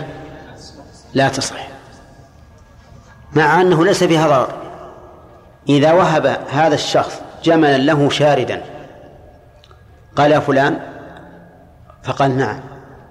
لا 1.13 1.29
تصح. 1.29 1.67
مع 3.33 3.61
أنه 3.61 3.85
ليس 3.85 4.03
فيها 4.03 4.27
ضرر. 4.27 4.53
إذا 5.69 5.91
وهب 5.91 6.25
هذا 6.51 6.75
الشخص 6.75 7.21
جملا 7.43 7.77
له 7.77 8.09
شاردا 8.09 8.63
قال 10.15 10.31
يا 10.31 10.39
فلان 10.39 10.79
فقال 12.03 12.37
نعم 12.37 12.59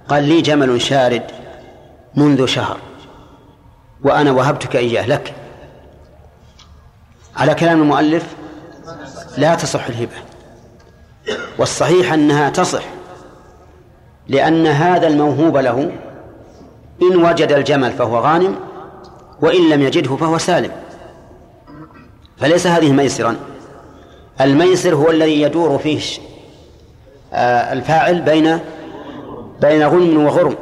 قال 0.08 0.22
لي 0.22 0.40
جمل 0.40 0.80
شارد 0.80 1.22
منذ 2.14 2.46
شهر 2.46 2.76
وأنا 4.02 4.30
وهبتك 4.30 4.76
إياه 4.76 5.06
لك. 5.06 5.34
على 7.40 7.54
كلام 7.54 7.82
المؤلف 7.82 8.26
لا 9.38 9.54
تصح 9.54 9.86
الهبة 9.86 10.16
والصحيح 11.58 12.12
أنها 12.12 12.50
تصح 12.50 12.82
لأن 14.28 14.66
هذا 14.66 15.06
الموهوب 15.06 15.56
له 15.56 15.92
إن 17.02 17.24
وجد 17.24 17.52
الجمل 17.52 17.92
فهو 17.92 18.18
غانم 18.18 18.56
وإن 19.42 19.68
لم 19.68 19.82
يجده 19.82 20.16
فهو 20.16 20.38
سالم. 20.38 20.70
فليس 22.38 22.66
هذه 22.66 22.92
ميسرا. 22.92 23.36
الميسر 24.40 24.94
هو 24.94 25.10
الذي 25.10 25.42
يدور 25.42 25.78
فيه 25.78 26.02
الفاعل 27.72 28.20
بين 28.20 28.58
بين 29.60 29.82
غنم 29.88 30.24
وغرم. 30.24 30.56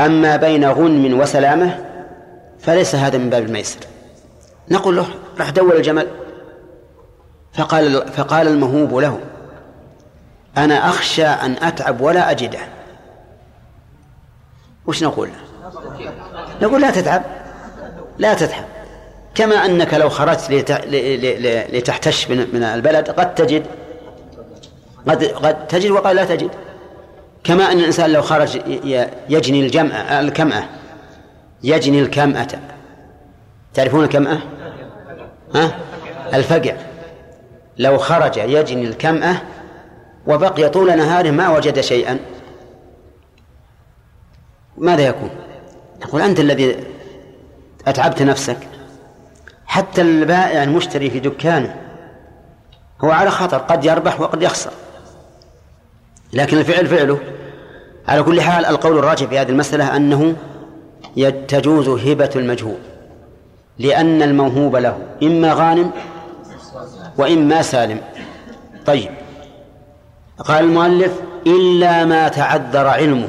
أما 0.00 0.36
بين 0.36 0.70
غنم 0.70 1.20
وسلامة 1.20 1.84
فليس 2.58 2.94
هذا 2.94 3.18
من 3.18 3.30
باب 3.30 3.42
الميسر. 3.42 3.80
نقول 4.70 4.96
له 4.96 5.06
راح 5.38 5.50
دور 5.50 5.76
الجمل. 5.76 6.06
فقال 7.54 8.08
فقال 8.12 8.48
المهوب 8.48 8.94
له 8.94 9.20
أنا 10.56 10.88
أخشى 10.88 11.26
أن 11.26 11.56
أتعب 11.62 12.00
ولا 12.00 12.30
أجده. 12.30 12.58
وش 14.86 15.02
نقول 15.02 15.28
له؟ 15.28 15.34
نقول 16.62 16.80
لا 16.80 16.90
تتعب 16.90 17.22
لا 18.18 18.34
تتعب. 18.34 18.64
كما 19.34 19.54
أنك 19.54 19.94
لو 19.94 20.08
خرجت 20.08 20.50
لتحتش 21.72 22.30
من 22.30 22.62
البلد 22.62 23.10
قد 23.10 23.34
تجد 23.34 23.66
قد 25.08 25.24
قد 25.24 25.66
تجد 25.66 25.90
وقد 25.90 26.14
لا 26.14 26.24
تجد. 26.24 26.50
كما 27.44 27.72
أن 27.72 27.78
الإنسان 27.78 28.12
لو 28.12 28.22
خرج 28.22 28.56
يجني 29.28 29.66
الجمع 29.66 30.20
الكمأة 30.20 30.64
يجني 31.62 32.00
الكمأة. 32.00 32.48
تعرفون 33.74 34.04
الكمأة؟ 34.04 34.38
ها؟ 35.54 35.78
الفقع 36.34 36.76
لو 37.78 37.98
خرج 37.98 38.36
يجني 38.36 38.86
الكمأة 38.86 39.36
وبقي 40.26 40.68
طول 40.68 40.96
نهاره 40.96 41.30
ما 41.30 41.48
وجد 41.48 41.80
شيئا. 41.80 42.18
ماذا 44.78 45.02
يكون؟ 45.02 45.30
يقول 46.02 46.22
أنت 46.22 46.40
الذي 46.40 46.76
أتعبت 47.86 48.22
نفسك. 48.22 48.58
حتى 49.66 50.00
البائع 50.00 50.62
المشتري 50.62 51.10
في 51.10 51.20
دكانه 51.20 51.76
هو 53.00 53.10
على 53.10 53.30
خطر 53.30 53.58
قد 53.58 53.84
يربح 53.84 54.20
وقد 54.20 54.42
يخسر. 54.42 54.70
لكن 56.32 56.58
الفعل 56.58 56.86
فعله. 56.86 57.18
على 58.08 58.22
كل 58.22 58.40
حال 58.40 58.66
القول 58.66 58.98
الراجح 58.98 59.26
في 59.26 59.38
هذه 59.38 59.48
المسألة 59.48 59.96
أنه 59.96 60.36
تجوز 61.48 61.88
هبة 61.88 62.30
المجهول. 62.36 62.89
لأن 63.78 64.22
الموهوب 64.22 64.76
له 64.76 64.98
إما 65.22 65.52
غانم 65.52 65.90
وإما 67.18 67.62
سالم. 67.62 68.00
طيب. 68.86 69.10
قال 70.38 70.64
المؤلف 70.64 71.20
إلا 71.46 72.04
ما 72.04 72.28
تعذر 72.28 72.86
علمه. 72.86 73.28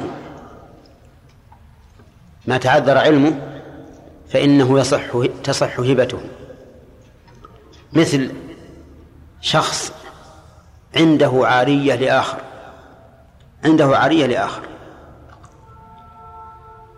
ما 2.46 2.58
تعذر 2.58 2.98
علمه 2.98 3.32
فإنه 4.28 4.80
يصح 4.80 5.02
تصح 5.44 5.80
هبته. 5.80 6.20
مثل 7.92 8.32
شخص 9.40 9.92
عنده 10.96 11.40
عارية 11.42 11.94
لآخر. 11.94 12.38
عنده 13.64 13.98
عارية 13.98 14.26
لآخر. 14.26 14.62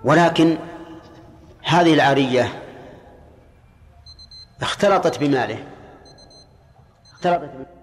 ولكن 0.04 0.56
هذه 1.62 1.94
العارية 1.94 2.63
اختلطت 4.64 5.18
بماله. 5.18 5.58
اختلطت 7.12 7.50
بماله. 7.52 7.73